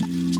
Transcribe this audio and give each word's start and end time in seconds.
Mm-hmm. 0.00 0.37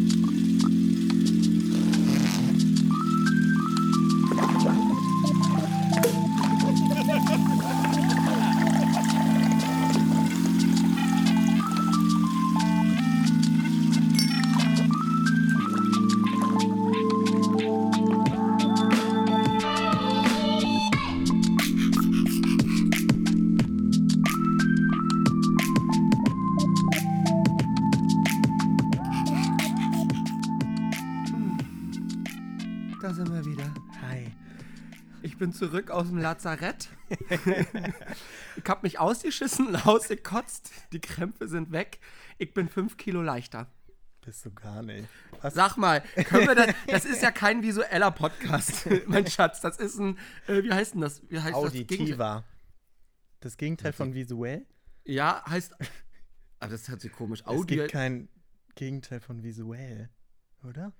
Bin 35.49 35.53
zurück 35.53 35.91
aus 35.91 36.09
dem 36.09 36.19
Lazarett. 36.19 36.91
ich 38.57 38.65
hab 38.69 38.83
mich 38.83 38.99
ausgeschissen, 38.99 39.75
ausgekotzt. 39.85 40.71
Die 40.93 41.01
Krämpfe 41.01 41.49
sind 41.49 41.73
weg. 41.73 42.01
Ich 42.39 42.53
bin 42.53 42.69
fünf 42.69 42.97
Kilo 42.97 43.23
leichter. 43.23 43.71
Bist 44.21 44.45
du 44.45 44.53
gar 44.53 44.83
nicht. 44.83 45.09
Was? 45.41 45.55
Sag 45.55 45.77
mal, 45.79 46.03
können 46.27 46.49
wir 46.49 46.55
das, 46.55 46.75
das 46.87 47.05
ist 47.07 47.23
ja 47.23 47.31
kein 47.33 47.63
visueller 47.63 48.11
Podcast, 48.11 48.87
mein 49.07 49.27
Schatz. 49.27 49.63
Das 49.63 49.79
ist 49.79 49.99
ein, 49.99 50.19
äh, 50.49 50.63
wie 50.63 50.73
heißt 50.73 50.95
denn 50.95 51.01
das? 51.01 51.23
Wie 51.31 51.41
heißt 51.41 51.55
Das 51.57 51.73
Gegenteil? 51.73 51.97
Auditiver. 51.99 52.45
Das 53.41 53.57
Gegenteil 53.57 53.93
von 53.93 54.15
visuell? 54.15 54.67
ja, 55.05 55.43
heißt, 55.49 55.73
aber 56.59 56.73
das 56.73 56.89
hört 56.89 57.01
sich 57.01 57.13
komisch. 57.13 57.41
Es 57.41 57.47
Audio, 57.47 57.63
gibt 57.79 57.93
kein 57.93 58.29
Gegenteil 58.75 59.21
von 59.21 59.43
visuell, 59.43 60.11
oder? 60.63 60.93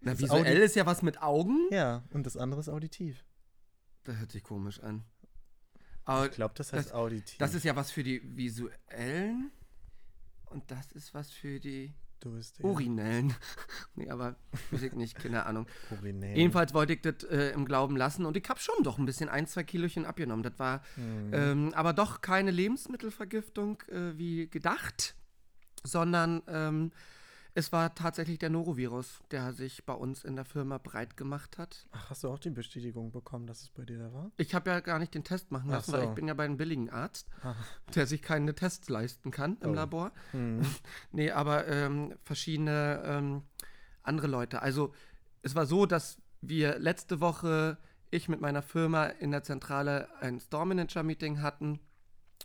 na, 0.00 0.12
das 0.12 0.20
visuell 0.20 0.42
Audi- 0.56 0.62
ist 0.64 0.76
ja 0.76 0.86
was 0.86 1.02
mit 1.02 1.20
Augen. 1.20 1.66
Ja, 1.72 2.04
und 2.12 2.24
das 2.24 2.36
andere 2.36 2.60
ist 2.60 2.68
auditiv. 2.68 3.24
Das 4.08 4.16
hört 4.16 4.32
sich 4.32 4.42
komisch 4.42 4.80
an. 4.82 5.04
Aber 6.06 6.24
Ich 6.26 6.32
glaube, 6.32 6.54
das 6.56 6.72
heißt 6.72 6.86
Das- 6.88 6.94
auditiv. 6.94 7.36
das 7.36 7.52
ist 7.52 7.64
ja 7.64 7.76
was 7.76 7.90
für 7.90 8.02
die 8.02 8.22
visuellen 8.36 9.50
und 10.46 10.70
das 10.70 10.90
ist 10.92 11.12
was 11.12 11.30
für 11.30 11.60
die 11.60 11.92
du 12.20 12.32
bist 12.34 12.58
Urinellen. 12.64 13.34
nee, 13.96 14.08
aber 14.08 14.34
weiß 14.70 14.82
ich 14.82 14.92
nicht, 14.94 15.14
keine 15.16 15.44
Ahnung. 15.44 15.66
Urinär. 15.90 16.34
Jedenfalls 16.36 16.72
wollte 16.72 16.94
ich 16.94 17.02
das 17.02 17.22
äh, 17.24 17.50
im 17.50 17.66
Glauben 17.66 17.96
lassen 17.98 18.24
und 18.24 18.36
ich 18.38 18.48
habe 18.48 18.58
schon 18.58 18.82
doch 18.82 18.96
ein 18.98 19.04
bisschen 19.04 19.28
ein, 19.28 19.46
zwei 19.46 19.62
Kilochen 19.62 20.06
abgenommen. 20.06 20.42
Das 20.42 20.58
war 20.58 20.82
Mhm. 20.96 21.30
ähm, 21.34 21.74
aber 21.74 21.92
doch 21.92 22.22
keine 22.22 22.50
Lebensmittelvergiftung 22.50 23.82
äh, 23.88 24.16
wie 24.16 24.48
gedacht, 24.48 25.14
sondern 25.84 26.42
ähm, 26.48 26.92
es 27.58 27.72
war 27.72 27.92
tatsächlich 27.92 28.38
der 28.38 28.50
Norovirus, 28.50 29.18
der 29.32 29.52
sich 29.52 29.84
bei 29.84 29.92
uns 29.92 30.22
in 30.22 30.36
der 30.36 30.44
Firma 30.44 30.78
breit 30.78 31.16
gemacht 31.16 31.58
hat. 31.58 31.88
Ach, 31.90 32.10
hast 32.10 32.22
du 32.22 32.28
auch 32.28 32.38
die 32.38 32.50
Bestätigung 32.50 33.10
bekommen, 33.10 33.48
dass 33.48 33.62
es 33.62 33.70
bei 33.70 33.84
dir 33.84 33.98
da 33.98 34.12
war? 34.12 34.30
Ich 34.36 34.54
habe 34.54 34.70
ja 34.70 34.78
gar 34.78 35.00
nicht 35.00 35.12
den 35.12 35.24
Test 35.24 35.50
machen 35.50 35.68
Ach 35.70 35.74
lassen, 35.78 35.92
weil 35.92 36.02
so. 36.04 36.08
ich 36.10 36.14
bin 36.14 36.28
ja 36.28 36.34
bei 36.34 36.44
einem 36.44 36.56
billigen 36.56 36.88
Arzt, 36.88 37.26
Ah. 37.42 37.56
der 37.96 38.06
sich 38.06 38.22
keine 38.22 38.54
Tests 38.54 38.88
leisten 38.88 39.32
kann 39.32 39.56
im 39.60 39.70
Oh. 39.70 39.74
Labor. 39.74 40.12
Mhm. 40.32 40.62
Nee, 41.10 41.32
aber 41.32 41.66
ähm, 41.66 42.14
verschiedene 42.24 43.02
ähm, 43.04 43.42
andere 44.04 44.28
Leute. 44.28 44.62
Also 44.62 44.94
es 45.42 45.56
war 45.56 45.66
so, 45.66 45.84
dass 45.84 46.18
wir 46.40 46.78
letzte 46.78 47.20
Woche, 47.20 47.76
ich 48.12 48.28
mit 48.28 48.40
meiner 48.40 48.62
Firma 48.62 49.06
in 49.06 49.32
der 49.32 49.42
Zentrale 49.42 50.08
ein 50.20 50.38
Store 50.38 50.64
Manager 50.64 51.02
Meeting 51.02 51.42
hatten 51.42 51.80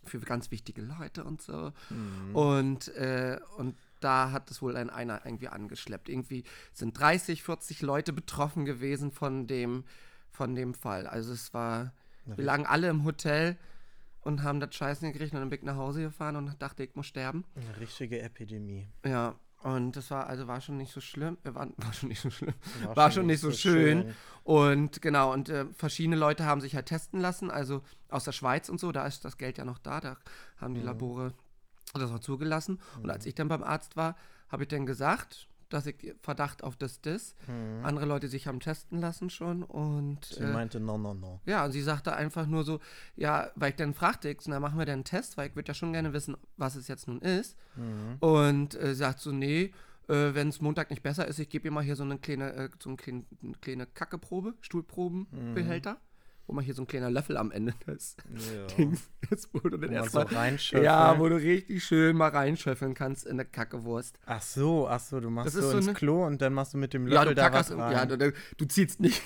für 0.05 0.19
ganz 0.19 0.49
wichtige 0.49 0.81
Leute 0.81 1.23
und 1.23 1.41
so. 1.41 1.71
Mhm. 1.91 2.35
Und, 2.35 2.87
äh, 2.95 3.39
und 3.57 3.77
da 4.03 4.31
hat 4.31 4.49
es 4.51 4.61
wohl 4.61 4.75
ein 4.77 4.89
einer 4.89 5.25
irgendwie 5.25 5.47
angeschleppt. 5.47 6.09
Irgendwie 6.09 6.43
sind 6.73 6.99
30, 6.99 7.43
40 7.43 7.81
Leute 7.81 8.13
betroffen 8.13 8.65
gewesen 8.65 9.11
von 9.11 9.47
dem, 9.47 9.83
von 10.31 10.55
dem 10.55 10.73
Fall. 10.73 11.07
Also 11.07 11.33
es 11.33 11.53
war, 11.53 11.93
Na, 12.25 12.37
wir 12.37 12.43
lagen 12.45 12.65
alle 12.65 12.89
im 12.89 13.03
Hotel 13.03 13.57
und 14.21 14.43
haben 14.43 14.59
das 14.59 14.73
Scheißen 14.75 15.11
gekriegt 15.11 15.33
und 15.33 15.39
dann 15.39 15.49
bin 15.49 15.59
ich 15.59 15.65
nach 15.65 15.75
Hause 15.77 16.01
gefahren 16.01 16.35
und 16.35 16.61
dachte, 16.61 16.83
ich 16.83 16.95
muss 16.95 17.07
sterben. 17.07 17.43
Eine 17.55 17.79
richtige 17.79 18.21
Epidemie. 18.21 18.87
Ja, 19.05 19.35
und 19.63 19.95
das 19.95 20.11
war, 20.11 20.27
also 20.27 20.47
war 20.47 20.59
schon 20.59 20.75
nicht 20.77 20.91
so 20.91 20.99
schlimm. 20.99 21.37
Äh, 21.45 21.53
war, 21.55 21.67
war 21.77 21.93
schon 21.93 22.09
nicht 22.09 22.21
so 22.21 22.29
schlimm. 22.29 22.53
War 22.83 22.95
War, 22.95 23.11
schon 23.11 23.21
schon 23.21 23.25
nicht 23.27 23.39
so 23.41 23.51
schön. 23.51 24.13
Und 24.43 25.01
genau, 25.01 25.31
und 25.31 25.47
äh, 25.49 25.65
verschiedene 25.73 26.17
Leute 26.17 26.45
haben 26.45 26.59
sich 26.61 26.75
halt 26.75 26.87
testen 26.87 27.19
lassen, 27.21 27.49
also 27.49 27.81
aus 28.09 28.25
der 28.25 28.33
Schweiz 28.33 28.67
und 28.69 28.79
so, 28.79 28.91
da 28.91 29.05
ist 29.07 29.23
das 29.23 29.37
Geld 29.37 29.57
ja 29.57 29.63
noch 29.65 29.79
da, 29.79 30.01
da 30.01 30.17
haben 30.57 30.73
die 30.73 30.81
Mhm. 30.81 30.87
Labore 30.87 31.33
das 31.93 32.11
auch 32.11 32.19
zugelassen. 32.19 32.79
Und 33.01 33.09
als 33.09 33.25
ich 33.25 33.35
dann 33.35 33.47
beim 33.47 33.63
Arzt 33.63 33.95
war, 33.95 34.15
habe 34.49 34.63
ich 34.63 34.69
dann 34.69 34.85
gesagt, 34.85 35.47
dass 35.73 35.87
ich 35.87 36.15
Verdacht 36.21 36.63
auf 36.63 36.75
das, 36.75 37.01
das. 37.01 37.35
Mhm. 37.47 37.83
Andere 37.83 38.05
Leute 38.05 38.27
sich 38.27 38.45
haben 38.45 38.59
testen 38.59 38.99
lassen 38.99 39.29
schon 39.29 39.63
und 39.63 40.25
Sie 40.25 40.43
äh, 40.43 40.53
meinte, 40.53 40.79
no, 40.79 40.97
no, 40.97 41.15
no. 41.15 41.41
ja, 41.45 41.65
und 41.65 41.71
sie 41.71 41.81
sagte 41.81 42.15
einfach 42.15 42.45
nur 42.45 42.63
so, 42.63 42.79
ja, 43.15 43.49
weil 43.55 43.71
ich 43.71 43.75
dann 43.75 43.95
fragte, 43.95 44.29
ich, 44.29 44.37
na 44.45 44.59
machen 44.59 44.77
wir 44.77 44.85
denn 44.85 44.93
einen 44.93 45.03
Test, 45.03 45.35
weil 45.35 45.49
ich 45.49 45.55
würde 45.55 45.69
ja 45.69 45.73
schon 45.73 45.91
gerne 45.91 46.13
wissen, 46.13 46.37
was 46.57 46.75
es 46.75 46.87
jetzt 46.87 47.07
nun 47.07 47.19
ist. 47.21 47.57
Mhm. 47.75 48.17
Und 48.19 48.75
äh, 48.75 48.93
sagt 48.93 49.19
so, 49.19 49.31
nee, 49.31 49.73
äh, 50.07 50.35
wenn 50.35 50.49
es 50.49 50.61
Montag 50.61 50.91
nicht 50.91 51.01
besser 51.01 51.27
ist, 51.27 51.39
ich 51.39 51.49
gebe 51.49 51.67
ihr 51.67 51.71
mal 51.71 51.83
hier 51.83 51.95
so 51.95 52.03
eine 52.03 52.19
kleine, 52.19 52.53
äh, 52.53 52.69
so 52.79 52.89
eine 52.89 52.97
kleine, 52.97 53.25
eine 53.41 53.53
kleine 53.53 53.85
Kackeprobe, 53.87 54.53
Stuhlprobenbehälter, 54.61 55.97
wo 56.47 56.53
man 56.53 56.63
hier 56.65 56.73
so 56.73 56.83
ein 56.83 56.87
kleiner 56.87 57.09
Löffel 57.09 57.37
am 57.37 57.51
Ende 57.51 57.73
des 57.87 58.15
Ja. 58.53 58.65
Dings 58.75 59.09
ist, 59.29 59.49
wo 59.53 59.59
du 59.59 59.77
dann 59.77 59.91
erstmal, 59.91 60.27
so 60.27 60.35
reinschöpfen. 60.35 60.83
ja, 60.85 61.17
wo 61.19 61.29
du 61.29 61.35
richtig 61.35 61.83
schön 61.83 62.15
mal 62.17 62.29
reinschöffeln 62.29 62.93
kannst 62.93 63.25
in 63.25 63.33
eine 63.33 63.45
Kackewurst. 63.45 64.19
Ach 64.25 64.41
so, 64.41 64.87
ach 64.87 64.99
so, 64.99 65.19
du 65.19 65.29
machst 65.29 65.47
Das 65.47 65.55
ist 65.55 65.63
so, 65.63 65.71
so 65.71 65.77
ins 65.77 65.87
eine- 65.87 65.95
Klo 65.97 66.25
und 66.25 66.41
dann 66.41 66.53
machst 66.53 66.73
du 66.73 66.77
mit 66.77 66.93
dem 66.93 67.07
Ja, 67.07 67.21
Löffel 67.23 67.35
du 67.35 67.41
da 67.41 67.53
was 67.53 67.71
rein. 67.71 67.91
ja, 67.91 68.05
du, 68.05 68.17
du 68.57 68.65
ziehst 68.65 68.99
nicht 68.99 69.21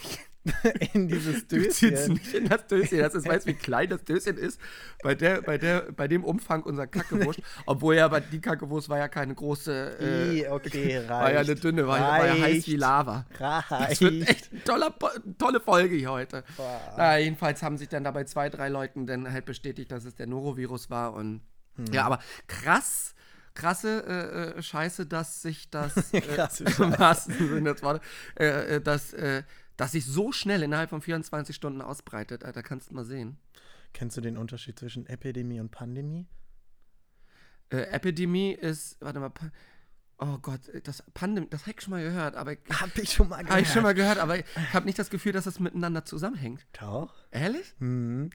in 0.93 1.07
dieses 1.07 1.47
Du 1.47 1.57
Döschen. 1.57 2.13
nicht 2.13 2.33
in 2.33 2.47
das 2.49 2.67
Döschen. 2.67 2.99
Das 2.99 3.13
ist, 3.15 3.27
weißt 3.27 3.45
du, 3.45 3.51
wie 3.51 3.53
klein 3.57 3.89
das 3.89 4.03
Döschen 4.03 4.37
ist? 4.37 4.59
Bei, 5.03 5.15
der, 5.15 5.41
bei, 5.41 5.57
der, 5.57 5.91
bei 5.91 6.07
dem 6.07 6.23
Umfang 6.23 6.63
unserer 6.63 6.87
Kackewurst. 6.87 7.41
Obwohl 7.65 7.95
ja, 7.95 8.05
aber 8.05 8.21
die 8.21 8.39
Kackewurst 8.41 8.89
war 8.89 8.97
ja 8.97 9.07
keine 9.07 9.35
große. 9.35 9.99
Äh, 10.45 10.49
okay, 10.49 10.97
reicht. 10.97 11.09
war 11.09 11.31
ja 11.33 11.39
eine 11.39 11.55
dünne, 11.55 11.87
war, 11.87 11.99
ja- 11.99 12.07
war 12.07 12.25
ja 12.37 12.43
heiß 12.43 12.67
wie 12.67 12.75
Lava. 12.75 13.25
Reicht. 13.39 13.91
Das 13.91 14.01
wird 14.01 14.29
echt 14.29 14.51
eine 14.51 14.63
tolle, 14.63 14.93
tolle 15.37 15.59
Folge 15.59 15.95
hier 15.95 16.11
heute. 16.11 16.43
Na, 16.97 17.17
jedenfalls 17.17 17.61
haben 17.63 17.77
sich 17.77 17.89
dann 17.89 18.03
dabei 18.03 18.23
zwei, 18.25 18.49
drei 18.49 18.69
Leuten 18.69 19.05
dann 19.05 19.31
halt 19.31 19.45
bestätigt, 19.45 19.91
dass 19.91 20.05
es 20.05 20.15
der 20.15 20.27
Norovirus 20.27 20.89
war. 20.89 21.13
Und 21.13 21.41
ja, 21.91 22.05
aber 22.05 22.19
krass. 22.47 23.13
Krasse 23.53 24.03
äh, 24.07 24.59
äh, 24.59 24.61
Scheiße, 24.61 25.07
dass 25.07 25.41
sich 25.41 25.71
das 25.71 26.13
äh, 26.13 26.21
Krasse 26.21 26.65
im 26.65 26.99
wahrsten 26.99 27.33
Sinne 27.35 27.73
des 27.73 27.81
Wortes, 27.81 28.07
äh, 28.39 28.75
äh, 28.75 28.81
dass, 28.81 29.13
äh, 29.13 29.41
dass 29.77 29.93
sich 29.93 30.05
so 30.05 30.31
schnell 30.31 30.63
innerhalb 30.63 30.89
von 30.89 31.01
24 31.01 31.55
Stunden 31.55 31.81
ausbreitet. 31.81 32.43
Alter, 32.43 32.63
kannst 32.63 32.89
du 32.89 32.95
mal 32.95 33.05
sehen. 33.05 33.37
Kennst 33.93 34.17
du 34.17 34.21
den 34.21 34.37
Unterschied 34.37 34.77
zwischen 34.77 35.05
Epidemie 35.07 35.59
und 35.59 35.71
Pandemie? 35.71 36.27
Äh, 37.69 37.83
Epidemie 37.91 38.51
ist, 38.51 38.97
warte 38.99 39.19
mal, 39.19 39.31
oh 40.19 40.37
Gott, 40.39 40.61
das 40.83 41.03
Pandemie, 41.13 41.47
das 41.49 41.61
habe 41.61 41.71
ich 41.71 41.81
schon 41.81 41.91
mal 41.91 42.03
gehört, 42.03 42.35
aber 42.35 42.53
ich, 42.53 42.59
Hab 42.69 42.97
ich 42.97 43.13
schon 43.13 43.29
mal 43.29 43.45
habe 43.45 43.61
ich 43.61 43.69
schon 43.71 43.83
mal 43.83 43.93
gehört, 43.93 44.17
aber 44.17 44.39
ich 44.39 44.45
habe 44.73 44.85
nicht 44.85 44.99
das 44.99 45.09
Gefühl, 45.09 45.31
dass 45.31 45.45
das 45.45 45.59
miteinander 45.59 46.05
zusammenhängt. 46.05 46.65
Doch. 46.79 47.13
Ehrlich? 47.31 47.73
Mhm. 47.79 48.29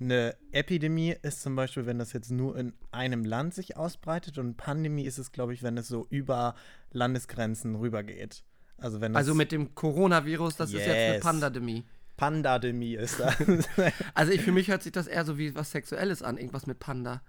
Eine 0.00 0.36
Epidemie 0.50 1.16
ist 1.22 1.40
zum 1.40 1.54
Beispiel, 1.54 1.86
wenn 1.86 1.98
das 1.98 2.12
jetzt 2.12 2.30
nur 2.30 2.56
in 2.58 2.74
einem 2.90 3.24
Land 3.24 3.54
sich 3.54 3.76
ausbreitet 3.76 4.38
und 4.38 4.56
Pandemie 4.56 5.04
ist 5.04 5.18
es, 5.18 5.32
glaube 5.32 5.54
ich, 5.54 5.62
wenn 5.62 5.78
es 5.78 5.88
so 5.88 6.06
über 6.10 6.56
Landesgrenzen 6.90 7.76
rübergeht. 7.76 8.44
Also 8.78 9.00
wenn 9.00 9.14
Also 9.16 9.34
mit 9.34 9.52
dem 9.52 9.74
Coronavirus, 9.74 10.56
das 10.56 10.70
ist 10.70 10.80
jetzt 10.80 10.88
eine 10.90 11.14
Yes. 11.14 11.22
Pandemie. 11.22 11.84
Pandademie 12.16 12.94
ist 12.94 13.18
das. 13.20 13.36
Also 14.14 14.32
ich, 14.32 14.40
für 14.42 14.52
mich 14.52 14.68
hört 14.68 14.82
sich 14.82 14.92
das 14.92 15.06
eher 15.06 15.24
so 15.24 15.38
wie 15.38 15.54
was 15.54 15.70
Sexuelles 15.70 16.22
an, 16.22 16.36
irgendwas 16.38 16.66
mit 16.66 16.78
Panda 16.78 17.22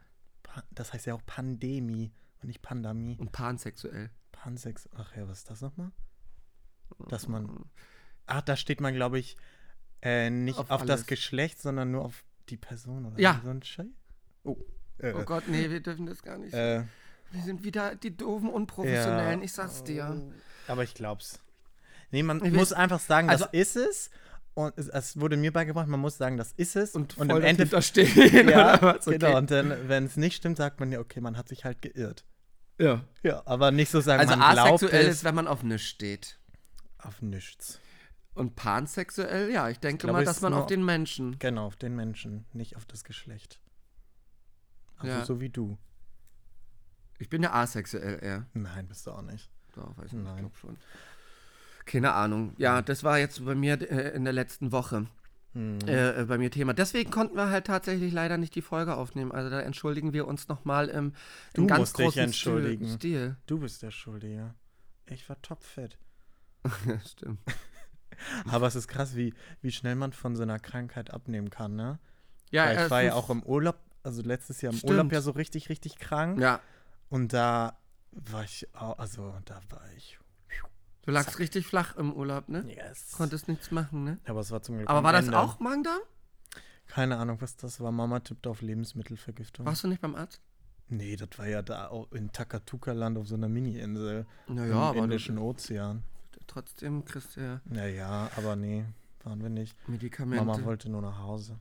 Pa- 0.44 0.64
das 0.72 0.94
heißt 0.94 1.06
ja 1.08 1.14
auch 1.16 1.26
Pandemie 1.26 2.12
und 2.42 2.48
nicht 2.48 2.62
Pandemie. 2.62 3.18
und 3.20 3.32
pansexuell. 3.32 4.10
Pansex. 4.32 4.88
Ach 4.96 5.16
ja, 5.16 5.28
was 5.28 5.40
ist 5.40 5.50
das 5.50 5.62
nochmal? 5.62 5.92
Dass 7.10 7.28
man. 7.28 7.66
Ach, 8.28 8.42
da 8.42 8.56
steht 8.56 8.80
man, 8.82 8.94
glaube 8.94 9.18
ich, 9.20 9.38
äh, 10.02 10.30
nicht 10.30 10.58
Auf 10.60 10.70
auf, 10.70 10.86
das. 10.86 11.06
Geschlecht, 11.08 11.60
sondern 11.62 11.92
nur 11.92 12.04
auf 12.06 12.24
die 12.50 12.58
Person 12.58 13.06
oder 13.06 13.20
Ja. 13.20 13.42
so 13.44 13.50
ein 13.50 13.64
Scheiß. 13.64 13.88
Oh. 14.44 14.56
Äh, 15.00 15.14
Oh 15.14 15.24
Gott, 15.24 15.48
nee, 15.48 15.70
wir 15.70 15.82
dürfen 15.82 16.06
das 16.06 16.22
gar 16.22 16.38
nicht. 16.38 16.54
äh, 16.54 16.84
wir 17.32 17.42
sind 17.44 17.64
wieder 17.64 17.96
die 17.96 18.16
doofen 18.16 18.50
Unprofessionellen, 18.50 19.40
Ja. 19.40 19.46
ich 19.46 19.52
sag's 19.52 19.84
dir. 19.84 20.22
Aber 20.68 20.84
ich 20.84 20.94
glaub's. 20.94 21.40
Nee, 22.12 22.24
man 22.24 22.44
Ich 22.46 22.54
muss 22.54 22.74
einfach 22.74 23.00
sagen, 23.00 23.30
also- 23.30 23.46
das 23.46 23.54
ist 23.54 23.76
es. 23.76 24.10
Und 24.54 24.78
es, 24.78 24.88
es 24.88 25.20
wurde 25.20 25.36
mir 25.36 25.52
beigebracht, 25.52 25.88
man 25.88 26.00
muss 26.00 26.18
sagen, 26.18 26.38
das 26.38 26.54
ist 26.54 26.78
es. 26.78 26.96
Und, 26.96 27.18
und 27.18 27.30
voll 27.30 27.40
im 27.42 27.44
Endeffekt. 27.46 27.84
stehen, 27.84 28.48
Ja, 28.50 28.82
was? 28.82 29.06
Okay. 29.06 29.18
genau. 29.18 29.38
Und 29.38 29.52
dann, 29.52 29.90
wenn 29.90 30.06
es 30.06 30.16
nicht 30.16 30.38
stimmt, 30.38 30.56
sagt 30.56 30.80
man 30.80 30.94
ja, 30.94 31.00
okay, 31.02 31.20
man 31.20 31.36
hat 31.36 31.50
sich 31.50 31.66
halt 31.66 31.82
geirrt. 31.82 32.24
Ja. 32.78 33.04
Ja, 33.22 33.42
aber 33.46 33.72
nicht 33.72 33.92
so 33.92 34.00
sagen, 34.00 34.22
Also 34.22 34.38
man 34.38 34.54
glaubt 34.54 34.76
asexuell 34.84 35.08
ist, 35.08 35.26
wenn 35.26 35.36
man 35.36 35.48
auf 35.48 35.64
nichts 35.64 35.88
steht. 35.90 36.40
auf 37.00 37.22
nichts. 37.22 37.80
Und 38.34 38.56
pansexuell, 38.56 39.52
ja, 39.52 39.68
ich 39.70 39.80
denke 39.80 40.04
glaube, 40.08 40.20
mal, 40.20 40.26
dass 40.26 40.40
man 40.40 40.54
auf 40.54 40.68
den 40.68 40.86
Menschen. 40.86 41.38
Genau, 41.40 41.66
auf 41.68 41.76
den 41.76 41.94
Menschen, 41.96 42.46
nicht 42.54 42.78
auf 42.78 42.86
das 42.86 43.04
Geschlecht. 43.04 43.60
Also 44.98 45.16
Ja. 45.18 45.26
so 45.26 45.42
wie 45.42 45.50
du. 45.50 45.78
Ich 47.18 47.28
bin 47.30 47.44
ja 47.44 47.54
asexuell 47.54 48.20
eher. 48.22 48.46
Nein, 48.54 48.88
bist 48.88 49.06
du 49.08 49.12
auch 49.12 49.22
nicht. 49.22 49.50
Doch, 49.76 49.98
weiß 49.98 50.12
Nein. 50.14 50.26
ich 50.36 50.40
glaube 50.40 50.56
schon. 50.58 50.78
Keine 51.86 52.14
Ahnung. 52.14 52.54
Ja, 52.58 52.82
das 52.82 53.04
war 53.04 53.20
jetzt 53.20 53.46
bei 53.46 53.54
mir 53.56 53.74
äh, 53.92 54.16
in 54.16 54.24
der 54.24 54.34
letzten 54.34 54.72
Woche 54.72 55.06
Hm. 55.54 55.80
äh, 55.88 56.22
äh, 56.22 56.26
bei 56.26 56.38
mir 56.38 56.52
Thema. 56.52 56.74
Deswegen 56.74 57.12
konnten 57.12 57.38
wir 57.38 57.50
halt 57.50 57.66
tatsächlich 57.68 58.12
leider 58.12 58.38
nicht 58.38 58.56
die 58.56 58.62
Folge 58.62 58.96
aufnehmen. 58.98 59.32
Also 59.32 59.50
da 59.50 59.62
entschuldigen 59.62 60.12
wir 60.12 60.28
uns 60.28 60.50
nochmal 60.50 60.90
im, 60.90 61.14
Du 61.54 61.62
im 61.62 61.68
ganz 61.68 61.80
musst 61.80 61.98
dich 61.98 62.06
großen 62.08 62.24
entschuldigen. 62.24 62.90
Stil. 62.90 63.38
Du 63.46 63.60
bist 63.60 63.82
der 63.82 63.92
Schuldige. 63.92 64.54
Ich 65.06 65.30
war 65.30 65.42
topfit. 65.42 65.98
Ja, 66.86 67.00
stimmt. 67.08 67.40
Aber 68.50 68.68
es 68.68 68.76
ist 68.76 68.88
krass, 68.90 69.16
wie, 69.16 69.34
wie 69.62 69.72
schnell 69.72 69.96
man 69.96 70.12
von 70.12 70.36
so 70.36 70.44
einer 70.44 70.60
Krankheit 70.60 71.12
abnehmen 71.12 71.50
kann, 71.50 71.76
ne? 71.76 72.00
Ja, 72.52 72.66
Weil 72.66 72.76
ich 72.76 72.82
es 72.82 72.90
war 72.92 73.02
ja 73.04 73.14
auch 73.14 73.30
im 73.30 73.42
Urlaub, 73.44 73.78
also 74.04 74.22
letztes 74.24 74.62
Jahr 74.62 74.74
im 74.74 74.80
Stimmt. 74.80 74.92
Urlaub 74.92 75.12
ja 75.14 75.22
so 75.22 75.32
richtig, 75.32 75.70
richtig 75.70 76.00
krank. 76.00 76.40
Ja, 76.40 76.60
Und 77.10 77.32
da 77.34 77.78
war 78.16 78.44
ich, 78.44 78.68
auch, 78.76 78.98
also 78.98 79.34
da 79.46 79.62
war 79.70 79.82
ich. 79.96 80.18
du 81.04 81.12
lagst 81.12 81.40
richtig 81.40 81.68
flach 81.68 81.96
im 81.98 82.14
Urlaub, 82.14 82.50
ne? 82.50 82.64
Yes. 82.68 83.12
Konntest 83.12 83.48
nichts 83.48 83.72
machen, 83.72 84.04
ne? 84.04 84.20
Aber 84.26 84.40
es 84.42 84.52
war 84.52 84.62
zum 84.62 84.78
Glück 84.78 84.90
Aber 84.90 85.04
war 85.04 85.14
das 85.14 85.26
Ende. 85.26 85.40
auch 85.40 85.60
Magen-Darm? 85.60 86.00
Keine 86.88 87.18
Ahnung, 87.18 87.42
was 87.42 87.56
das 87.58 87.80
war. 87.80 87.92
Mama 87.92 88.20
tippt 88.20 88.46
auf 88.48 88.62
Lebensmittelvergiftung. 88.62 89.66
Warst 89.66 89.84
du 89.84 89.88
nicht 89.88 90.02
beim 90.02 90.16
Arzt? 90.16 90.40
Nee, 90.88 91.16
das 91.16 91.30
war 91.38 91.48
ja 91.48 91.62
da 91.64 91.88
auch 91.88 92.12
in 92.12 92.32
Takatuka-Land 92.32 93.18
auf 93.18 93.28
so 93.28 93.34
einer 93.36 93.50
Mini-Insel 93.50 94.28
Naja, 94.48 94.92
im 94.92 95.04
Indischen 95.06 95.40
Ozean. 95.40 96.04
trotzdem 96.46 97.04
kriegst 97.06 97.36
du 97.36 97.42
ja 97.42 97.62
Naja, 97.66 98.30
aber 98.36 98.56
nee, 98.56 98.86
waren 99.24 99.42
wir 99.42 99.50
nicht. 99.50 99.76
Medikamente. 99.90 100.46
Mama 100.46 100.64
wollte 100.64 100.90
nur 100.90 101.02
nach 101.02 101.18
Hause. 101.18 101.58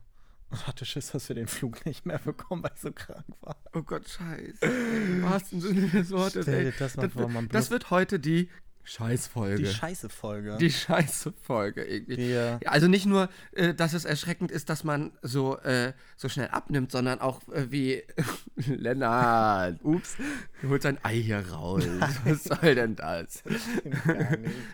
Und 0.59 0.67
hatte 0.67 0.85
Schiss, 0.85 1.11
dass 1.11 1.27
wir 1.29 1.35
den 1.35 1.47
Flug 1.47 1.85
nicht 1.85 2.05
mehr 2.05 2.19
bekommen, 2.19 2.63
weil 2.63 2.71
ich 2.75 2.81
so 2.81 2.91
krank 2.91 3.25
war. 3.41 3.55
Oh 3.73 3.81
Gott, 3.81 4.07
scheiße. 4.07 4.65
Im 4.65 5.23
wahrsten 5.23 5.61
Sinne 5.61 5.87
des 5.89 6.11
Wortes. 6.11 6.43
Stell 6.43 6.65
dir 6.65 6.73
das 6.77 6.95
mal 6.97 7.03
Das, 7.03 7.13
vor, 7.13 7.27
man 7.29 7.43
wird, 7.45 7.53
das 7.55 7.71
wird 7.71 7.89
heute 7.91 8.19
die 8.19 8.49
Scheißfolge. 8.87 9.63
Die 9.63 9.65
Scheiße-Folge. 9.65 10.57
Die 10.59 10.69
Scheiße-Folge 10.69 11.83
irgendwie. 11.85 12.17
Die, 12.17 12.31
äh, 12.33 12.59
Ja, 12.63 12.69
Also 12.69 12.87
nicht 12.87 13.07
nur, 13.07 13.29
äh, 13.53 13.73
dass 13.73 13.93
es 13.93 14.05
erschreckend 14.05 14.51
ist, 14.51 14.69
dass 14.69 14.83
man 14.83 15.11
so, 15.23 15.57
äh, 15.61 15.93
so 16.17 16.29
schnell 16.29 16.49
abnimmt, 16.49 16.91
sondern 16.91 17.19
auch 17.19 17.41
äh, 17.51 17.71
wie 17.71 18.03
Lennart, 18.55 19.83
ups, 19.83 20.17
du 20.61 20.69
holst 20.69 20.85
ein 20.85 20.99
Ei 21.03 21.15
hier 21.15 21.39
raus. 21.49 21.83
Was 22.25 22.43
soll 22.43 22.75
denn 22.75 22.95
das? 22.95 23.43
nicht. 23.45 23.65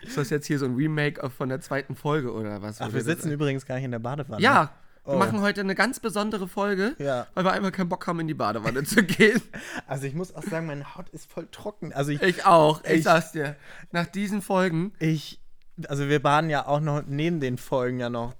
Ist 0.02 0.18
das 0.18 0.28
jetzt 0.30 0.46
hier 0.46 0.58
so 0.58 0.66
ein 0.66 0.74
Remake 0.74 1.30
von 1.30 1.48
der 1.48 1.60
zweiten 1.62 1.96
Folge 1.96 2.32
oder 2.32 2.60
was? 2.60 2.80
Ach, 2.80 2.88
wir 2.88 2.94
das- 3.02 3.04
sitzen 3.04 3.30
übrigens 3.32 3.64
gar 3.64 3.76
nicht 3.76 3.84
in 3.84 3.90
der 3.92 3.98
Badewanne. 3.98 4.42
Ja, 4.42 4.74
wir 5.04 5.14
Oh. 5.14 5.18
machen 5.18 5.40
heute 5.40 5.60
eine 5.60 5.74
ganz 5.74 5.98
besondere 6.00 6.46
Folge, 6.48 6.94
Ja. 6.98 7.26
weil 7.34 7.44
wir 7.44 7.52
einfach 7.52 7.72
keinen 7.72 7.88
Bock 7.88 8.06
haben, 8.06 8.20
in 8.20 8.28
die 8.28 8.34
Badewanne 8.34 8.84
zu 8.84 9.02
gehen. 9.02 9.40
Also 9.86 10.06
ich 10.06 10.14
muss 10.14 10.34
auch 10.34 10.42
sagen, 10.44 10.66
meine 10.66 10.94
Haut 10.94 11.08
ist 11.10 11.30
voll 11.30 11.48
trocken. 11.50 11.92
Also 11.92 12.10
ich, 12.12 12.22
Ich 12.22 12.46
auch, 12.46 12.84
ich, 12.84 12.90
Ich- 12.98 13.04
sag's 13.04 13.32
dir. 13.32 13.56
Nach 13.90 14.06
diesen 14.06 14.42
Folgen, 14.42 14.92
ich, 14.98 15.40
also 15.88 16.08
wir 16.08 16.22
waren 16.24 16.48
ja 16.50 16.66
auch 16.66 16.80
noch 16.80 17.02
neben 17.06 17.40
den 17.40 17.58
Folgen 17.58 17.98
ja 18.00 18.08
noch 18.10 18.34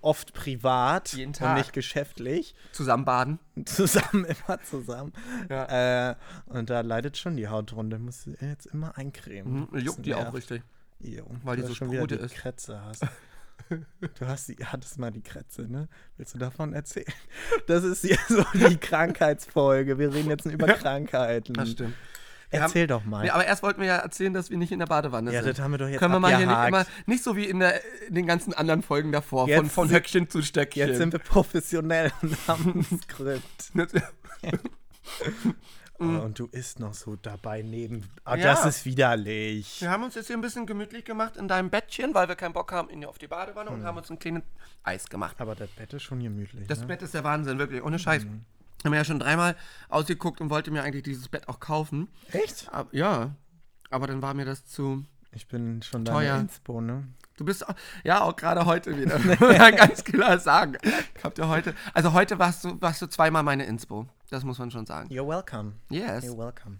oft 0.00 0.32
privat 0.32 1.12
Jeden 1.14 1.28
und 1.30 1.36
Tag. 1.36 1.58
nicht 1.58 1.72
geschäftlich. 1.72 2.54
zusammen 2.72 3.04
baden. 3.04 3.38
Zusammen, 3.64 4.24
immer 4.26 4.60
zusammen. 4.62 5.12
Ja. 5.50 6.10
Äh, 6.10 6.14
und 6.46 6.70
da 6.70 6.80
leidet 6.82 7.16
schon 7.16 7.36
die 7.36 7.48
Haut 7.48 7.72
drunter. 7.72 7.98
Muss 7.98 8.28
jetzt 8.40 8.66
immer 8.66 8.96
eincremen. 8.96 9.66
Mhm, 9.72 9.78
juckt 9.78 10.06
die 10.06 10.14
auch 10.14 10.32
richtig. 10.34 10.62
Jo, 11.00 11.24
Weil 11.44 11.56
die 11.56 11.62
so 11.62 11.74
schon 11.74 11.90
wieder 11.90 12.06
die 12.06 12.14
ist. 12.16 12.34
Krätze 12.34 12.80
hast. 12.84 13.02
Du 13.68 14.26
hast 14.26 14.48
die, 14.48 14.56
hattest 14.64 14.98
mal 14.98 15.10
die 15.10 15.22
Krätze, 15.22 15.62
ne? 15.70 15.88
Willst 16.16 16.34
du 16.34 16.38
davon 16.38 16.72
erzählen? 16.72 17.06
Das 17.66 17.84
ist 17.84 18.02
hier 18.02 18.18
so 18.28 18.44
die 18.54 18.76
Krankheitsfolge. 18.76 19.98
Wir 19.98 20.12
reden 20.12 20.30
jetzt 20.30 20.46
über 20.46 20.66
Krankheiten. 20.66 21.54
Das 21.54 21.70
stimmt. 21.72 21.94
Erzähl 22.50 22.86
doch 22.86 23.04
mal. 23.04 23.24
Nee, 23.24 23.30
aber 23.30 23.44
erst 23.44 23.62
wollten 23.62 23.80
wir 23.80 23.88
ja 23.88 23.96
erzählen, 23.96 24.32
dass 24.32 24.48
wir 24.50 24.56
nicht 24.56 24.72
in 24.72 24.78
der 24.78 24.86
Badewanne 24.86 25.32
ja, 25.32 25.42
sind. 25.42 25.58
das 25.58 25.62
haben 25.62 25.72
wir 25.72 25.78
doch 25.78 25.88
jetzt 25.88 25.98
Können 25.98 26.14
wir 26.14 26.20
mal 26.20 26.34
hier 26.34 26.46
nicht 26.46 26.68
immer, 26.68 26.86
nicht 27.06 27.22
so 27.22 27.36
wie 27.36 27.44
in, 27.44 27.58
der, 27.58 27.80
in 28.06 28.14
den 28.14 28.26
ganzen 28.26 28.54
anderen 28.54 28.82
Folgen 28.82 29.12
davor, 29.12 29.46
von, 29.46 29.50
Jetzt 29.50 29.72
von 29.72 29.88
sind- 29.88 29.96
Höckchen 29.96 30.30
zu 30.30 30.40
Stöckchen. 30.42 30.88
Jetzt 30.88 30.96
sind 30.96 31.12
wir 31.12 31.20
professionell 31.20 32.10
und 32.22 32.36
haben 32.48 32.86
ein 32.90 33.00
Skript. 33.02 33.72
Oh, 36.00 36.04
und 36.04 36.38
du 36.38 36.46
isst 36.52 36.78
noch 36.78 36.94
so 36.94 37.16
dabei 37.16 37.62
neben. 37.62 38.08
Ah, 38.24 38.36
Mhm. 38.36 38.42
Ja. 38.42 38.46
Das 38.54 38.64
ist 38.66 38.84
widerlich. 38.84 39.80
wir 39.80 39.90
haben 39.90 40.04
uns 40.04 40.14
jetzt 40.14 40.28
hier 40.28 40.36
ein 40.36 40.40
bisschen 40.42 40.64
gemütlich 40.66 41.04
gemacht 41.04 41.36
in 41.36 41.48
deinem 41.48 41.70
Bettchen, 41.70 42.14
weil 42.14 42.28
wir 42.28 42.36
keinen 42.36 42.52
Bock 42.52 42.70
haben 42.70 42.88
in, 42.88 43.04
auf 43.04 43.18
die 43.18 43.26
Badewanne 43.26 43.70
Hm. 43.70 43.80
und 43.80 43.84
haben 43.84 43.96
uns 43.98 44.08
ein 44.10 44.18
kleines 44.18 44.42
Eis 44.84 45.08
gemacht. 45.08 45.40
Aber 45.40 45.54
das 45.56 45.68
Bett 45.70 45.92
ist 45.92 46.04
schon 46.04 46.20
gemütlich. 46.22 46.66
Das 46.68 46.80
ne? 46.80 46.86
Bett 46.86 47.02
ist 47.02 47.14
der 47.14 47.24
Wahnsinn, 47.24 47.58
wirklich, 47.58 47.82
ohne 47.82 47.98
Scheiß. 47.98 48.24
Mhm. 48.24 48.44
Ich 48.78 48.84
habe 48.84 48.90
mir 48.90 48.96
ja 48.98 49.04
schon 49.04 49.18
dreimal 49.18 49.56
ausgeguckt 49.88 50.40
und 50.40 50.50
wollte 50.50 50.70
mir 50.70 50.84
eigentlich 50.84 51.02
dieses 51.02 51.28
Bett 51.28 51.48
auch 51.48 51.58
kaufen. 51.58 52.06
Echt? 52.30 52.68
Aber, 52.72 52.88
ja, 52.94 53.34
aber 53.90 54.06
dann 54.06 54.22
war 54.22 54.34
mir 54.34 54.44
das 54.44 54.64
zu. 54.66 55.04
Ich 55.32 55.48
bin 55.48 55.82
schon 55.82 56.04
Teuer. 56.04 56.30
deine 56.34 56.42
Inspo, 56.42 56.80
ne? 56.80 57.08
Du 57.38 57.44
bist 57.44 57.64
ja 58.04 58.20
auch 58.20 58.36
gerade 58.36 58.66
heute 58.66 58.98
wieder. 58.98 59.18
Ja 59.58 59.70
ganz 59.70 60.04
klar 60.04 60.38
sagen. 60.38 60.76
Ich 61.16 61.24
hab 61.24 61.34
dir 61.34 61.48
heute, 61.48 61.74
also 61.94 62.12
heute 62.12 62.38
warst 62.38 62.64
du, 62.64 62.80
warst 62.82 63.00
du 63.00 63.06
zweimal 63.06 63.42
meine 63.42 63.64
Inspo. 63.64 64.06
Das 64.28 64.44
muss 64.44 64.58
man 64.58 64.70
schon 64.70 64.84
sagen. 64.86 65.08
You're 65.08 65.26
welcome. 65.26 65.72
Yes, 65.88 66.24
You're 66.24 66.36
welcome. 66.36 66.78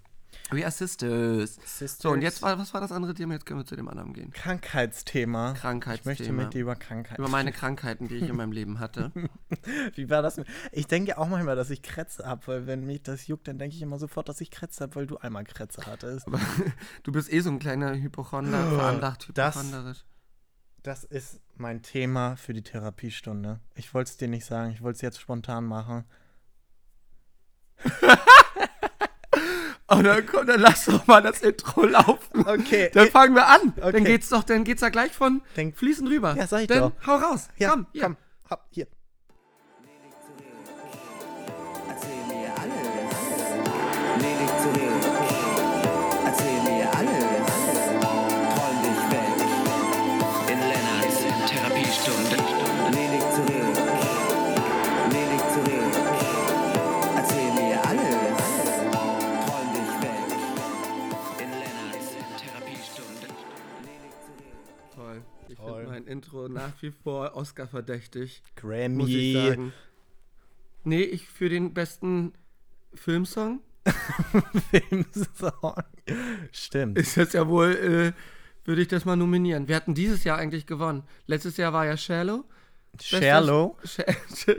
we 0.51 0.63
are 0.65 0.71
sisters. 0.71 1.57
Sisters. 1.65 1.99
So 2.01 2.11
und 2.11 2.23
jetzt 2.23 2.43
war, 2.43 2.59
was 2.59 2.75
war 2.75 2.81
das 2.81 2.91
andere 2.93 3.15
Thema? 3.15 3.35
Jetzt 3.35 3.47
können 3.47 3.61
wir 3.61 3.65
zu 3.67 3.77
dem 3.77 3.89
anderen 3.89 4.13
gehen. 4.13 4.33
Krankheitsthema. 4.33 5.53
Krankheitsthema. 5.55 6.13
Ich 6.13 6.19
möchte 6.21 6.33
mit 6.33 6.55
dir 6.55 6.63
über 6.63 6.75
Krankheiten. 6.77 7.21
Über 7.23 7.31
meine 7.31 7.53
Krankheiten, 7.53 8.09
die 8.09 8.17
ich 8.17 8.29
in 8.29 8.37
meinem 8.37 8.53
Leben 8.53 8.81
hatte. 8.81 9.13
Wie 9.95 10.11
war 10.11 10.23
das? 10.23 10.37
mit- 10.39 10.47
Ich 10.73 10.87
denke 10.87 11.19
auch 11.19 11.29
manchmal, 11.29 11.55
dass 11.57 11.71
ich 11.71 11.83
Krätze 11.83 12.27
habe, 12.27 12.47
weil 12.47 12.67
wenn 12.67 12.85
mich 12.85 13.03
das 13.03 13.27
juckt, 13.29 13.47
dann 13.49 13.59
denke 13.59 13.77
ich 13.77 13.83
immer 13.83 13.99
sofort, 13.99 14.29
dass 14.29 14.41
ich 14.41 14.51
Krätze 14.51 14.83
habe, 14.85 14.97
weil 14.97 15.07
du 15.07 15.17
einmal 15.19 15.45
Krätze 15.45 15.83
hattest. 15.87 16.27
Aber 16.27 16.41
du 17.05 17.13
bist 17.13 17.33
eh 17.33 17.41
so 17.41 17.51
ein 17.51 17.59
kleiner 17.61 17.95
Hypochonder, 17.95 18.59
veranlagt 18.71 19.31
Das- 19.35 19.55
hypochonderisch. 19.57 20.05
Das 20.89 21.05
ist 21.05 21.43
mein 21.55 21.83
Thema 21.83 22.37
für 22.37 22.55
die 22.55 22.63
Therapiestunde. 22.63 23.61
Ich 23.75 23.93
wollte 23.93 24.09
es 24.11 24.17
dir 24.17 24.27
nicht 24.27 24.47
sagen, 24.47 24.71
ich 24.73 24.81
wollte 24.81 24.97
es 24.97 25.03
jetzt 25.03 25.21
spontan 25.21 25.67
machen. 25.67 26.07
Oh, 29.91 30.03
dann 30.03 30.27
komm, 30.27 30.47
dann 30.47 30.61
lass 30.61 30.85
doch 30.85 31.07
mal 31.07 31.23
das 31.23 31.41
Intro 31.41 31.85
laufen. 31.87 32.47
Okay. 32.47 32.91
Dann 32.93 33.09
fangen 33.09 33.35
wir 33.35 33.47
an. 33.49 33.73
Dann 33.77 33.89
Okay. 33.95 34.05
geht's 34.05 34.29
doch, 34.29 34.45
dann 34.45 34.65
geht's 34.65 34.81
da 34.83 34.91
gleich 34.91 35.13
von 35.13 35.41
Denk- 35.57 35.77
fließend 35.79 36.11
rüber. 36.11 36.35
Ja, 36.37 36.47
sag 36.47 36.61
ich 36.63 36.67
dann 36.67 36.79
doch. 36.81 37.07
hau 37.07 37.17
raus. 37.17 37.49
Ja, 37.57 37.71
komm, 37.71 37.87
hier. 37.93 38.03
komm, 38.03 38.17
hopp, 38.51 38.65
hier. 38.71 38.87
Intro 66.19 66.49
nach 66.49 66.73
wie 66.83 66.91
vor 66.91 67.35
Oscar-verdächtig, 67.37 68.43
Grammy. 68.57 68.97
muss 68.97 69.09
ich 69.09 69.35
sagen. 69.35 69.73
Nee, 70.83 71.03
ich 71.03 71.29
für 71.29 71.49
den 71.49 71.75
besten 71.75 72.33
Filmsong 72.95 73.61
Filmsong. 74.71 75.75
Stimmt. 76.51 76.99
ist 76.99 77.17
das 77.17 77.33
ja 77.35 77.47
wohl, 77.47 77.71
äh, 77.73 78.67
würde 78.67 78.83
ich 78.83 78.89
das 78.89 79.05
mal 79.05 79.15
nominieren. 79.17 79.69
Wir 79.69 79.77
hatten 79.77 79.95
dieses 79.95 80.25
Jahr 80.25 80.39
eigentlich 80.39 80.67
gewonnen. 80.67 81.05
Letztes 81.27 81.57
Jahr 81.57 81.73
war 81.73 81.87
ja 81.87 81.97
Shallow. 81.97 82.45
Shallow. 83.01 83.77
Sh 83.85 84.01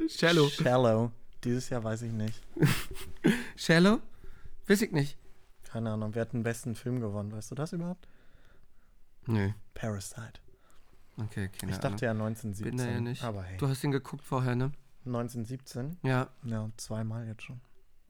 Shallow. 0.17 0.47
Shallow. 0.49 1.11
Dieses 1.43 1.69
Jahr 1.69 1.83
weiß 1.83 2.03
ich 2.03 2.11
nicht. 2.11 2.41
Shallow? 3.57 3.99
Weiß 4.67 4.81
ich 4.81 4.91
nicht. 4.91 5.17
Keine 5.63 5.91
Ahnung, 5.91 6.15
wer 6.15 6.21
hat 6.21 6.33
den 6.33 6.43
besten 6.43 6.73
Film 6.75 7.01
gewonnen? 7.01 7.31
Weißt 7.33 7.51
du 7.51 7.55
das 7.55 7.73
überhaupt? 7.73 8.07
Nee. 9.27 9.53
Parasite. 9.73 10.39
Okay, 11.25 11.49
keine 11.59 11.71
Ich 11.71 11.77
dachte 11.79 12.05
ja 12.05 12.11
1917. 12.11 12.63
Bin 12.65 12.77
da 12.77 12.91
ja 12.91 13.01
nicht. 13.01 13.23
Aber 13.23 13.43
hey. 13.43 13.57
Du 13.57 13.67
hast 13.67 13.83
ihn 13.83 13.91
geguckt 13.91 14.23
vorher, 14.23 14.55
ne? 14.55 14.71
1917? 15.05 15.97
Ja. 16.03 16.27
Ja, 16.43 16.69
zweimal 16.77 17.27
jetzt 17.27 17.43
schon. 17.43 17.59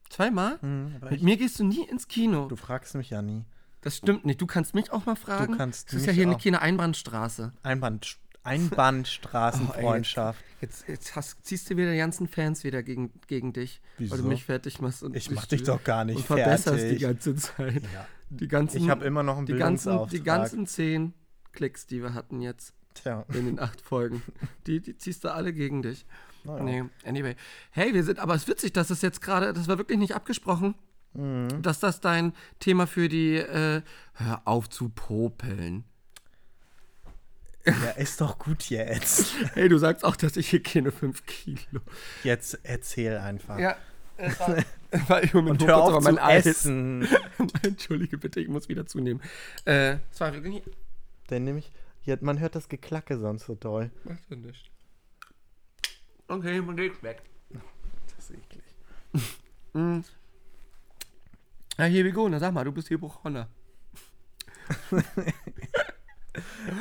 Zweimal? 0.09 0.57
Mhm, 0.61 0.95
Mit 1.01 1.11
ich, 1.13 1.21
mir 1.21 1.37
gehst 1.37 1.59
du 1.59 1.63
nie 1.63 1.87
ins 1.87 2.07
Kino. 2.07 2.47
du 2.47 2.55
fragst 2.55 2.95
mich 2.95 3.09
ja 3.11 3.21
nie. 3.21 3.45
Das 3.81 3.97
stimmt 3.97 4.25
nicht. 4.25 4.41
Du 4.41 4.45
kannst 4.47 4.73
mich 4.73 4.91
auch 4.91 5.05
mal 5.05 5.15
fragen. 5.15 5.55
kannst 5.55 5.93
das 5.93 6.01
ist 6.01 6.05
ja 6.07 6.11
hier 6.13 6.27
eine 6.27 6.61
Einbahnstraße. 6.61 7.53
Einband, 7.63 8.17
Oh, 8.45 8.49
Einbahnstraßenfreundschaft. 8.49 10.43
Jetzt, 10.61 10.87
jetzt 10.87 11.15
hast, 11.15 11.45
ziehst 11.45 11.69
du 11.69 11.77
wieder 11.77 11.91
die 11.91 11.97
ganzen 11.97 12.27
Fans 12.27 12.63
wieder 12.63 12.83
gegen, 12.83 13.11
gegen 13.27 13.53
dich, 13.53 13.81
weil 13.97 14.05
Wieso? 14.05 14.17
du 14.17 14.23
mich 14.29 14.45
fertig 14.45 14.81
machst. 14.81 15.03
Und 15.03 15.15
ich 15.15 15.29
mach 15.31 15.45
dich 15.45 15.63
doch 15.63 15.83
gar 15.83 16.03
nicht 16.05 16.17
und 16.17 16.25
verbesserst 16.25 16.77
die 16.77 16.97
fertig. 16.97 17.01
ganze 17.01 17.35
Zeit. 17.35 17.83
Ja. 17.93 18.07
Die 18.29 18.47
ganzen, 18.47 18.77
Ich 18.77 18.89
habe 18.89 19.05
immer 19.05 19.23
noch 19.23 19.37
einen 19.37 19.45
die 19.45 19.53
ganzen, 19.55 20.07
die 20.09 20.21
ganzen 20.23 20.67
zehn 20.67 21.13
Klicks, 21.51 21.87
die 21.87 22.01
wir 22.01 22.13
hatten 22.13 22.41
jetzt 22.41 22.73
Tja, 23.01 23.25
in 23.33 23.45
den 23.45 23.59
acht 23.59 23.81
Folgen, 23.81 24.21
die, 24.67 24.81
die 24.81 24.97
ziehst 24.97 25.23
du 25.23 25.33
alle 25.33 25.53
gegen 25.53 25.81
dich. 25.81 26.05
naja. 26.43 26.63
Nee, 26.63 26.83
anyway. 27.05 27.35
Hey, 27.71 27.93
wir 27.93 28.03
sind, 28.03 28.19
aber 28.19 28.35
es 28.35 28.43
ist 28.43 28.47
witzig, 28.47 28.73
dass 28.73 28.89
es 28.89 29.01
jetzt 29.01 29.21
gerade, 29.21 29.53
das 29.53 29.67
war 29.67 29.77
wirklich 29.77 29.99
nicht 29.99 30.15
abgesprochen. 30.15 30.75
Mhm. 31.13 31.61
Dass 31.61 31.79
das 31.79 32.01
dein 32.01 32.33
Thema 32.59 32.85
für 32.85 33.09
die 33.09 33.35
äh, 33.37 33.81
Hör 34.13 34.41
auf 34.45 34.69
zu 34.69 34.89
popeln. 34.89 35.83
Ja, 37.65 37.91
ist 37.97 38.21
doch 38.21 38.37
gut 38.39 38.69
jetzt. 38.69 39.33
Hey, 39.53 39.69
du 39.69 39.77
sagst 39.77 40.03
auch, 40.05 40.15
dass 40.15 40.37
ich 40.37 40.49
hier 40.49 40.61
keine 40.63 40.91
5 40.91 41.25
Kilo. 41.25 41.81
Jetzt 42.23 42.59
erzähl 42.63 43.17
einfach. 43.17 43.57
Ja, 43.59 43.75
es 44.17 44.39
war, 44.39 44.57
war 45.09 45.23
ich 45.23 45.33
nur 45.33 45.57
hör 45.59 45.77
auf 45.77 45.95
zu 45.95 46.01
mein 46.01 46.17
Eis. 46.19 46.45
essen. 46.45 47.07
Entschuldige 47.63 48.17
bitte, 48.17 48.39
ich 48.39 48.47
muss 48.47 48.69
wieder 48.69 48.85
zunehmen. 48.85 49.21
Äh, 49.65 49.97
es 50.11 50.19
war 50.19 50.33
wirklich 50.33 50.61
Denn 51.29 51.43
nämlich, 51.43 51.71
ja, 52.03 52.17
man 52.21 52.39
hört 52.39 52.55
das 52.55 52.69
Geklacke 52.69 53.17
sonst 53.17 53.45
so 53.45 53.55
doll. 53.55 53.91
Macht 54.03 54.29
ja 54.29 54.35
nicht. 54.35 54.71
Okay, 56.27 56.61
man 56.61 56.75
geht 56.75 57.01
weg. 57.03 57.23
Das 58.15 58.29
ist 58.29 58.37
eklig. 58.37 58.63
Mm. 59.73 60.01
Ja, 61.77 61.85
hier 61.85 62.05
we 62.05 62.11
go. 62.11 62.27
Na 62.27 62.39
sag 62.39 62.53
mal, 62.53 62.63
du 62.63 62.71
bist 62.71 62.87
hier 62.87 62.99
Buchhonner. 62.99 63.47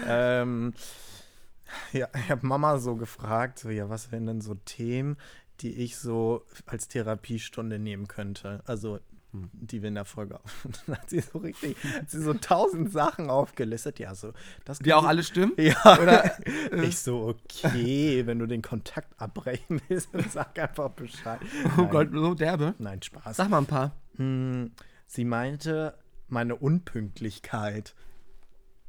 ähm, 0.07 0.75
ja, 1.93 2.09
ich 2.15 2.31
habe 2.31 2.47
Mama 2.47 2.79
so 2.79 2.97
gefragt, 2.97 3.59
so, 3.59 3.71
ja, 3.71 3.89
was 3.89 4.13
wären 4.13 4.27
denn 4.27 4.41
so 4.41 4.55
Themen, 4.55 5.17
die 5.61 5.75
ich 5.75 5.97
so 5.97 6.45
als 6.67 6.89
Therapiestunde 6.89 7.79
nehmen 7.79 8.09
könnte? 8.09 8.63
Also, 8.67 9.01
die 9.33 9.83
wir 9.83 9.89
in 9.89 9.95
der 9.95 10.05
Folge 10.07 10.37
auf. 10.41 10.53
Und 10.65 10.83
dann 10.87 10.97
hat 10.99 11.11
sie 11.11 11.21
so 11.21 11.39
richtig, 11.39 11.77
hat 11.85 12.11
sie 12.11 12.23
so 12.23 12.33
tausend 12.35 12.91
Sachen 12.91 13.29
aufgelistet. 13.31 13.99
Ja, 13.99 14.15
so, 14.15 14.33
das 14.65 14.79
Die 14.79 14.95
auch 14.95 15.05
alle 15.05 15.23
stimmen? 15.23 15.53
Ja, 15.59 15.77
Oder, 16.01 16.33
ich 16.83 16.99
so, 16.99 17.27
okay, 17.29 18.27
wenn 18.27 18.39
du 18.39 18.47
den 18.47 18.63
Kontakt 18.63 19.21
abbrechen 19.21 19.81
willst, 19.89 20.09
dann 20.15 20.29
sag 20.31 20.59
einfach 20.59 20.91
Bescheid. 20.91 21.41
Oh 21.77 21.83
Nein, 21.83 21.91
Gott, 21.91 22.09
so 22.13 22.35
derbe. 22.35 22.75
Nein, 22.79 23.03
Spaß. 23.03 23.37
Sag 23.37 23.51
mal 23.51 23.59
ein 23.59 23.67
paar. 23.67 23.97
Hm, 24.17 24.73
sie 25.07 25.25
meinte, 25.25 25.95
meine 26.29 26.57
Unpünktlichkeit. 26.57 27.95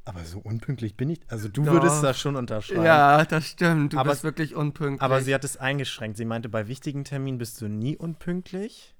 Aber 0.06 0.24
so 0.24 0.38
unpünktlich 0.40 0.96
bin 0.96 1.10
ich. 1.10 1.20
Also 1.28 1.48
du 1.48 1.62
Doch. 1.62 1.72
würdest 1.74 2.02
das 2.02 2.18
schon 2.18 2.34
unterschreiben. 2.34 2.82
Ja, 2.84 3.24
das 3.24 3.46
stimmt. 3.46 3.92
Du 3.92 3.98
Aber- 3.98 4.10
bist 4.10 4.24
wirklich 4.24 4.54
unpünktlich. 4.54 5.02
Aber 5.02 5.20
sie 5.20 5.34
hat 5.34 5.44
es 5.44 5.56
eingeschränkt. 5.58 6.16
Sie 6.16 6.24
meinte, 6.24 6.48
bei 6.48 6.66
wichtigen 6.68 7.04
Terminen 7.04 7.38
bist 7.38 7.60
du 7.60 7.68
nie 7.68 7.96
unpünktlich. 7.96 8.96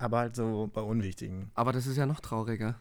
Aber 0.00 0.18
halt 0.18 0.34
so 0.34 0.70
bei 0.72 0.80
unwichtigen. 0.80 1.50
Aber 1.54 1.72
das 1.72 1.86
ist 1.86 1.96
ja 1.96 2.06
noch 2.06 2.20
trauriger. 2.20 2.80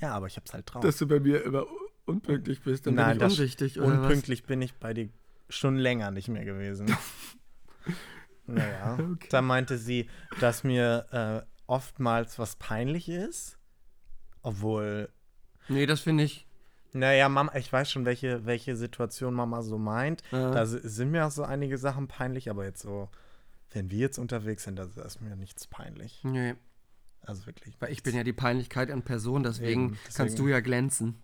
Ja, 0.00 0.12
aber 0.14 0.28
ich 0.28 0.36
hab's 0.36 0.52
halt 0.54 0.72
drauf. 0.72 0.82
Dass 0.82 0.96
du 0.98 1.06
bei 1.08 1.18
mir 1.18 1.42
immer 1.44 1.64
unpünktlich 2.06 2.62
bist. 2.62 2.86
Dann 2.86 2.94
Nein, 2.94 3.18
bin 3.18 3.26
ich 3.26 3.32
das- 3.32 3.38
unwichtig, 3.38 3.80
oder 3.80 4.00
Unpünktlich 4.02 4.44
bin 4.44 4.62
ich 4.62 4.74
bei 4.74 4.94
dir 4.94 5.08
schon 5.48 5.76
länger 5.76 6.10
nicht 6.12 6.28
mehr 6.28 6.44
gewesen. 6.44 6.86
naja. 8.46 8.94
Okay. 8.94 9.28
Da 9.30 9.42
meinte 9.42 9.78
sie, 9.78 10.08
dass 10.40 10.64
mir 10.64 11.06
äh, 11.44 11.46
oftmals 11.66 12.38
was 12.38 12.56
peinlich 12.56 13.08
ist. 13.08 13.58
Obwohl 14.42 15.10
was? 15.62 15.68
Nee, 15.70 15.86
das 15.86 16.00
finde 16.00 16.24
ich. 16.24 16.46
Naja, 16.92 17.28
Mama, 17.28 17.52
ich 17.56 17.70
weiß 17.70 17.90
schon, 17.90 18.06
welche, 18.06 18.46
welche 18.46 18.74
Situation 18.76 19.34
Mama 19.34 19.60
so 19.62 19.76
meint. 19.76 20.22
Ja. 20.32 20.50
Da 20.50 20.64
si- 20.64 20.80
sind 20.82 21.10
mir 21.10 21.26
auch 21.26 21.30
so 21.30 21.42
einige 21.42 21.76
Sachen 21.76 22.08
peinlich, 22.08 22.48
aber 22.48 22.64
jetzt 22.64 22.80
so, 22.80 23.10
wenn 23.70 23.90
wir 23.90 23.98
jetzt 23.98 24.18
unterwegs 24.18 24.64
sind, 24.64 24.76
da 24.78 24.84
ist 25.04 25.20
mir 25.20 25.36
nichts 25.36 25.66
peinlich. 25.66 26.20
Nee, 26.24 26.54
Also 27.22 27.46
wirklich. 27.46 27.74
weil 27.80 27.92
ich 27.92 28.02
bin 28.02 28.14
ja 28.16 28.24
die 28.24 28.32
Peinlichkeit 28.32 28.88
in 28.90 29.02
Person, 29.02 29.42
deswegen, 29.42 29.86
Eben, 29.86 29.98
kannst 30.04 30.18
deswegen. 30.18 30.36
du 30.36 30.48
ja 30.48 30.60
glänzen. 30.60 31.14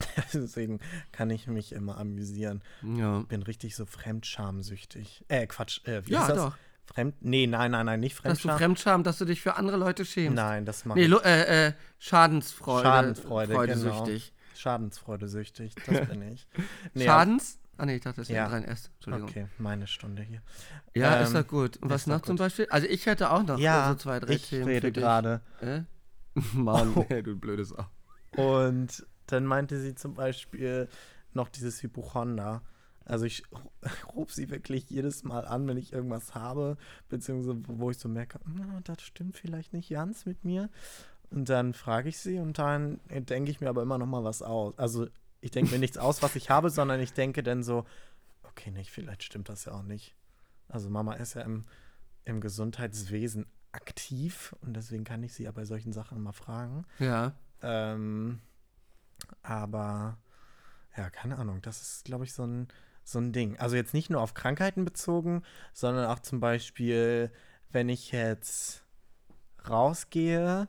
Deswegen 0.32 0.80
kann 1.12 1.28
ich 1.28 1.46
mich 1.46 1.72
immer 1.72 1.98
amüsieren. 1.98 2.62
Ja. 2.82 3.18
Bin 3.28 3.42
richtig 3.42 3.76
so 3.76 3.84
fremdschamsüchtig. 3.84 5.26
Äh, 5.28 5.46
Quatsch. 5.46 5.86
Äh, 5.86 6.06
wie 6.06 6.12
Ja, 6.12 6.22
ist 6.22 6.28
das? 6.30 6.36
doch. 6.38 6.56
Fremd. 6.86 7.16
Nee, 7.20 7.46
nein, 7.46 7.70
nein, 7.72 7.84
nein, 7.84 8.00
nicht 8.00 8.16
Dass 8.16 8.22
du 8.22 8.48
Fremdscham. 8.48 8.58
Fremdscham, 8.58 9.02
dass 9.04 9.18
du 9.18 9.26
dich 9.26 9.42
für 9.42 9.56
andere 9.56 9.76
Leute 9.76 10.06
schämst. 10.06 10.34
Nein, 10.36 10.64
das 10.64 10.86
mache 10.86 10.98
Nee, 10.98 11.04
ich. 11.04 11.24
Äh, 11.24 11.66
äh, 11.68 11.72
Schadensfreude. 11.98 12.82
Schadenfreude, 12.82 13.54
Freudesüchtig. 13.54 14.32
Schadensfreudesüchtig, 14.56 15.74
das 15.86 16.08
bin 16.08 16.22
ich. 16.32 16.48
Nee, 16.94 17.04
Schadens? 17.04 17.58
Ah, 17.80 17.86
nee, 17.86 17.96
ich 17.96 18.02
dachte, 18.02 18.20
das 18.20 18.28
wäre 18.28 18.38
Ja. 18.38 18.48
ein 18.48 18.64
3S. 18.64 18.90
Entschuldigung. 18.94 19.28
Okay, 19.30 19.46
meine 19.58 19.86
Stunde 19.86 20.22
hier. 20.22 20.42
Ja, 20.94 21.20
ist 21.20 21.28
Ähm, 21.30 21.34
doch 21.42 21.46
gut. 21.48 21.76
Und 21.78 21.88
was 21.90 22.02
ist 22.02 22.06
noch 22.08 22.20
zum. 22.22 22.36
Beispiel? 22.36 22.66
Also, 22.70 22.86
ich 22.88 23.06
hätte 23.06 23.30
auch 23.30 23.42
noch 23.42 23.58
Ja, 23.58 23.88
so 23.90 23.94
zwei, 23.96 24.20
drei 24.20 24.34
ich 24.34 24.48
Themen. 24.48 24.64
rede 24.68 24.88
für 24.88 24.92
dich. 24.92 25.02
gerade. 25.02 25.40
Äh? 25.60 25.82
Mann, 26.54 26.92
Oh. 26.94 27.06
ey, 27.08 27.22
du 27.22 27.36
blödes 27.36 27.70
Sau. 27.70 27.86
Und 28.36 29.06
dann 29.26 29.46
meinte 29.46 29.80
sie 29.80 29.94
zum 29.94 30.14
Beispiel 30.14 30.88
noch 31.32 31.48
dieses 31.48 31.82
Hypochonder. 31.82 32.62
Also 33.04 33.24
ich 33.24 33.42
rufe 34.14 34.32
sie 34.34 34.50
wirklich 34.50 34.88
jedes 34.90 35.24
Mal 35.24 35.46
an, 35.46 35.66
wenn 35.66 35.76
ich 35.76 35.92
irgendwas 35.92 36.34
habe, 36.34 36.76
beziehungsweise 37.08 37.56
wo 37.66 37.90
ich 37.90 37.98
so 37.98 38.08
merke, 38.08 38.38
"Na, 38.46 38.80
das 38.84 39.02
stimmt 39.02 39.36
vielleicht 39.36 39.72
nicht 39.72 39.90
ganz 39.90 40.26
mit 40.26 40.44
mir. 40.44 40.68
Und 41.30 41.48
dann 41.48 41.74
frage 41.74 42.08
ich 42.08 42.18
sie 42.18 42.38
und 42.40 42.58
dann 42.58 43.00
denke 43.08 43.50
ich 43.50 43.60
mir 43.60 43.68
aber 43.68 43.82
immer 43.82 43.98
noch 43.98 44.06
mal 44.06 44.24
was 44.24 44.42
aus. 44.42 44.76
Also 44.78 45.06
ich 45.40 45.50
denke 45.50 45.72
mir 45.72 45.78
nichts 45.78 45.98
aus, 45.98 46.22
was 46.22 46.36
ich 46.36 46.50
habe, 46.50 46.70
sondern 46.70 47.00
ich 47.00 47.12
denke 47.12 47.42
dann 47.42 47.62
so, 47.62 47.86
okay, 48.42 48.70
nicht, 48.70 48.90
vielleicht 48.90 49.22
stimmt 49.22 49.48
das 49.48 49.64
ja 49.64 49.72
auch 49.72 49.82
nicht. 49.82 50.14
Also 50.68 50.90
Mama 50.90 51.14
ist 51.14 51.34
ja 51.34 51.42
im, 51.42 51.64
im 52.24 52.40
Gesundheitswesen 52.40 53.46
aktiv 53.72 54.54
und 54.60 54.74
deswegen 54.74 55.04
kann 55.04 55.22
ich 55.22 55.32
sie 55.32 55.44
ja 55.44 55.52
bei 55.52 55.64
solchen 55.64 55.92
Sachen 55.92 56.22
mal 56.22 56.32
fragen. 56.32 56.84
Ja. 56.98 57.34
Ähm, 57.62 58.40
aber 59.42 60.18
ja, 60.96 61.10
keine 61.10 61.38
Ahnung, 61.38 61.62
das 61.62 61.80
ist, 61.80 62.04
glaube 62.04 62.24
ich, 62.24 62.32
so 62.32 62.44
ein, 62.44 62.68
so 63.04 63.18
ein 63.18 63.32
Ding. 63.32 63.58
Also 63.58 63.76
jetzt 63.76 63.94
nicht 63.94 64.10
nur 64.10 64.20
auf 64.20 64.34
Krankheiten 64.34 64.84
bezogen, 64.84 65.42
sondern 65.72 66.06
auch 66.06 66.18
zum 66.18 66.40
Beispiel, 66.40 67.30
wenn 67.70 67.88
ich 67.88 68.12
jetzt 68.12 68.84
rausgehe 69.68 70.68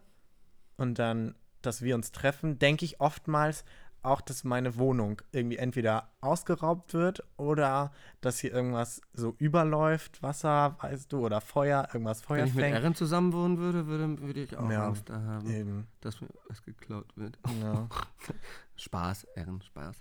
und 0.77 0.99
dann, 0.99 1.35
dass 1.61 1.81
wir 1.81 1.95
uns 1.95 2.11
treffen, 2.11 2.59
denke 2.59 2.85
ich 2.85 2.99
oftmals 2.99 3.65
auch, 4.03 4.21
dass 4.21 4.43
meine 4.43 4.77
Wohnung 4.77 5.21
irgendwie 5.31 5.57
entweder 5.57 6.09
ausgeraubt 6.21 6.93
wird 6.93 7.23
oder 7.37 7.91
dass 8.21 8.39
hier 8.39 8.51
irgendwas 8.51 9.01
so 9.13 9.35
überläuft, 9.37 10.23
Wasser, 10.23 10.75
weißt 10.81 11.11
du, 11.13 11.25
oder 11.25 11.41
Feuer, 11.41 11.87
irgendwas 11.93 12.21
Feuer 12.21 12.39
Wenn 12.39 12.47
ich 12.47 12.53
mit. 12.55 12.65
Erin 12.65 12.95
zusammen 12.95 13.31
wohnen 13.33 13.57
würde, 13.59 13.87
würde, 13.87 14.19
würde 14.21 14.41
ich 14.41 14.57
auch 14.57 14.69
Ja, 14.69 14.87
Angst 14.87 15.09
da 15.09 15.21
haben, 15.21 15.49
Eben, 15.49 15.87
dass 16.01 16.19
mir 16.21 16.29
was 16.47 16.63
geklaut 16.63 17.15
wird. 17.15 17.37
ja. 17.61 17.87
Spaß, 18.75 19.25
Erin, 19.35 19.61
Spaß. 19.61 19.95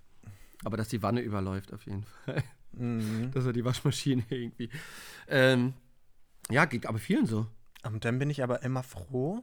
Aber 0.64 0.76
dass 0.76 0.88
die 0.88 1.02
Wanne 1.02 1.20
überläuft 1.20 1.72
auf 1.72 1.84
jeden 1.86 2.04
Fall. 2.04 2.42
mhm. 2.72 3.30
Dass 3.34 3.44
er 3.46 3.52
die 3.52 3.64
Waschmaschine 3.64 4.24
irgendwie. 4.28 4.70
Ähm, 5.28 5.74
ja, 6.50 6.64
geht 6.64 6.86
aber 6.86 6.98
vielen 6.98 7.26
so. 7.26 7.46
Und 7.84 8.04
dann 8.04 8.18
bin 8.18 8.30
ich 8.30 8.42
aber 8.42 8.62
immer 8.62 8.82
froh, 8.82 9.42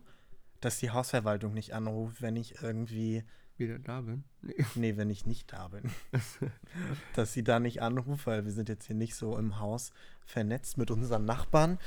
dass 0.62 0.80
die 0.80 0.92
Hausverwaltung 0.92 1.54
nicht 1.54 1.74
anruft, 1.74 2.22
wenn 2.22 2.36
ich 2.36 2.62
irgendwie, 2.62 3.24
Wieder 3.58 3.80
da 3.80 4.02
bin. 4.02 4.24
Nee. 4.42 4.54
nee, 4.76 4.98
wenn 4.98 5.10
ich 5.10 5.26
nicht 5.26 5.52
da 5.52 5.68
bin. 5.70 5.90
dass 7.16 7.34
sie 7.34 7.44
da 7.44 7.60
nicht 7.60 7.82
anruft, 7.82 8.28
weil 8.28 8.46
wir 8.46 8.52
sind 8.52 8.70
jetzt 8.70 8.86
hier 8.86 8.96
nicht 8.96 9.16
so 9.16 9.38
im 9.38 9.60
Haus 9.60 9.92
vernetzt 10.26 10.78
mit 10.78 10.92
unseren 10.92 11.26
Nachbarn, 11.26 11.80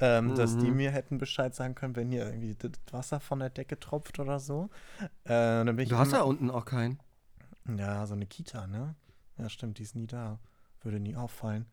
ähm, 0.00 0.34
dass 0.34 0.56
die 0.56 0.70
Mhm. 0.70 0.76
mir 0.78 0.90
hätten 0.90 1.18
Bescheid 1.18 1.54
sagen 1.54 1.74
können, 1.74 1.94
wenn 1.96 2.10
hier 2.10 2.24
irgendwie 2.26 2.54
das 2.54 2.72
Wasser 2.90 3.20
von 3.20 3.40
der 3.40 3.50
Decke 3.50 3.78
tropft 3.78 4.18
oder 4.18 4.40
so. 4.40 4.70
Äh, 5.24 5.64
Du 5.64 5.98
hast 5.98 6.12
da 6.12 6.22
unten 6.22 6.50
auch 6.50 6.64
keinen. 6.64 6.98
Ja, 7.76 8.06
so 8.06 8.14
eine 8.14 8.26
Kita, 8.26 8.66
ne? 8.66 8.94
Ja, 9.38 9.48
stimmt, 9.48 9.78
die 9.78 9.82
ist 9.82 9.94
nie 9.94 10.06
da. 10.06 10.38
Würde 10.80 10.98
nie 10.98 11.14
auffallen. 11.14 11.66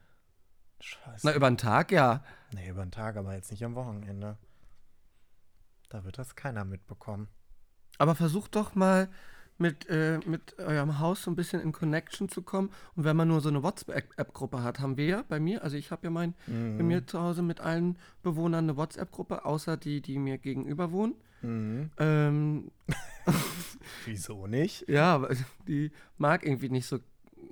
Scheiße. 0.81 1.25
Na, 1.27 1.34
über 1.34 1.50
den 1.50 1.58
Tag, 1.58 1.91
ja. 1.91 2.24
nee, 2.53 2.69
über 2.69 2.86
den 2.86 2.91
Tag, 2.91 3.17
aber 3.17 3.34
jetzt 3.34 3.51
nicht 3.51 3.63
am 3.65 3.75
Wochenende. 3.75 4.38
Da 5.89 6.03
wird 6.03 6.17
das 6.19 6.36
keiner 6.36 6.65
mitbekommen. 6.65 7.27
Aber 8.00 8.15
versucht 8.15 8.56
doch 8.56 8.74
mal 8.74 9.08
mit, 9.60 9.88
äh, 9.89 10.20
mit 10.25 10.58
eurem 10.58 11.00
Haus 11.00 11.22
so 11.24 11.29
ein 11.29 11.36
bisschen 11.36 11.62
in 11.62 11.74
Connection 11.74 12.29
zu 12.29 12.41
kommen. 12.41 12.70
Und 12.96 13.03
wenn 13.03 13.15
man 13.18 13.27
nur 13.27 13.41
so 13.41 13.50
eine 13.50 13.62
WhatsApp-Gruppe 13.62 14.63
hat, 14.63 14.79
haben 14.79 14.96
wir 14.98 15.06
ja 15.06 15.24
bei 15.27 15.39
mir, 15.41 15.63
also 15.63 15.75
ich 15.75 15.91
habe 15.91 16.08
ja 16.08 16.10
mein, 16.10 16.34
bei 16.48 16.53
Mhm. 16.53 16.88
mir 16.88 17.06
zu 17.06 17.20
Hause 17.22 17.41
mit 17.41 17.60
allen 17.60 17.98
Bewohnern 18.24 18.63
eine 18.65 18.77
WhatsApp-Gruppe, 18.77 19.44
außer 19.46 19.75
die, 19.77 20.00
die 20.01 20.18
mir 20.18 20.38
gegenüber 20.38 20.91
wohnen. 20.94 21.13
Mhm. 21.41 21.89
Ähm, 22.00 22.72
Wieso 24.06 24.48
nicht? 24.48 24.88
ja, 24.88 25.27
die 25.68 25.91
mag 26.18 26.46
irgendwie 26.46 26.70
nicht 26.70 26.86
so 26.88 27.00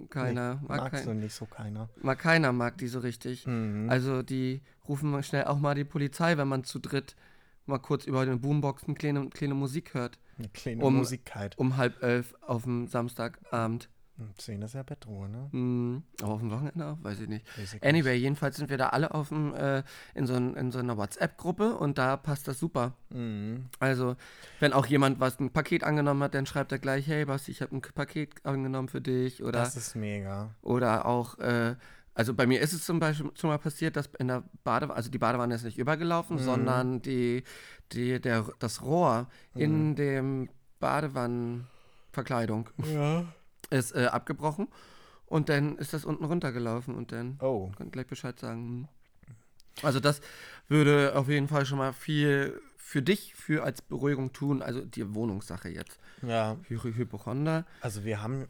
keiner. 0.10 0.56
Nee, 0.56 0.68
mag, 0.68 0.92
magst 0.94 1.06
kein, 1.06 1.20
nicht 1.20 1.34
so 1.36 1.46
keiner. 1.46 1.90
mag 2.02 2.20
keiner, 2.20 2.52
mag 2.54 2.78
die 2.78 2.88
so 2.88 3.00
richtig. 3.00 3.46
Mhm. 3.48 3.90
Also 3.90 4.22
die 4.24 4.62
rufen 4.88 5.22
schnell 5.24 5.46
auch 5.46 5.60
mal 5.60 5.76
die 5.76 5.84
Polizei, 5.86 6.38
wenn 6.38 6.48
man 6.48 6.64
zu 6.64 6.80
dritt 6.80 7.16
mal 7.68 7.80
kurz 7.80 8.06
über 8.06 8.22
eine 8.22 8.38
Boombox 8.38 8.84
eine 8.86 8.96
kleine, 8.96 9.30
kleine 9.30 9.54
Musik 9.54 9.94
hört. 9.94 10.18
Eine 10.38 10.50
kleine 10.50 10.84
um- 10.86 10.96
Musigkeit. 10.98 11.58
Um 11.58 11.78
halb 11.78 12.02
elf 12.04 12.36
auf 12.42 12.64
dem 12.64 12.88
Samstagabend. 12.88 13.90
Um 14.20 14.34
10 14.36 14.64
ist 14.64 14.74
ja 14.74 14.82
Bettruhe, 14.82 15.30
ne? 15.30 15.48
Hm, 15.52 16.02
aber 16.24 16.34
auf 16.34 16.40
dem 16.40 16.50
Wochenende 16.50 16.88
auch, 16.88 16.98
weiß 17.04 17.20
ich 17.20 17.28
nicht. 17.30 17.46
Ich 17.64 17.84
Anyway, 17.84 18.16
jedenfalls 18.16 18.58
sind 18.58 18.68
wir 18.72 18.78
da 18.80 18.90
alle 18.90 19.14
auf 19.14 19.30
dem, 19.30 19.54
äh, 19.54 19.84
in, 20.16 20.26
so 20.26 20.34
ein, 20.34 20.56
in 20.56 20.72
so 20.72 20.80
einer 20.80 20.98
WhatsApp-Gruppe 20.98 21.76
und 21.78 22.00
da 22.00 22.18
passt 22.18 22.48
das 22.48 22.58
super. 22.58 22.94
Mhm. 23.12 23.66
Also, 23.80 24.16
wenn 24.60 24.74
auch 24.74 24.88
jemand 24.88 25.20
was 25.20 25.40
ein 25.40 25.52
Paket 25.52 25.84
angenommen 25.84 26.24
hat, 26.24 26.34
dann 26.34 26.48
schreibt 26.48 26.72
er 26.72 26.80
gleich, 26.80 27.06
hey 27.06 27.26
Basti, 27.26 27.52
ich 27.52 27.62
habe 27.62 27.76
ein 27.76 27.82
Paket 27.82 28.44
angenommen 28.44 28.90
für 28.90 29.02
dich. 29.02 29.44
Oder, 29.44 29.60
Das 29.60 29.78
ist 29.78 29.96
mega. 29.96 30.50
oder 30.64 31.06
auch, 31.06 31.38
äh, 31.38 31.76
Also 32.18 32.34
bei 32.34 32.48
mir 32.48 32.60
ist 32.62 32.74
es 32.74 32.84
zum 32.84 33.00
Beispiel 33.00 33.30
schon 33.36 33.50
mal 33.52 33.60
passiert, 33.60 33.96
dass 33.96 34.08
in 34.18 34.28
der 34.28 34.44
Badewanne, 34.64 34.96
also 34.98 35.12
die 35.12 35.20
Badewanne 35.20 35.54
ist 35.54 35.64
nicht 35.64 35.78
übergelaufen, 35.78 36.38
Mhm. 36.38 36.42
sondern 36.42 37.02
die, 37.04 37.44
die, 37.92 38.20
der, 38.20 38.46
das 38.58 38.82
Rohr 38.82 39.28
Mhm. 39.54 39.62
in 39.62 39.96
dem 39.96 40.50
Badewannenverkleidung 40.80 42.70
Ja. 42.84 43.26
ist 43.70 43.96
äh, 43.96 44.06
abgebrochen 44.08 44.68
und 45.26 45.50
dann 45.50 45.78
ist 45.78 45.94
das 45.94 46.06
unten 46.06 46.24
runtergelaufen 46.26 46.96
und 46.96 47.12
dann 47.12 47.38
Oh. 47.42 47.72
kann 47.78 47.92
gleich 47.92 48.08
Bescheid 48.08 48.40
sagen. 48.40 48.88
hm. 49.28 49.36
Also 49.84 50.00
das 50.00 50.22
würde 50.68 51.14
auf 51.16 51.30
jeden 51.30 51.48
Fall 51.48 51.68
schon 51.68 51.78
mal 51.78 51.94
viel 51.94 52.60
für 52.78 53.04
dich 53.04 53.36
für 53.36 53.64
als 53.64 53.82
Beruhigung 53.84 54.34
tun, 54.34 54.64
also 54.64 54.82
die 54.84 55.14
Wohnungssache 55.14 55.70
jetzt. 55.70 56.00
Ja. 56.24 56.58
Hy 56.68 56.78
Hypochonder. 56.80 57.64
Also 57.82 58.04
wir 58.06 58.24
haben, 58.24 58.48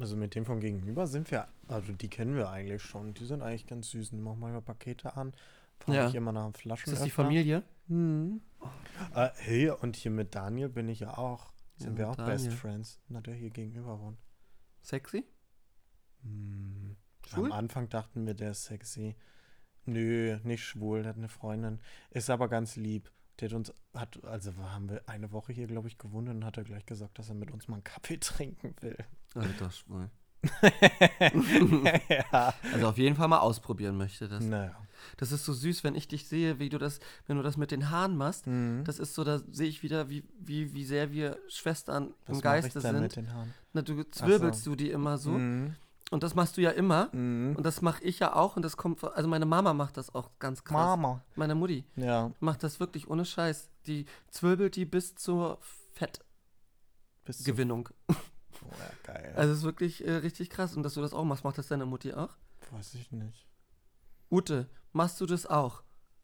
also 0.00 0.16
mit 0.16 0.34
dem 0.34 0.44
von 0.44 0.60
gegenüber 0.60 1.06
sind 1.06 1.30
wir, 1.30 1.46
also 1.68 1.92
die 1.92 2.08
kennen 2.08 2.34
wir 2.36 2.50
eigentlich 2.50 2.82
schon. 2.82 3.14
Die 3.14 3.24
sind 3.24 3.42
eigentlich 3.42 3.66
ganz 3.66 3.90
süß. 3.90 4.10
Die 4.10 4.16
machen 4.16 4.40
manchmal 4.40 4.62
Pakete 4.62 5.16
an. 5.16 5.32
Frage 5.78 5.98
Ja. 5.98 6.08
ich 6.08 6.14
immer 6.14 6.32
nach 6.32 6.44
einem 6.44 6.54
Flaschen. 6.54 6.92
Ist 6.92 6.98
das 7.00 7.04
die 7.04 7.10
Familie? 7.10 7.62
Hm. 7.88 8.40
Äh, 9.14 9.28
hey, 9.36 9.70
und 9.70 9.96
hier 9.96 10.10
mit 10.10 10.34
Daniel 10.34 10.68
bin 10.68 10.88
ich 10.88 11.00
ja 11.00 11.16
auch. 11.18 11.52
Sind 11.76 11.92
Ja, 11.92 11.98
wir 11.98 12.08
auch 12.10 12.16
Best 12.16 12.44
Daniel. 12.46 12.58
Friends. 12.58 13.00
Na, 13.08 13.20
der 13.20 13.34
hier 13.34 13.50
gegenüber 13.50 14.00
wohnt. 14.00 14.18
Sexy? 14.82 15.24
Hm. 16.22 16.96
Schwul? 17.26 17.46
Am 17.46 17.52
Anfang 17.52 17.88
dachten 17.88 18.26
wir, 18.26 18.34
der 18.34 18.52
ist 18.52 18.64
sexy. 18.64 19.16
Nö, 19.84 20.38
nicht 20.42 20.64
schwul, 20.64 21.02
der 21.02 21.10
hat 21.10 21.16
eine 21.16 21.28
Freundin. 21.28 21.80
Ist 22.10 22.30
aber 22.30 22.48
ganz 22.48 22.76
lieb. 22.76 23.10
Der 23.38 23.48
hat 23.50 23.54
uns, 23.54 23.74
hat, 23.94 24.24
also 24.24 24.56
haben 24.56 24.88
wir 24.88 25.06
eine 25.08 25.30
Woche 25.32 25.52
hier, 25.52 25.66
glaube 25.66 25.88
ich, 25.88 25.98
gewohnt 25.98 26.28
und 26.28 26.44
hat 26.44 26.56
er 26.56 26.64
gleich 26.64 26.86
gesagt, 26.86 27.18
dass 27.18 27.28
er 27.28 27.34
mit 27.34 27.50
uns 27.50 27.68
mal 27.68 27.74
einen 27.76 27.84
Kaffee 27.84 28.16
trinken 28.20 28.74
will. 28.80 28.96
Alter 29.36 29.70
schwul. 29.70 30.10
ja. 32.32 32.54
Also 32.72 32.88
auf 32.88 32.98
jeden 32.98 33.16
Fall 33.16 33.28
mal 33.28 33.38
ausprobieren 33.40 33.96
möchte 33.96 34.28
das. 34.28 34.44
Naja. 34.44 34.74
Das 35.16 35.30
ist 35.32 35.44
so 35.44 35.52
süß, 35.52 35.84
wenn 35.84 35.94
ich 35.94 36.08
dich 36.08 36.26
sehe, 36.28 36.58
wie 36.58 36.68
du 36.68 36.78
das, 36.78 37.00
wenn 37.26 37.36
du 37.36 37.42
das 37.42 37.56
mit 37.56 37.70
den 37.70 37.90
Haaren 37.90 38.16
machst. 38.16 38.46
Mhm. 38.46 38.82
Das 38.84 38.98
ist 38.98 39.14
so, 39.14 39.24
da 39.24 39.40
sehe 39.50 39.68
ich 39.68 39.82
wieder, 39.82 40.08
wie, 40.08 40.24
wie, 40.38 40.72
wie 40.74 40.84
sehr 40.84 41.12
wir 41.12 41.38
Schwestern 41.48 42.14
Was 42.26 42.36
im 42.38 42.42
Geiste 42.42 42.80
sind. 42.80 43.00
mit 43.00 43.16
den 43.16 43.32
Haaren? 43.32 43.52
Na, 43.72 43.82
du 43.82 44.02
zwirbelst 44.10 44.66
du 44.66 44.74
die 44.74 44.90
immer 44.90 45.18
so. 45.18 45.30
Mhm. 45.30 45.74
Und 46.12 46.22
das 46.22 46.34
machst 46.36 46.56
du 46.56 46.60
ja 46.60 46.70
immer. 46.70 47.08
Mhm. 47.12 47.56
Und 47.56 47.66
das 47.66 47.82
mache 47.82 48.02
ich 48.04 48.20
ja 48.20 48.34
auch. 48.34 48.56
Und 48.56 48.62
das 48.62 48.76
kommt, 48.76 49.00
von- 49.00 49.12
also 49.12 49.28
meine 49.28 49.46
Mama 49.46 49.72
macht 49.74 49.96
das 49.96 50.14
auch 50.14 50.30
ganz 50.38 50.62
krass. 50.64 50.74
Mama. 50.74 51.24
Meine 51.34 51.54
Mutti 51.56 51.84
Ja. 51.96 52.30
macht 52.40 52.62
das 52.62 52.78
wirklich 52.80 53.08
ohne 53.10 53.24
Scheiß. 53.24 53.70
Die 53.86 54.06
zwirbelt 54.30 54.76
die 54.76 54.84
bis 54.84 55.14
zur 55.16 55.58
Fettgewinnung. 55.92 56.28
Bist 57.24 58.08
du, 58.08 58.14
ja, 58.62 59.12
geil. 59.12 59.32
Also 59.36 59.52
es 59.52 59.58
ist 59.58 59.64
wirklich 59.64 60.06
äh, 60.06 60.12
richtig 60.12 60.50
krass. 60.50 60.76
Und 60.76 60.82
dass 60.82 60.94
du 60.94 61.00
das 61.02 61.12
auch 61.14 61.24
machst, 61.24 61.44
macht 61.44 61.58
das 61.58 61.68
deine 61.68 61.86
Mutti 61.86 62.12
auch? 62.12 62.36
Weiß 62.70 62.94
ich 62.94 63.10
nicht. 63.12 63.46
Ute, 64.30 64.68
machst 64.92 65.20
du 65.20 65.26
das 65.26 65.46
auch? 65.46 65.82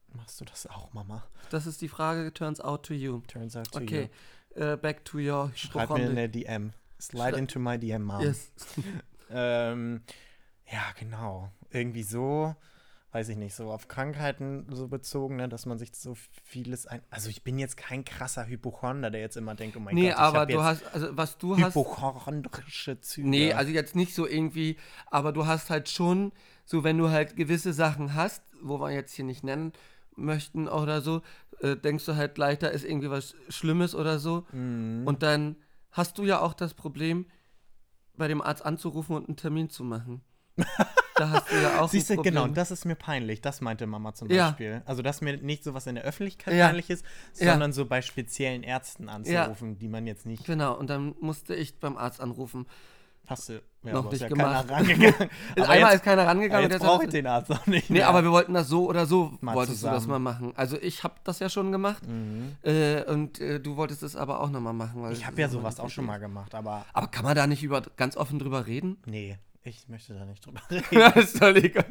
Machst 0.09 0.41
du 0.41 0.45
das 0.45 0.67
auch, 0.67 0.93
Mama? 0.93 1.25
Das 1.51 1.67
ist 1.67 1.81
die 1.81 1.89
Frage, 1.89 2.33
turns 2.35 2.61
out 2.61 2.85
to 2.85 2.95
you. 2.95 3.21
Turns 3.29 3.57
out 3.57 3.71
to 3.73 3.79
Okay, 3.81 4.11
you. 4.57 4.61
äh, 4.63 4.77
back 4.77 5.05
to 5.05 5.19
your 5.19 5.51
Schreib 5.55 5.91
mir 5.91 6.13
der 6.15 6.29
DM. 6.29 6.73
Slide 7.01 7.31
Schrei- 7.33 7.39
into 7.39 7.59
my 7.59 7.79
DM, 7.79 8.03
Mom. 8.05 8.21
Yes. 8.21 8.51
Ähm, 9.35 10.03
ja, 10.71 10.93
genau. 10.99 11.51
Irgendwie 11.71 12.03
so, 12.03 12.55
weiß 13.13 13.29
ich 13.29 13.37
nicht, 13.37 13.55
so 13.55 13.71
auf 13.71 13.89
Krankheiten 13.89 14.67
so 14.71 14.89
bezogen, 14.89 15.37
ne, 15.37 15.49
dass 15.49 15.67
man 15.67 15.79
sich 15.79 15.91
so 15.95 16.17
vieles 16.45 16.87
ein. 16.87 17.03
Also 17.11 17.29
ich 17.29 17.45
bin 17.45 17.59
jetzt 17.59 17.77
kein 17.77 18.07
krasser 18.07 18.47
Hypochonder, 18.47 19.11
der 19.11 19.21
jetzt 19.21 19.37
immer 19.37 19.55
denkt, 19.55 19.77
oh 19.77 19.81
mein 19.81 19.95
Nee, 19.95 20.09
Gott, 20.09 20.13
ich 20.13 20.19
aber 20.19 20.47
du 20.47 20.63
hast, 20.63 20.83
also 20.95 21.09
was 21.11 21.37
du 21.37 21.59
hast. 21.59 21.75
hypochondrische 21.77 23.01
Züge. 23.01 23.29
Nee, 23.29 23.53
also 23.53 23.71
jetzt 23.71 23.95
nicht 23.95 24.15
so 24.15 24.27
irgendwie, 24.27 24.79
aber 25.11 25.33
du 25.33 25.47
hast 25.47 25.69
halt 25.69 25.91
schon, 25.91 26.33
so 26.65 26.85
wenn 26.85 26.97
du 26.97 27.11
halt 27.11 27.37
gewisse 27.37 27.75
Sachen 27.75 28.15
hast, 28.15 28.43
wo 28.63 28.81
wir 28.81 28.91
jetzt 28.91 29.13
hier 29.13 29.27
nicht 29.27 29.45
nennen 29.45 29.75
möchten 30.17 30.67
oder 30.67 31.03
so, 31.03 31.21
äh, 31.61 31.77
denkst 31.77 32.07
du 32.07 32.17
halt 32.17 32.35
gleich, 32.35 32.59
da 32.59 32.69
ist 32.69 32.85
irgendwie 32.85 33.11
was 33.11 33.35
Schlimmes 33.51 33.95
oder 33.95 34.19
so. 34.19 34.47
Mhm. 34.53 35.03
Und 35.07 35.23
dann 35.23 35.57
hast 35.91 36.17
du 36.17 36.25
ja 36.25 36.41
auch 36.41 36.55
das 36.55 36.73
Problem, 36.73 37.27
bei 38.17 38.27
dem 38.27 38.41
Arzt 38.41 38.65
anzurufen 38.65 39.17
und 39.17 39.29
einen 39.29 39.37
Termin 39.37 39.69
zu 39.69 39.85
machen. 39.85 40.23
da 41.17 41.31
hast 41.31 41.51
du 41.51 41.57
ja 41.61 41.81
auch 41.81 41.89
Siehst 41.89 42.11
du, 42.11 42.17
genau, 42.23 42.47
das 42.49 42.71
ist 42.71 42.85
mir 42.85 42.95
peinlich. 42.95 43.41
Das 43.41 43.61
meinte 43.61 43.87
Mama 43.87 44.15
zum 44.15 44.31
Ja. 44.31 44.49
Beispiel. 44.49 44.83
Also, 44.87 45.03
dass 45.03 45.21
mir 45.21 45.37
nicht 45.39 45.65
sowas 45.65 45.87
in 45.87 45.95
der 45.97 46.05
Öffentlichkeit 46.05 46.55
Ja. 46.55 46.67
peinlich 46.69 46.91
ist, 46.91 47.05
Ja. 47.39 47.53
sondern 47.53 47.73
so 47.73 47.87
bei 47.87 48.03
speziellen 48.03 48.63
Ärzten 48.63 49.09
anzurufen, 49.09 49.79
die 49.79 49.89
man 49.89 50.07
jetzt 50.07 50.27
nicht. 50.27 50.45
Genau, 50.45 50.75
und 50.77 50.89
dann 50.91 51.15
musste 51.21 51.55
ich 51.55 51.79
beim 51.79 51.97
Arzt 51.97 52.21
anrufen. 52.21 52.67
Hast 53.29 53.49
du 53.49 53.63
ja, 53.85 53.93
Noch 53.93 54.11
nicht 54.11 54.21
ja 54.21 54.29
gemacht. 54.29 54.67
keiner 54.67 54.79
rangegangen. 54.81 55.15
aber 55.57 55.69
Einmal 55.69 55.91
jetzt, 55.93 55.95
ist 56.01 56.05
keiner 56.05 56.27
rangegangen. 56.27 56.65
jetzt 56.71 56.75
und 56.75 56.83
der 56.83 56.89
brauche 56.89 57.05
ich 57.05 57.11
den 57.11 57.27
Arzt 57.29 57.53
auch 57.53 57.67
nicht. 57.67 57.89
Nee, 57.89 57.99
mehr. 57.99 58.09
aber 58.09 58.25
wir 58.25 58.33
wollten 58.33 58.53
das 58.53 58.67
so 58.69 58.89
oder 58.89 59.07
so, 59.07 59.33
Mal 59.41 59.55
wolltest 59.55 59.81
du 59.83 59.87
das 59.87 59.93
mal 59.93 60.01
zusammen. 60.17 60.25
machen. 60.25 60.53
Also 60.57 60.77
ich 60.77 61.05
habe 61.05 61.15
das 61.23 61.39
ja 61.39 61.49
schon 61.49 61.71
gemacht 61.71 62.03
Mhm. 62.07 62.57
äh, 62.63 63.03
und 63.05 63.39
äh, 63.41 63.61
du 63.61 63.77
wolltest 63.77 64.03
es 64.03 64.17
aber 64.17 64.41
auch 64.41 64.51
nochmal 64.51 64.73
machen. 64.73 65.03
Weil 65.03 65.13
Ich 65.13 65.25
habe 65.25 65.41
ja 65.41 65.49
sowas 65.49 65.79
auch 65.79 65.89
schon 65.89 66.05
mal 66.05 66.19
gemacht, 66.19 66.53
aber 66.55 66.85
Aber 66.93 67.07
kann 67.07 67.25
man 67.25 67.37
da 67.37 67.47
nicht 67.47 67.63
über, 67.63 67.83
ganz 67.97 68.17
offen 68.17 68.41
drüber 68.41 68.67
reden? 68.67 68.97
nee, 69.07 69.39
ich 69.65 69.89
möchte 69.89 70.15
da 70.15 70.25
nicht 70.25 70.45
drüber 70.45 70.61
reden. 70.71 70.85
ja, 70.91 71.09
ist 71.11 71.41
doch 71.41 71.55
egal. 71.55 71.85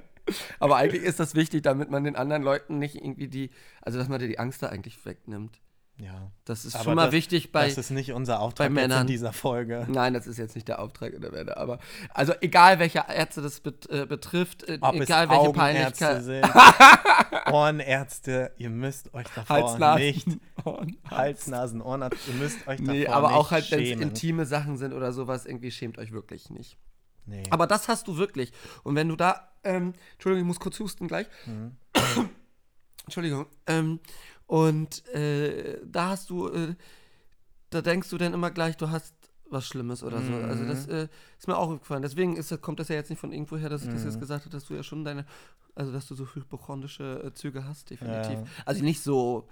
Aber 0.59 0.75
eigentlich 0.77 1.03
ist 1.03 1.19
das 1.19 1.35
wichtig, 1.35 1.63
damit 1.63 1.89
man 1.89 2.03
den 2.03 2.15
anderen 2.15 2.43
Leuten 2.43 2.77
nicht 2.79 2.95
irgendwie 2.95 3.27
die, 3.27 3.49
also 3.81 3.97
dass 3.97 4.07
man 4.07 4.19
dir 4.19 4.27
die 4.27 4.39
Angst 4.39 4.61
da 4.61 4.67
eigentlich 4.69 5.03
wegnimmt. 5.05 5.59
ja. 5.97 6.31
Das 6.45 6.65
ist 6.65 6.75
Aber 6.75 6.83
schon 6.83 6.95
mal 6.95 7.05
das- 7.05 7.13
wichtig 7.13 7.51
bei. 7.51 7.67
das 7.67 7.77
ist 7.77 7.89
nicht 7.91 8.11
unser 8.13 8.39
Auftrag 8.39 8.67
bei 8.67 8.69
Männern. 8.73 9.01
in 9.01 9.07
dieser 9.07 9.33
Folge. 9.33 9.85
Nein, 9.89 10.13
das 10.13 10.27
ist 10.27 10.37
jetzt 10.37 10.53
nicht 10.55 10.67
der 10.67 10.79
Auftrag 10.79 11.13
in 11.13 11.21
der 11.21 11.31
Welle, 11.31 11.55
aber 11.57 11.79
also 12.13 12.33
egal 12.41 12.77
welche 12.79 13.03
Ärzte 13.07 13.41
das 13.41 13.59
bet, 13.61 13.89
äh, 13.89 14.05
betrifft, 14.05 14.63
äh, 14.63 14.77
Ob 14.81 14.95
egal 14.95 15.25
es 15.25 15.29
welche 15.29 15.41
Augenärzte 15.41 16.05
Peinlichkeit. 16.05 16.23
sind, 16.23 16.45
Ohrenärzte, 17.53 18.51
ihr 18.57 18.69
müsst 18.69 19.13
euch 19.13 19.27
davor 19.35 19.55
Hals, 19.55 19.77
Nasen, 19.79 20.01
nicht 20.05 20.27
Ohren, 20.65 20.97
Hals, 21.09 21.47
Nasen, 21.47 21.81
Ohrenarzt, 21.81 22.27
ihr 22.27 22.33
müsst 22.35 22.67
euch 22.67 22.79
davor 22.79 22.93
Nee, 22.93 23.07
aber 23.07 23.27
nicht 23.29 23.37
auch 23.37 23.51
halt, 23.51 23.71
wenn 23.71 23.79
es 23.81 23.89
intime 24.01 24.45
Sachen 24.45 24.77
sind 24.77 24.93
oder 24.93 25.11
sowas, 25.13 25.45
irgendwie 25.45 25.71
schämt 25.71 25.97
euch 25.97 26.11
wirklich 26.11 26.49
nicht. 26.49 26.77
Nee. 27.25 27.43
Aber 27.49 27.67
das 27.67 27.87
hast 27.87 28.07
du 28.07 28.17
wirklich. 28.17 28.51
Und 28.83 28.95
wenn 28.95 29.07
du 29.09 29.15
da, 29.15 29.51
ähm, 29.63 29.93
Entschuldigung, 30.13 30.41
ich 30.43 30.47
muss 30.47 30.59
kurz 30.59 30.79
husten 30.79 31.07
gleich. 31.07 31.27
Mhm. 31.45 31.77
Entschuldigung. 33.05 33.45
Ähm, 33.67 33.99
und 34.47 35.05
äh, 35.09 35.79
da 35.85 36.09
hast 36.09 36.29
du, 36.29 36.49
äh, 36.49 36.75
da 37.69 37.81
denkst 37.81 38.09
du 38.09 38.17
dann 38.17 38.33
immer 38.33 38.51
gleich, 38.51 38.77
du 38.77 38.89
hast 38.89 39.15
was 39.49 39.67
Schlimmes 39.67 40.01
oder 40.03 40.21
so. 40.21 40.33
Also 40.33 40.65
das 40.65 40.87
Mhm. 40.87 40.93
äh, 40.93 41.07
ist 41.37 41.47
mir 41.47 41.57
auch 41.57 41.69
aufgefallen. 41.69 42.01
Deswegen 42.01 42.37
ist, 42.37 42.51
das- 42.51 42.61
kommt 42.61 42.79
das 42.79 42.87
ja 42.87 42.95
jetzt 42.95 43.09
nicht 43.09 43.19
von 43.19 43.33
irgendwo 43.33 43.57
her, 43.57 43.69
dass 43.69 43.83
ich 43.83 43.89
das 43.89 44.01
Mhm. 44.03 44.09
jetzt 44.09 44.19
gesagt 44.19 44.45
habe, 44.45 44.49
dass 44.51 44.65
du 44.65 44.75
ja 44.75 44.83
schon 44.83 45.03
deine, 45.03 45.25
also 45.75 45.91
dass 45.91 46.07
du 46.07 46.15
so 46.15 46.25
hypochondrische 46.33 47.21
äh, 47.25 47.33
Züge 47.33 47.65
hast, 47.65 47.89
definitiv. 47.89 48.39
Ja. 48.39 48.43
Also 48.65 48.83
nicht 48.83 49.01
so, 49.01 49.47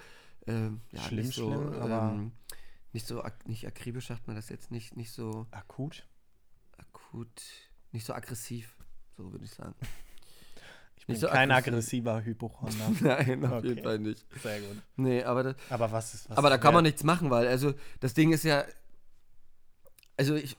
ähm, 0.48 0.80
ja, 0.92 1.02
Schlimm, 1.02 1.26
nicht 1.26 1.36
so, 1.36 1.50
schlimm, 1.52 1.74
aber- 1.82 2.14
ähm, 2.14 2.32
nicht 2.94 3.08
so, 3.08 3.22
ak 3.24 3.48
nicht 3.48 3.68
akribisch 3.68 4.08
sagt 4.08 4.26
man 4.28 4.36
das 4.38 4.48
jetzt, 4.50 4.72
nicht, 4.72 4.96
nicht 4.96 5.12
so 5.12 5.48
Akut? 5.52 6.06
Akut, 6.80 7.30
nicht 7.92 8.06
so 8.06 8.14
aggressiv, 8.14 8.76
so 9.18 9.32
würde 9.32 9.46
ich 9.46 9.52
sagen. 9.52 9.76
Ich 10.98 11.06
bin 11.06 11.14
Nicht 11.14 11.22
so 11.22 11.28
kein 11.28 11.50
aggressiv. 11.52 12.06
aggressiver 12.08 12.24
Hypochonder. 12.26 12.92
Nein, 13.02 13.46
auf 13.46 13.52
Okay. 13.60 13.68
jeden 13.70 13.84
Fall 13.84 14.00
nicht. 14.00 14.26
Sehr 14.42 14.60
gut. 14.62 14.78
Nee, 14.96 15.24
aber, 15.24 15.44
das, 15.44 15.56
Aber 15.70 15.92
was 15.92 16.14
ist 16.14 16.30
was 16.30 16.38
aber 16.38 16.50
da 16.50 16.58
kann 16.58 16.74
man 16.74 16.84
nichts 16.84 17.04
machen, 17.04 17.30
weil, 17.30 17.48
also, 17.48 17.74
das 18.00 18.14
Ding 18.14 18.32
ist 18.34 18.44
ja, 18.44 18.66
also 20.18 20.36
ich, 20.36 20.58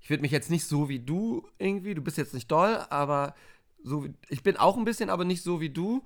ich 0.00 0.10
würde 0.10 0.22
mich 0.22 0.32
jetzt 0.32 0.50
nicht 0.50 0.66
so 0.66 0.88
wie 0.88 0.98
du 0.98 1.48
irgendwie, 1.58 1.94
du 1.94 2.02
bist 2.02 2.16
jetzt 2.18 2.34
nicht 2.34 2.50
doll, 2.50 2.76
aber 2.90 3.34
so 3.82 4.04
wie, 4.04 4.14
ich 4.28 4.42
bin 4.42 4.56
auch 4.56 4.76
ein 4.76 4.84
bisschen, 4.84 5.10
aber 5.10 5.24
nicht 5.24 5.42
so 5.42 5.60
wie 5.60 5.70
du. 5.70 6.04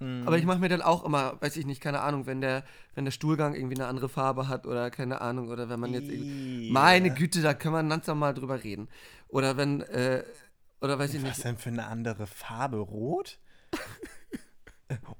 Mhm. 0.00 0.26
Aber 0.26 0.38
ich 0.38 0.44
mache 0.44 0.58
mir 0.58 0.68
dann 0.68 0.82
auch 0.82 1.04
immer, 1.04 1.40
weiß 1.40 1.56
ich 1.56 1.66
nicht, 1.66 1.80
keine 1.80 2.00
Ahnung, 2.00 2.26
wenn 2.26 2.40
der, 2.40 2.64
wenn 2.94 3.04
der 3.04 3.12
Stuhlgang 3.12 3.54
irgendwie 3.54 3.76
eine 3.76 3.86
andere 3.86 4.08
Farbe 4.08 4.48
hat 4.48 4.66
oder 4.66 4.90
keine 4.90 5.20
Ahnung, 5.20 5.48
oder 5.48 5.68
wenn 5.68 5.78
man 5.78 5.92
jetzt 5.92 6.08
irgendwie. 6.08 6.68
Ih. 6.68 6.72
Meine 6.72 7.12
Güte, 7.12 7.42
da 7.42 7.54
kann 7.54 7.72
man 7.72 7.88
ganz 7.88 8.06
normal 8.06 8.34
drüber 8.34 8.64
reden. 8.64 8.88
Oder 9.28 9.56
wenn, 9.56 9.82
äh, 9.82 10.24
oder 10.80 10.98
weiß 10.98 11.14
ich 11.14 11.22
Was 11.22 11.28
nicht. 11.36 11.44
denn 11.44 11.58
für 11.58 11.68
eine 11.68 11.86
andere 11.86 12.26
Farbe? 12.26 12.78
Rot? 12.78 13.38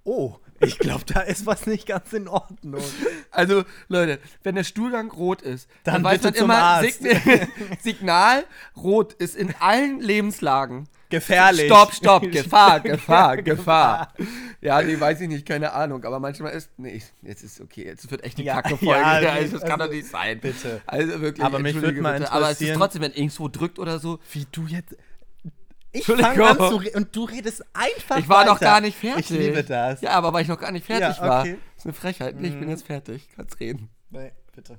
Oh, 0.05 0.37
ich 0.61 0.79
glaube, 0.79 1.05
da 1.07 1.21
ist 1.21 1.47
was 1.47 1.67
nicht 1.67 1.87
ganz 1.87 2.13
in 2.13 2.29
Ordnung. 2.29 2.83
Also, 3.31 3.65
Leute, 3.89 4.19
wenn 4.43 4.55
der 4.57 4.65
Stuhlgang 4.65 5.11
rot 5.11 5.41
ist, 5.43 5.69
dann, 5.85 5.95
Dann 5.95 6.05
weiß 6.05 6.23
man 6.23 6.35
immer. 6.35 6.83
Sign 6.83 7.49
Signal 7.83 8.45
rot 8.77 9.13
ist 9.15 9.37
in 9.37 9.55
allen 9.61 10.01
Lebenslagen. 10.01 10.87
Gefährlich. 11.09 11.67
Stopp, 11.67 11.93
stopp, 11.93 12.23
Gefahr, 12.31 12.79
Gefahr, 12.81 13.37
Gefahr. 13.39 14.13
Ja, 14.61 14.81
nee, 14.81 15.01
weiß 15.01 15.21
ich 15.23 15.29
nicht, 15.29 15.45
keine 15.45 15.73
Ahnung. 15.73 16.05
Aber 16.05 16.21
manchmal 16.21 16.53
ist, 16.53 16.71
nee, 16.77 17.03
jetzt 17.23 17.43
ist 17.43 17.61
okay, 17.61 17.85
jetzt 17.87 18.09
wird 18.11 18.23
echt 18.23 18.39
die 18.39 18.45
Ja, 18.45 18.63
Kacke-Folge. 18.63 19.01
ja, 19.01 19.21
Ja, 19.21 19.35
nee, 19.41 19.49
das 19.49 19.63
kann 19.63 19.73
also, 19.81 19.87
doch 19.87 19.93
nicht 19.93 20.07
sein. 20.09 20.39
bitte. 20.41 20.81
Also 20.87 21.21
wirklich, 21.21 21.45
Aber 21.45 21.59
mich 21.59 21.75
entschuldige 21.75 21.97
würd 21.97 22.03
mal 22.13 22.19
bitte. 22.21 22.31
Aber 22.31 22.45
es 22.45 22.53
ist 22.53 22.61
interessieren- 22.61 22.79
trotzdem, 22.79 23.03
wenn 23.03 23.13
irgendwo 23.13 23.49
drückt 23.49 23.79
oder 23.81 23.99
so. 23.99 24.21
Wie 24.33 24.47
du 24.53 24.67
jetzt. 24.67 24.95
Ich 25.93 26.05
fange 26.05 26.47
an 26.47 26.57
zu 26.57 26.77
re- 26.77 26.93
und 26.95 27.15
du 27.17 27.25
redest 27.25 27.65
einfach 27.75 28.19
Ich 28.19 28.29
war 28.29 28.45
noch 28.45 28.55
weiter. 28.57 28.65
gar 28.67 28.81
nicht 28.81 28.97
fertig. 28.97 29.31
Ich 29.31 29.37
liebe 29.37 29.65
das. 29.65 30.01
Ja, 30.01 30.11
aber 30.13 30.33
weil 30.33 30.43
ich 30.43 30.49
noch 30.49 30.61
gar 30.61 30.71
nicht 30.73 30.87
fertig 30.87 31.17
Ja, 31.19 31.23
war. 31.29 31.41
okay. 31.43 31.59
Das 31.75 31.83
ist 31.83 31.87
eine 31.87 31.95
Frechheit. 31.95 32.37
Nee, 32.41 32.49
ich 32.49 32.55
bin 32.55 32.65
Mhm. 32.65 32.71
jetzt 32.71 32.87
fertig. 32.87 33.29
Kannst 33.35 33.59
reden. 33.61 33.89
Nee, 34.11 34.33
bitte. 34.55 34.79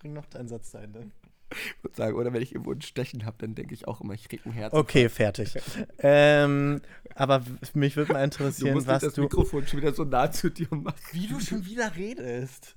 Bring 0.00 0.12
noch 0.12 0.26
deinen 0.26 0.48
Satz 0.48 0.70
zu 0.70 0.78
Ende. 0.78 1.10
Ich 1.50 1.84
würde 1.84 1.96
sagen, 1.96 2.16
oder 2.16 2.32
wenn 2.32 2.42
ich 2.42 2.52
irgendwo 2.52 2.72
ein 2.72 2.82
Stechen 2.82 3.26
habe, 3.26 3.36
dann 3.38 3.54
denke 3.54 3.74
ich 3.74 3.86
auch 3.86 4.00
immer, 4.00 4.14
ich 4.14 4.28
krieg 4.28 4.44
ein 4.44 4.52
Herz. 4.52 4.72
Okay, 4.74 5.08
fertig. 5.08 5.54
ähm, 5.98 6.80
aber 7.14 7.42
mich 7.74 7.96
würde 7.96 8.12
mal 8.12 8.18
du 8.20 8.24
interessieren, 8.24 8.74
musst 8.74 8.86
nicht 8.86 8.94
was 8.94 9.02
das 9.02 9.14
du. 9.14 9.22
Mikrofon 9.22 9.66
schon 9.66 9.80
wieder 9.80 9.94
so 9.94 10.04
nah 10.04 10.30
zu 10.30 10.50
dir 10.50 10.66
machen. 10.70 10.96
Wie 11.12 11.26
du 11.28 11.38
schon 11.40 11.64
wieder 11.66 11.94
redest. 11.96 12.74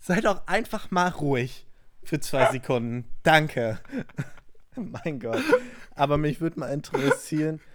Sei 0.00 0.20
doch 0.20 0.46
einfach 0.46 0.90
mal 0.90 1.08
ruhig. 1.08 1.66
Für 2.02 2.18
zwei 2.18 2.46
Sekunden. 2.52 3.04
Danke. 3.22 3.78
mein 4.76 5.20
Gott. 5.20 5.42
Aber 5.94 6.18
mich 6.18 6.40
würde 6.40 6.60
mal 6.60 6.68
interessieren. 6.72 7.60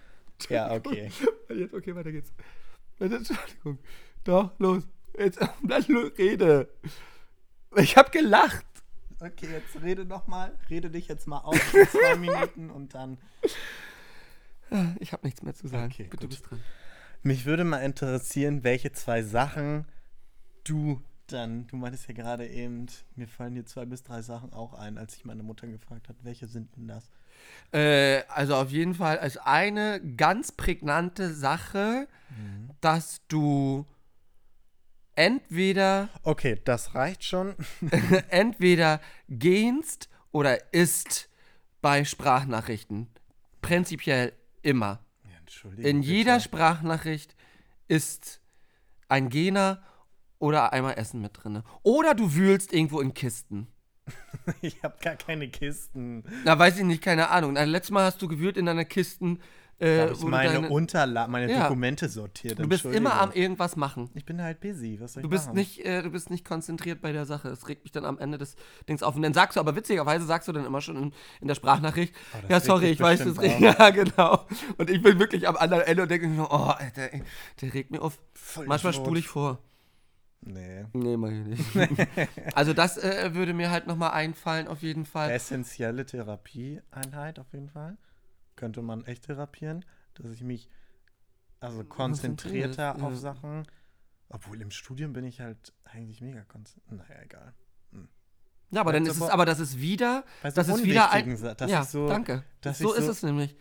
Ja, 0.50 0.70
okay. 0.70 1.10
Jetzt, 1.48 1.72
okay, 1.72 1.94
weiter 1.94 2.12
geht's. 2.12 2.30
Entschuldigung. 2.98 3.78
Doch, 4.22 4.50
los. 4.58 4.82
Jetzt, 5.18 5.38
bleib 5.62 5.88
los, 5.88 6.12
rede. 6.18 6.68
Ich 7.76 7.96
habe 7.96 8.10
gelacht. 8.10 8.66
Okay, 9.18 9.48
jetzt 9.50 9.82
rede 9.82 10.04
noch 10.04 10.26
mal. 10.26 10.54
Rede 10.68 10.90
dich 10.90 11.08
jetzt 11.08 11.26
mal 11.26 11.38
aus 11.38 11.58
für 11.58 11.88
zwei 11.88 12.16
Minuten 12.16 12.68
und 12.70 12.92
dann. 12.94 13.16
Ich 14.98 15.14
habe 15.14 15.26
nichts 15.26 15.42
mehr 15.42 15.54
zu 15.54 15.68
sagen. 15.68 15.90
Okay, 15.90 16.02
Bitte, 16.02 16.16
du 16.16 16.22
gut. 16.26 16.28
bist 16.28 16.50
dran. 16.50 16.62
Mich 17.22 17.46
würde 17.46 17.64
mal 17.64 17.78
interessieren, 17.78 18.62
welche 18.62 18.92
zwei 18.92 19.22
Sachen 19.22 19.86
du 20.64 21.00
dann. 21.32 21.66
Du 21.66 21.76
meintest 21.76 22.08
ja 22.08 22.14
gerade 22.14 22.46
eben, 22.46 22.86
mir 23.14 23.28
fallen 23.28 23.54
hier 23.54 23.66
zwei 23.66 23.84
bis 23.84 24.02
drei 24.02 24.22
Sachen 24.22 24.52
auch 24.52 24.74
ein, 24.74 24.98
als 24.98 25.16
ich 25.16 25.24
meine 25.24 25.42
Mutter 25.42 25.66
gefragt 25.66 26.08
habe, 26.08 26.18
welche 26.22 26.46
sind 26.46 26.74
denn 26.76 26.88
das? 26.88 27.10
Äh, 27.72 28.22
also 28.28 28.56
auf 28.56 28.70
jeden 28.70 28.94
Fall 28.94 29.18
als 29.18 29.36
eine 29.36 30.00
ganz 30.16 30.52
prägnante 30.52 31.32
Sache, 31.34 32.08
dass 32.80 33.20
du 33.28 33.86
entweder 35.14 36.08
Okay, 36.22 36.60
das 36.64 36.94
reicht 36.94 37.24
schon. 37.24 37.54
entweder 38.28 39.00
gehst 39.28 40.08
oder 40.32 40.72
isst 40.72 41.28
bei 41.80 42.04
Sprachnachrichten. 42.04 43.08
Prinzipiell 43.62 44.32
immer. 44.62 45.00
Ja, 45.24 45.38
Entschuldigung. 45.38 45.90
In 45.90 46.02
jeder. 46.02 46.40
Sprachnachricht 46.40 47.34
ist 47.88 48.40
ein 49.08 49.28
Gena 49.28 49.82
oder 50.38 50.72
einmal 50.72 50.94
Essen 50.98 51.20
mit 51.20 51.32
drin. 51.34 51.62
Oder 51.82 52.14
du 52.14 52.34
wühlst 52.34 52.72
irgendwo 52.72 53.00
in 53.00 53.14
Kisten. 53.14 53.68
Ich 54.60 54.80
habe 54.84 54.94
gar 55.02 55.16
keine 55.16 55.48
Kisten. 55.48 56.22
Na, 56.44 56.56
weiß 56.56 56.78
ich 56.78 56.84
nicht, 56.84 57.02
keine 57.02 57.30
Ahnung. 57.30 57.54
Na, 57.54 57.64
letztes 57.64 57.90
Mal 57.90 58.04
hast 58.04 58.22
du 58.22 58.28
gewühlt 58.28 58.56
in 58.56 58.66
deiner 58.66 58.84
Kisten. 58.84 59.40
Äh, 59.78 60.00
habe 60.02 60.12
ich 60.12 60.22
meine 60.22 60.52
deine- 60.52 60.68
Unterlagen, 60.70 61.32
meine 61.32 61.50
Ja. 61.52 61.64
Dokumente 61.64 62.08
sortiert. 62.08 62.58
Du 62.58 62.66
bist 62.68 62.84
immer 62.86 63.20
am 63.20 63.32
irgendwas 63.32 63.74
machen. 63.76 64.08
Ich 64.14 64.24
bin 64.24 64.40
halt 64.40 64.60
busy. 64.60 64.98
Was 65.00 65.14
soll 65.14 65.22
Du 65.22 65.26
ich 65.28 65.30
bist, 65.32 65.46
machen? 65.46 65.56
nicht, 65.56 65.84
äh, 65.84 66.02
du 66.02 66.10
bist 66.10 66.30
nicht 66.30 66.44
konzentriert 66.46 67.02
bei 67.02 67.10
der 67.12 67.26
Sache. 67.26 67.48
Das 67.50 67.68
regt 67.68 67.82
mich 67.82 67.92
dann 67.92 68.04
am 68.06 68.18
Ende 68.18 68.38
des 68.38 68.54
Dings 68.88 69.02
auf. 69.02 69.16
Und 69.16 69.22
dann 69.22 69.34
sagst 69.34 69.56
du, 69.56 69.60
aber 69.60 69.74
witzigerweise 69.76 70.24
sagst 70.24 70.46
du 70.48 70.52
dann 70.52 70.64
immer 70.64 70.80
schon 70.80 70.96
in, 70.96 71.12
in 71.40 71.48
der 71.48 71.56
Sprachnachricht, 71.56 72.14
Oh, 72.34 72.46
ja, 72.48 72.60
sorry, 72.60 72.86
ich 72.86 73.00
weiß, 73.00 73.18
das 73.24 73.34
bestimmt 73.34 73.64
regt. 73.64 73.78
Ja, 73.80 73.90
genau. 73.90 74.46
Und 74.78 74.88
ich 74.88 75.02
bin 75.02 75.18
wirklich 75.18 75.46
am 75.48 75.56
anderen 75.56 75.82
Ende 75.82 76.04
und 76.04 76.10
denke 76.10 76.28
mir 76.28 76.48
oh, 76.50 76.72
ey, 76.78 77.22
der 77.60 77.74
regt 77.74 77.90
mir 77.90 78.00
auf. 78.00 78.18
Voll 78.34 78.66
Manchmal 78.66 78.92
spule 78.94 79.18
ich 79.18 79.26
vor. 79.28 79.58
Nee. 80.40 80.84
Nee, 80.92 81.16
mach 81.16 81.30
ich 81.30 81.44
nicht. 81.44 82.08
also 82.54 82.72
das 82.72 82.98
äh, 82.98 83.34
würde 83.34 83.52
mir 83.52 83.70
halt 83.70 83.86
nochmal 83.86 84.12
einfallen, 84.12 84.68
auf 84.68 84.82
jeden 84.82 85.04
Fall. 85.04 85.30
Essentielle 85.30 86.06
Therapieeinheit 86.06 87.38
auf 87.38 87.52
jeden 87.52 87.68
Fall. 87.68 87.96
Könnte 88.54 88.82
man 88.82 89.04
echt 89.04 89.24
therapieren, 89.24 89.84
dass 90.14 90.30
ich 90.30 90.42
mich 90.42 90.68
also 91.60 91.84
konzentrierter 91.84 92.96
auf 92.96 93.12
ja. 93.12 93.16
Sachen. 93.16 93.66
Obwohl 94.28 94.60
im 94.60 94.70
Studium 94.70 95.12
bin 95.12 95.24
ich 95.24 95.40
halt 95.40 95.72
eigentlich 95.84 96.20
mega 96.20 96.42
konzentriert. 96.44 97.08
Naja, 97.08 97.22
egal. 97.22 97.54
Ja, 98.70 98.80
aber 98.80 98.92
dann 98.92 99.06
ist 99.06 99.16
es, 99.16 99.22
aber 99.22 99.44
das 99.44 99.60
ist 99.60 99.80
wieder, 99.80 100.24
das 100.42 100.56
ist 100.68 100.82
wieder 100.84 101.10
ein, 101.12 101.22
unwichtigen 101.22 101.36
Sa- 101.36 101.54
dass 101.54 101.70
ja, 101.70 101.84
so, 101.84 102.08
danke. 102.08 102.42
so 102.62 102.92
ist 102.94 103.04
so- 103.04 103.10
es 103.10 103.22
nämlich. 103.22 103.56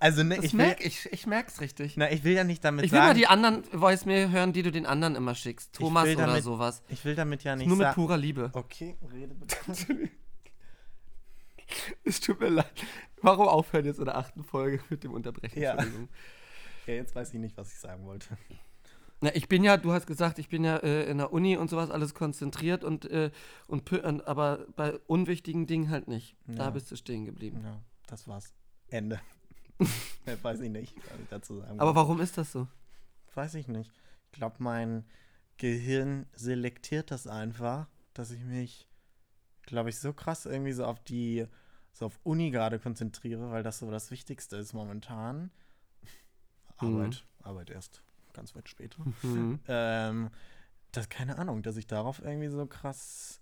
Also 0.00 0.22
ne, 0.22 0.36
Das 0.36 0.46
ich 0.46 0.52
will, 0.54 0.58
merk 0.66 0.84
ich, 0.84 1.12
ich 1.12 1.26
merk's 1.26 1.60
richtig. 1.60 1.96
na, 1.98 2.10
ich 2.10 2.24
will 2.24 2.32
ja 2.32 2.42
nicht 2.42 2.64
damit 2.64 2.86
Ich 2.86 2.90
will 2.92 2.98
mal 2.98 3.08
sagen, 3.08 3.18
die 3.18 3.26
anderen 3.26 3.64
Voice-Mail 3.64 4.30
hören, 4.30 4.52
die 4.54 4.62
du 4.62 4.72
den 4.72 4.86
anderen 4.86 5.14
immer 5.14 5.34
schickst. 5.34 5.74
Thomas 5.74 6.06
will 6.06 6.16
oder 6.16 6.26
damit- 6.26 6.42
sowas. 6.42 6.82
ich 6.88 7.04
will 7.04 7.14
damit 7.14 7.44
ja 7.44 7.54
nicht 7.54 7.68
Nur 7.68 7.76
mit 7.76 7.84
sagen. 7.84 7.94
purer 7.96 8.16
Liebe. 8.16 8.50
Okay, 8.54 8.96
rede 9.12 9.34
bitte. 9.34 9.56
Es 12.04 12.20
tut 12.20 12.40
mir 12.40 12.48
leid. 12.48 12.72
Warum 13.22 13.46
aufhören 13.46 13.84
jetzt 13.84 13.98
in 13.98 14.06
der 14.06 14.16
achten 14.16 14.42
Folge 14.42 14.80
mit 14.90 15.04
dem 15.04 15.12
Unterbrechen? 15.12 15.60
Ja. 15.60 15.76
Ja, 16.86 16.94
jetzt 16.94 17.14
weiß 17.14 17.32
ich 17.34 17.38
nicht, 17.38 17.56
was 17.56 17.72
ich 17.72 17.78
sagen 17.78 18.04
wollte. 18.06 18.26
Na, 19.20 19.34
ich 19.36 19.48
bin 19.48 19.62
ja, 19.62 19.76
du 19.76 19.92
hast 19.92 20.06
gesagt, 20.06 20.38
ich 20.38 20.48
bin 20.48 20.64
ja 20.64 20.78
äh, 20.78 21.04
in 21.10 21.18
der 21.18 21.32
Uni 21.32 21.56
und 21.56 21.68
sowas 21.70 21.90
alles 21.90 22.14
konzentriert 22.14 22.82
und, 22.82 23.04
äh, 23.10 23.30
und, 23.68 23.92
aber 24.26 24.66
bei 24.76 24.94
unwichtigen 25.06 25.66
Dingen 25.66 25.90
halt 25.90 26.08
nicht. 26.08 26.36
Da 26.46 26.64
Ja. 26.64 26.70
bist 26.70 26.90
du 26.90 26.96
stehen 26.96 27.26
geblieben. 27.26 27.60
Ja, 27.62 27.80
das 28.06 28.26
war's. 28.26 28.52
Ende. 28.88 29.20
Weiß 30.42 30.60
ich 30.60 30.70
nicht, 30.70 30.96
was 30.96 31.20
ich 31.20 31.28
dazu 31.28 31.56
sagen 31.56 31.80
Aber 31.80 31.90
will. 31.90 31.96
warum 31.96 32.20
ist 32.20 32.38
das 32.38 32.52
so? 32.52 32.68
Weiß 33.34 33.54
ich 33.54 33.68
nicht. 33.68 33.90
Ich 34.26 34.32
glaube, 34.32 34.56
mein 34.58 35.04
Gehirn 35.56 36.26
selektiert 36.34 37.10
das 37.10 37.26
einfach, 37.26 37.86
dass 38.14 38.30
ich 38.30 38.42
mich, 38.44 38.88
glaube 39.62 39.90
ich, 39.90 39.98
so 39.98 40.12
krass 40.12 40.46
irgendwie 40.46 40.72
so 40.72 40.84
auf 40.84 41.00
die, 41.00 41.46
so 41.92 42.06
auf 42.06 42.18
Uni 42.22 42.50
gerade 42.50 42.78
konzentriere, 42.78 43.50
weil 43.50 43.62
das 43.62 43.78
so 43.78 43.90
das 43.90 44.10
Wichtigste 44.10 44.56
ist 44.56 44.72
momentan. 44.72 45.50
Mhm. 46.80 46.96
Arbeit, 46.96 47.24
Arbeit 47.42 47.70
erst 47.70 48.02
ganz 48.32 48.54
weit 48.54 48.68
später. 48.68 49.04
Mhm. 49.22 49.60
ähm, 49.68 50.30
das, 50.92 51.08
keine 51.08 51.38
Ahnung, 51.38 51.62
dass 51.62 51.76
ich 51.76 51.86
darauf 51.86 52.20
irgendwie 52.20 52.48
so 52.48 52.66
krass, 52.66 53.40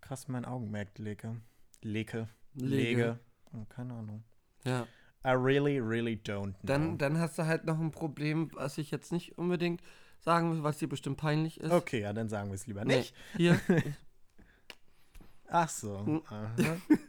krass 0.00 0.28
mein 0.28 0.44
Augenmerk 0.44 0.98
lege. 0.98 1.36
Lege. 1.82 2.28
Lege. 2.54 2.76
Lege. 2.76 3.18
Oh, 3.52 3.64
keine 3.68 3.94
Ahnung. 3.94 4.22
Ja. 4.64 4.86
I 5.24 5.30
really, 5.32 5.78
really 5.80 6.14
don't 6.16 6.52
know. 6.52 6.58
Dann, 6.62 6.98
dann 6.98 7.18
hast 7.18 7.38
du 7.38 7.46
halt 7.46 7.64
noch 7.66 7.78
ein 7.78 7.90
Problem, 7.90 8.50
was 8.54 8.78
ich 8.78 8.90
jetzt 8.90 9.12
nicht 9.12 9.36
unbedingt 9.38 9.82
sagen 10.20 10.50
will, 10.52 10.62
was 10.62 10.78
dir 10.78 10.88
bestimmt 10.88 11.18
peinlich 11.18 11.60
ist. 11.60 11.70
okay, 11.72 12.00
ja, 12.00 12.12
dann 12.12 12.28
sagen 12.28 12.48
wir 12.50 12.54
es 12.54 12.66
lieber 12.66 12.84
Nee, 12.84 12.98
nicht. 12.98 13.14
Hier. 13.36 13.60
Ach 15.48 15.68
so. 15.68 16.06
Hm. 16.06 16.22
Aha. 16.28 16.54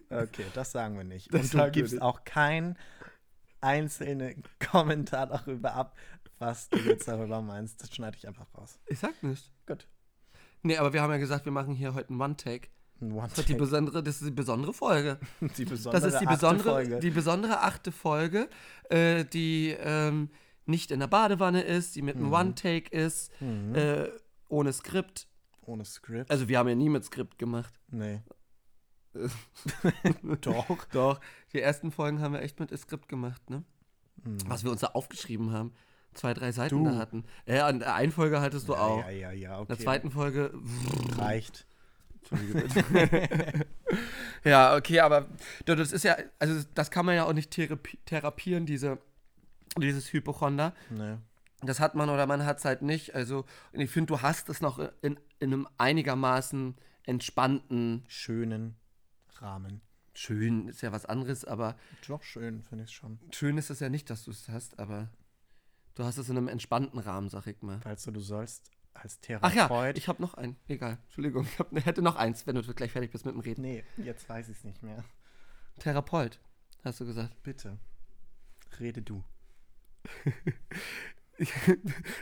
Okay, 0.09 0.45
das 0.53 0.71
sagen 0.71 0.97
wir 0.97 1.03
nicht. 1.03 1.27
Das 1.33 1.53
Und 1.53 1.59
du 1.63 1.71
gibst 1.71 1.93
nicht. 1.93 2.01
auch 2.01 2.23
keinen 2.23 2.77
einzelnen 3.61 4.43
Kommentar 4.59 5.27
darüber 5.27 5.73
ab, 5.75 5.95
was 6.39 6.69
du 6.69 6.79
jetzt 6.79 7.07
darüber 7.07 7.41
meinst. 7.41 7.81
Das 7.81 7.93
schneide 7.93 8.17
ich 8.17 8.27
einfach 8.27 8.47
raus. 8.57 8.79
Ich 8.87 8.99
sag 8.99 9.21
nicht. 9.23 9.51
Gut. 9.67 9.87
Nee, 10.63 10.77
aber 10.77 10.93
wir 10.93 11.01
haben 11.01 11.11
ja 11.11 11.17
gesagt, 11.17 11.45
wir 11.45 11.51
machen 11.51 11.75
hier 11.75 11.93
heute 11.93 12.09
einen 12.09 12.21
One-Take. 12.21 12.67
Das, 13.01 13.39
ist 13.39 13.49
die 13.49 13.55
besondere, 13.55 14.03
das 14.03 14.15
ist 14.21 14.27
die 14.27 14.31
besondere 14.31 14.73
Folge. 14.73 15.19
die 15.57 15.65
besondere 15.65 16.01
Das 16.01 16.13
ist 16.13 16.19
die 16.21 16.27
achte 16.27 16.35
besondere, 16.37 16.69
Folge. 16.71 16.99
die 16.99 17.09
besondere 17.09 17.61
achte 17.61 17.91
Folge, 17.91 18.47
äh, 18.89 19.25
die 19.25 19.75
ähm, 19.79 20.29
nicht 20.67 20.91
in 20.91 20.99
der 20.99 21.07
Badewanne 21.07 21.63
ist, 21.63 21.95
die 21.95 22.03
mit 22.03 22.15
einem 22.15 22.27
Mhm. 22.27 22.33
One-Take 22.33 22.95
ist, 22.95 23.31
Mhm. 23.41 23.73
äh, 23.75 24.09
ohne 24.49 24.71
Skript. 24.71 25.27
Ohne 25.61 25.83
Skript. 25.85 26.29
Also 26.29 26.47
wir 26.47 26.59
haben 26.59 26.69
ja 26.69 26.75
nie 26.75 26.89
mit 26.89 27.03
Skript 27.03 27.37
gemacht. 27.39 27.73
nee. 27.89 28.21
Doch. 30.41 30.85
Doch. 30.93 31.19
Die 31.53 31.59
ersten 31.61 31.91
Folgen 31.91 32.21
haben 32.21 32.33
wir 32.33 32.41
echt 32.41 32.59
mit 32.59 32.77
Skript 32.79 33.07
gemacht, 33.09 33.49
ne? 33.49 33.63
Mhm. 34.23 34.37
Was 34.47 34.63
wir 34.63 34.71
uns 34.71 34.81
da 34.81 34.87
aufgeschrieben 34.87 35.51
haben. 35.51 35.73
Zwei, 36.13 36.33
drei 36.33 36.51
Seiten 36.51 36.83
Du. 36.83 36.89
da 36.89 36.97
hatten. 36.97 37.25
Ja, 37.45 37.67
an 37.67 37.79
der 37.79 37.95
einen 37.95 38.11
Folge 38.11 38.41
hattest 38.41 38.67
du 38.67 38.73
ja, 38.73 38.79
auch. 38.79 38.99
Ja, 38.99 39.09
ja, 39.09 39.31
ja, 39.31 39.53
okay. 39.59 39.61
In 39.61 39.67
der 39.67 39.79
zweiten 39.79 40.11
Folge. 40.11 40.53
Reicht. 41.17 41.65
Ja, 44.43 44.75
okay, 44.75 44.99
aber 45.01 45.27
das 45.65 45.91
ist 45.91 46.03
ja, 46.03 46.17
also 46.39 46.65
das 46.73 46.89
kann 46.91 47.05
man 47.05 47.15
ja 47.15 47.25
auch 47.25 47.33
nicht 47.33 47.51
therapi 47.51 47.99
therapieren, 48.05 48.65
diese, 48.65 48.97
dieses 49.77 50.11
Hypochonder. 50.13 50.73
Nee. 50.89 51.17
Das 51.61 51.79
hat 51.79 51.93
man 51.93 52.09
oder 52.09 52.25
man 52.25 52.43
hat 52.45 52.57
es 52.57 52.65
halt 52.65 52.81
nicht. 52.81 53.13
Also, 53.13 53.45
ich 53.73 53.91
finde, 53.91 54.07
du 54.13 54.21
hast 54.23 54.49
es 54.49 54.61
noch 54.61 54.79
in, 55.03 55.19
in 55.39 55.53
einem 55.53 55.67
einigermaßen 55.77 56.75
entspannten, 57.03 58.03
Schönen 58.07 58.75
Rahmen. 59.35 59.81
schön 60.13 60.67
ist 60.69 60.81
ja 60.81 60.91
was 60.91 61.05
anderes, 61.05 61.45
aber 61.45 61.75
Doch 62.07 62.23
schön, 62.23 62.63
finde 62.63 62.85
ich 62.85 62.91
schon. 62.91 63.19
schön 63.31 63.57
ist 63.59 63.69
es 63.69 63.79
ja 63.79 63.89
nicht, 63.89 64.09
dass 64.09 64.23
du 64.23 64.31
es 64.31 64.49
hast, 64.49 64.79
aber 64.79 65.09
du 65.95 66.03
hast 66.03 66.17
es 66.17 66.29
in 66.29 66.37
einem 66.37 66.47
entspannten 66.47 66.99
Rahmen, 66.99 67.29
sag 67.29 67.45
ich 67.47 67.61
mal. 67.61 67.83
Weißt 67.85 68.07
du, 68.07 68.11
du 68.11 68.19
sollst 68.21 68.71
als 68.93 69.19
Ach 69.23 69.53
ja, 69.53 69.67
Therapeut. 69.67 69.97
ich 69.97 70.07
habe 70.07 70.21
noch 70.21 70.33
einen. 70.35 70.55
Egal, 70.67 70.97
Entschuldigung, 71.05 71.45
ich 71.45 71.59
hab, 71.59 71.71
hätte 71.85 72.01
noch 72.01 72.15
eins, 72.15 72.45
wenn 72.47 72.55
du 72.55 72.61
gleich 72.73 72.91
fertig 72.91 73.11
bist 73.11 73.25
mit 73.25 73.33
dem 73.33 73.41
Reden. 73.41 73.61
nee, 73.61 73.83
jetzt 73.97 74.27
weiß 74.29 74.49
ich 74.49 74.57
es 74.57 74.63
nicht 74.63 74.83
mehr. 74.83 75.03
Therapeut, 75.79 76.39
hast 76.83 76.99
du 76.99 77.05
gesagt. 77.05 77.41
Bitte. 77.43 77.77
Rede 78.79 79.01
du. 79.01 79.23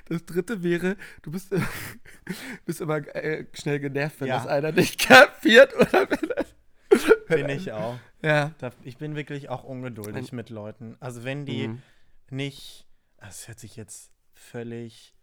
Das 0.05 0.25
dritte 0.25 0.63
wäre, 0.63 0.95
du 1.23 1.31
bist, 1.31 1.51
immer- 1.51 1.67
bist 2.65 2.79
immer 2.79 2.97
äh, 3.15 3.45
schnell 3.53 3.79
genervt, 3.79 4.21
wenn 4.21 4.29
Ja. 4.29 4.37
das 4.37 4.47
einer 4.47 4.71
nicht 4.71 4.97
kapiert 4.99 5.75
oder 5.75 6.07
wenn 6.09 7.37
Bin 7.45 7.49
ich 7.49 7.71
auch. 7.73 7.99
Ja. 8.21 8.53
Ich 8.83 8.97
bin 8.97 9.15
wirklich 9.15 9.49
auch 9.49 9.63
ungeduldig 9.65 10.31
mit 10.31 10.49
Leuten. 10.49 10.95
Also 11.01 11.23
wenn 11.25 11.45
die 11.45 11.67
Mhm. 11.67 11.81
nicht, 12.29 12.87
das 13.17 13.47
hört 13.49 13.59
sich 13.59 13.75
jetzt 13.75 14.11
völlig, 14.33 15.15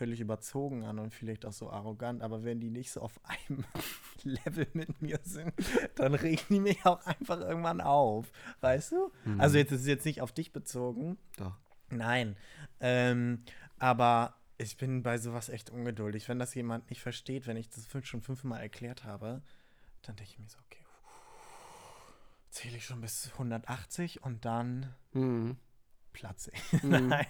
völlig 0.00 0.20
überzogen 0.20 0.84
an 0.86 0.98
und 0.98 1.12
vielleicht 1.12 1.44
auch 1.44 1.52
so 1.52 1.68
arrogant, 1.70 2.22
aber 2.22 2.42
wenn 2.42 2.58
die 2.58 2.70
nicht 2.70 2.90
so 2.90 3.02
auf 3.02 3.20
einem 3.48 3.64
Level 4.22 4.66
mit 4.72 5.02
mir 5.02 5.20
sind, 5.22 5.52
dann 5.96 6.14
regen 6.14 6.42
die 6.48 6.60
mich 6.60 6.86
auch 6.86 7.04
einfach 7.04 7.38
irgendwann 7.38 7.82
auf. 7.82 8.32
Weißt 8.62 8.92
du? 8.92 9.12
Mhm. 9.26 9.38
Also 9.38 9.58
jetzt 9.58 9.72
ist 9.72 9.82
es 9.82 9.86
jetzt 9.86 10.06
nicht 10.06 10.22
auf 10.22 10.32
dich 10.32 10.52
bezogen. 10.52 11.18
Doch. 11.36 11.54
Nein. 11.90 12.36
Ähm, 12.80 13.44
aber 13.78 14.36
ich 14.56 14.78
bin 14.78 15.02
bei 15.02 15.18
sowas 15.18 15.50
echt 15.50 15.68
ungeduldig. 15.68 16.26
Wenn 16.30 16.38
das 16.38 16.54
jemand 16.54 16.88
nicht 16.88 17.02
versteht, 17.02 17.46
wenn 17.46 17.58
ich 17.58 17.68
das 17.68 17.84
fünf, 17.84 18.06
schon 18.06 18.22
fünfmal 18.22 18.62
erklärt 18.62 19.04
habe, 19.04 19.42
dann 20.00 20.16
denke 20.16 20.32
ich 20.32 20.38
mir 20.38 20.48
so, 20.48 20.56
okay, 20.66 20.82
zähle 22.48 22.78
ich 22.78 22.86
schon 22.86 23.02
bis 23.02 23.32
180 23.32 24.22
und 24.24 24.46
dann 24.46 24.94
Mhm. 25.12 25.58
Platze 26.12 26.50
ich. 26.54 26.72
Mhm. 26.82 27.08
Nein. 27.08 27.26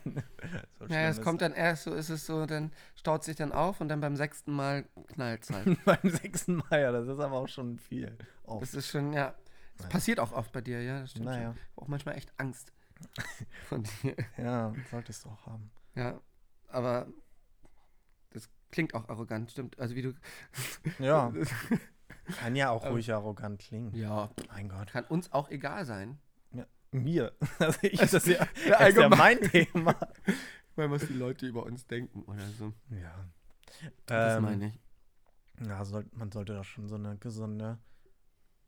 So 0.79 0.85
Ja, 0.87 0.89
schlimm 0.89 1.11
es 1.11 1.21
kommt 1.23 1.41
dann 1.43 1.53
erst 1.53 1.85
so, 1.85 1.95
ist 1.95 2.09
es 2.11 2.27
so, 2.27 2.47
dann 2.47 2.73
staut 2.95 3.25
sich 3.25 3.37
dann 3.37 3.53
auf 3.53 3.81
und 3.81 3.89
dann 3.89 4.01
beim 4.01 4.17
sechsten 4.17 4.53
Mal 4.53 4.85
knallt 5.09 5.43
es 5.45 5.51
halt. 5.51 5.79
beim 5.85 6.11
sechsten 6.11 6.57
Mal, 6.57 6.81
ja, 6.81 6.93
das 6.93 7.07
ist 7.09 7.19
aber 7.21 7.37
auch 7.39 7.49
schon 7.49 7.79
viel. 7.79 8.17
Oh, 8.45 8.59
Das 8.61 8.75
ist 8.75 8.89
schon, 8.89 9.13
ja. 9.13 9.35
Das 9.75 9.87
Naja. 9.87 9.91
passiert 9.93 10.21
auch 10.21 10.33
oft 10.33 10.53
bei 10.53 10.61
dir, 10.61 10.83
ja. 10.83 11.01
Das 11.01 11.11
stimmt 11.13 11.27
naja, 11.27 11.55
schon. 11.55 11.83
Auch 11.85 11.89
manchmal 11.89 12.17
echt 12.17 12.33
Angst 12.39 12.73
von 13.69 13.83
dir. 14.03 14.15
ja, 14.37 14.73
solltest 14.91 15.25
du 15.25 15.31
auch 15.31 15.47
haben. 15.47 15.71
Ja, 15.95 16.21
aber 16.69 17.07
das 18.31 18.49
klingt 18.71 18.95
auch 18.95 19.09
arrogant, 19.09 19.51
stimmt. 19.51 19.79
Also 19.79 19.95
wie 19.95 20.03
du. 20.03 20.15
Ja, 20.99 21.33
kann 22.39 22.55
ja 22.57 22.71
auch 22.71 22.85
ruhig 22.87 23.13
arrogant 23.13 23.61
klingen. 23.61 23.95
Ja, 23.95 24.31
Mein 24.49 24.69
Gott. 24.69 24.91
kann 24.91 25.05
uns 25.05 25.33
auch 25.33 25.51
egal 25.51 25.85
sein. 25.85 26.19
Mir. 26.93 27.33
Also 27.59 27.79
ich, 27.83 27.99
das 27.99 28.15
ist 28.15 28.27
ja, 28.27 28.47
Ja, 28.67 28.79
das 28.79 28.89
ist 28.91 28.97
ja 28.99 29.09
mein 29.09 29.41
Thema. 29.41 29.95
Weil 30.77 30.91
was 30.91 31.07
die 31.07 31.13
Leute 31.13 31.47
über 31.47 31.65
uns 31.65 31.87
denken 31.87 32.23
oder 32.23 32.47
so. 32.59 32.73
Ja. 32.91 33.29
Das 34.07 34.37
Ähm, 34.37 34.43
meine 34.43 34.69
ich. 34.69 34.81
Ja, 35.67 35.85
soll, 35.85 36.07
man 36.13 36.33
sollte 36.33 36.55
doch 36.55 36.65
schon 36.65 36.89
so 36.89 36.95
eine 36.95 37.19
gesunde, 37.19 37.79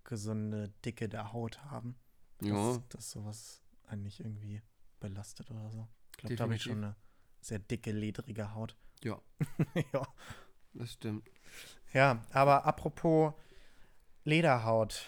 gesunde 0.04 0.68
Dicke 0.84 1.08
der 1.08 1.32
Haut 1.32 1.64
haben. 1.64 1.96
Ja, 2.42 2.54
Dass, 2.54 2.88
dass 2.88 3.10
sowas 3.10 3.62
einen 3.86 4.02
nicht 4.02 4.20
irgendwie 4.20 4.62
belastet 5.00 5.50
oder 5.50 5.70
so. 5.70 5.88
Ich 6.12 6.18
glaube, 6.18 6.36
da 6.36 6.44
habe 6.44 6.54
ich 6.54 6.62
schon 6.62 6.84
eine 6.84 6.96
sehr 7.40 7.58
dicke, 7.58 7.92
ledrige 7.92 8.54
Haut. 8.54 8.76
Ja. 9.02 9.20
ja. 9.92 10.06
das 10.74 10.92
stimmt. 10.92 11.28
ja, 11.92 12.22
aber 12.30 12.66
apropos 12.66 13.34
Lederhaut. 14.24 15.06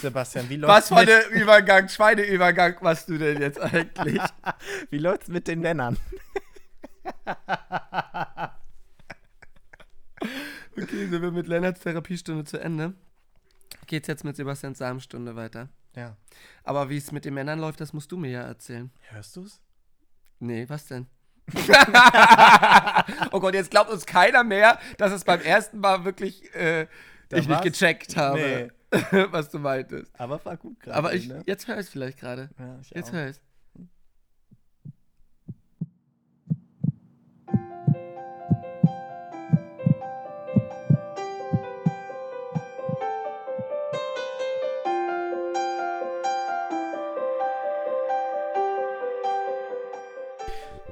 Sebastian, 0.00 0.48
wie 0.48 0.62
Was 0.62 0.88
läuft's 0.88 0.88
für 0.88 0.94
mit, 0.94 1.08
der 1.08 1.30
Übergang, 1.30 1.88
Schweineübergang, 1.88 2.76
was 2.80 3.06
du 3.06 3.18
denn 3.18 3.40
jetzt 3.40 3.60
eigentlich? 3.60 4.22
wie 4.90 4.98
läuft's 4.98 5.28
mit 5.28 5.48
den 5.48 5.60
Männern? 5.60 5.96
Okay, 10.78 11.06
sind 11.06 11.22
wir 11.22 11.30
mit 11.30 11.46
Lennarts 11.46 11.80
Therapiestunde 11.80 12.44
zu 12.44 12.58
Ende. 12.58 12.92
Geht's 13.86 14.08
jetzt 14.08 14.24
mit 14.24 14.36
Sebastians 14.36 14.78
Samenstunde 14.78 15.34
weiter. 15.34 15.70
Ja. 15.94 16.16
Aber 16.64 16.90
wie 16.90 16.98
es 16.98 17.12
mit 17.12 17.24
den 17.24 17.32
Männern 17.32 17.58
läuft, 17.58 17.80
das 17.80 17.94
musst 17.94 18.12
du 18.12 18.18
mir 18.18 18.30
ja 18.30 18.42
erzählen. 18.42 18.90
Hörst 19.08 19.36
du's? 19.36 19.60
Nee, 20.38 20.68
was 20.68 20.86
denn? 20.86 21.06
oh 23.30 23.40
Gott, 23.40 23.54
jetzt 23.54 23.70
glaubt 23.70 23.88
uns 23.90 24.04
keiner 24.04 24.44
mehr, 24.44 24.78
dass 24.98 25.12
es 25.12 25.24
beim 25.24 25.40
ersten 25.40 25.78
Mal 25.78 26.04
wirklich 26.04 26.54
äh, 26.54 26.88
ich 27.32 27.48
nicht 27.48 27.62
gecheckt 27.62 28.16
habe, 28.16 28.70
was 29.30 29.50
du 29.50 29.58
meintest. 29.58 30.12
Aber 30.18 30.44
war 30.44 30.56
gut 30.56 30.80
gerade. 30.80 30.96
Aber 30.96 31.14
ich, 31.14 31.28
ne? 31.28 31.42
jetzt 31.46 31.68
höre 31.68 31.76
ich 31.76 31.82
es 31.82 31.88
vielleicht 31.88 32.18
gerade. 32.18 32.50
Ja, 32.58 32.80
Jetzt 32.94 33.12
höre 33.12 33.30
ich 33.30 33.40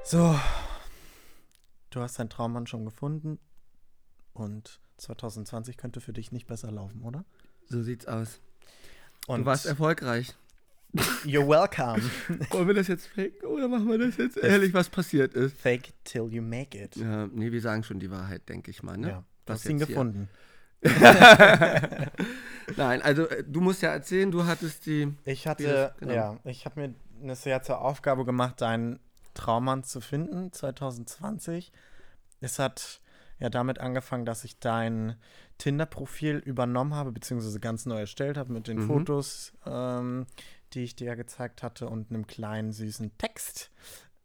So. 0.05 0.39
Du 1.91 2.01
hast 2.01 2.19
deinen 2.19 2.29
Traummann 2.29 2.67
schon 2.67 2.85
gefunden. 2.85 3.39
Und 4.33 4.81
2020 4.99 5.77
könnte 5.77 6.01
für 6.01 6.13
dich 6.13 6.31
nicht 6.31 6.47
besser 6.47 6.71
laufen, 6.71 7.03
oder? 7.03 7.25
So 7.69 7.83
sieht's 7.83 8.07
aus. 8.07 8.41
Und 9.27 9.41
du 9.41 9.47
warst 9.47 9.67
erfolgreich. 9.67 10.35
you're 11.25 11.47
welcome. 11.49 12.01
Wollen 12.51 12.69
wir 12.69 12.75
das 12.75 12.87
jetzt 12.89 13.07
faken 13.09 13.47
oder 13.49 13.67
machen 13.69 13.89
wir 13.89 13.99
das 13.99 14.17
jetzt 14.17 14.37
ehrlich, 14.37 14.73
was 14.75 14.89
passiert 14.89 15.35
ist? 15.35 15.57
Fake 15.57 15.93
till 16.05 16.29
you 16.31 16.41
make 16.43 16.79
it. 16.81 16.95
Ja, 16.97 17.27
nee, 17.27 17.51
wir 17.51 17.61
sagen 17.61 17.83
schon 17.83 17.99
die 17.99 18.11
Wahrheit, 18.11 18.49
denke 18.49 18.71
ich 18.71 18.83
mal, 18.83 18.97
ne? 18.97 19.09
Ja, 19.09 19.25
du 19.47 19.53
hast 19.53 19.69
ihn 19.69 19.79
gefunden. 19.79 20.29
Nein, 22.77 23.03
also 23.03 23.27
äh, 23.29 23.43
du 23.47 23.61
musst 23.61 23.83
ja 23.83 23.91
erzählen, 23.93 24.31
du 24.31 24.45
hattest 24.47 24.87
die. 24.87 25.13
Ich 25.25 25.47
hatte, 25.47 25.65
das- 25.65 25.97
genau. 25.99 26.13
ja, 26.13 26.37
ich 26.45 26.65
habe 26.65 26.95
mir 27.23 27.33
es 27.33 27.45
ja 27.45 27.63
zur 27.63 27.81
Aufgabe 27.81 28.25
gemacht, 28.25 28.61
deinen 28.61 29.01
Traummann 29.35 29.83
zu 29.85 30.01
finden, 30.01 30.53
2020. 30.53 31.73
Es 32.41 32.59
hat 32.59 33.01
ja 33.39 33.51
damit 33.51 33.79
angefangen, 33.81 34.25
dass 34.25 34.45
ich 34.45 34.59
dein 34.59 35.17
Tinder-Profil 35.59 36.37
übernommen 36.39 36.95
habe, 36.95 37.13
beziehungsweise 37.13 37.61
ganz 37.61 37.87
neu 37.87 38.01
erstellt 38.01 38.37
habe 38.37 38.53
mit 38.53 38.69
den 38.69 38.79
Mhm. 38.79 38.87
Fotos, 38.87 39.53
ähm, 39.67 40.27
die 40.73 40.83
ich 40.85 40.97
dir 40.97 41.07
ja 41.09 41.15
gezeigt 41.15 41.63
hatte 41.63 41.89
und 41.89 42.11
einem 42.11 42.27
kleinen 42.27 42.73
süßen 42.73 43.17
Text. 43.19 43.71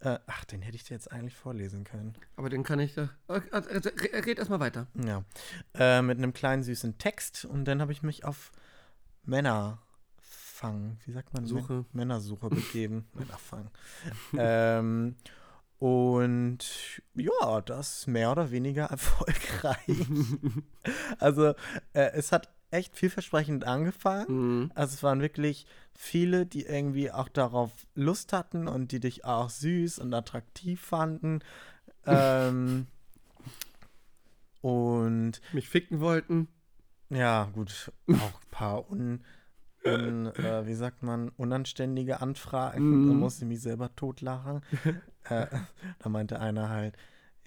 Äh, 0.02 0.18
ach, 0.28 0.46
den 0.46 0.62
hätte 0.62 0.76
ich 0.78 0.84
dir 0.86 0.94
jetzt 0.94 1.12
eigentlich 1.12 1.36
vorlesen 1.36 1.84
können. 1.84 2.14
Aber 2.38 2.50
den 2.50 2.64
kann 2.64 2.80
ich 2.80 2.96
doch. 2.96 3.10
äh, 3.28 3.38
äh, 3.52 3.58
Red 3.58 4.26
red 4.26 4.40
erst 4.40 4.50
mal 4.50 4.60
weiter. 4.62 4.88
Ja. 4.94 5.24
Äh, 5.74 6.02
mit 6.02 6.18
einem 6.18 6.32
kleinen 6.34 6.64
süßen 6.64 6.98
Text 6.98 7.44
und 7.46 7.66
dann 7.66 7.82
habe 7.82 7.92
ich 7.92 8.02
mich 8.02 8.24
auf 8.24 8.52
Männerfang, 9.26 10.98
wie 11.06 11.12
sagt 11.12 11.34
man? 11.34 11.46
Suche. 11.46 11.74
Män- 11.74 11.86
Männersuche 11.94 12.50
begeben. 12.50 13.08
Männerfang. 13.14 13.70
ähm, 14.38 15.16
und 15.80 17.02
ja, 17.16 17.62
das 17.62 18.06
mehr 18.08 18.32
oder 18.32 18.52
weniger 18.52 18.86
erfolgreich. 18.92 20.08
also, 21.20 21.54
äh, 21.94 22.12
es 22.14 22.32
hat 22.32 22.50
echt 22.72 22.96
vielversprechend 22.96 23.64
angefangen. 23.66 24.26
Mhm. 24.28 24.72
Also 24.76 24.94
es 24.94 25.04
waren 25.04 25.22
wirklich 25.22 25.66
viele, 25.98 26.46
die 26.46 26.66
irgendwie 26.66 27.12
auch 27.12 27.28
darauf 27.30 27.72
Lust 27.96 28.32
hatten 28.34 28.68
und 28.68 28.92
die 28.92 29.00
dich 29.00 29.26
auch 29.26 29.50
süß 29.50 30.00
und 30.00 30.14
attraktiv 30.14 30.80
fanden. 30.82 31.40
ähm, 32.06 32.88
und 34.62 35.42
Mich 35.54 35.70
ficken 35.70 36.00
wollten. 36.00 36.48
ja, 37.10 37.46
gut, 37.54 37.92
auch 38.14 38.42
ein 38.42 38.50
paar 38.52 38.92
un, 38.92 39.24
un 39.84 40.28
äh, 40.28 40.66
wie 40.68 40.76
sagt 40.76 41.02
man, 41.04 41.30
unanständige 41.30 42.22
Anfragen. 42.22 43.06
Da 43.08 43.14
Mhm. 43.14 43.20
musste 43.20 43.46
ich 43.46 43.50
mich 43.50 43.62
selber 43.62 43.96
totlachen. 43.96 44.62
Äh, 45.26 45.48
da 46.00 46.10
meinte 46.10 46.40
einer 46.40 46.70
halt, 46.70 46.96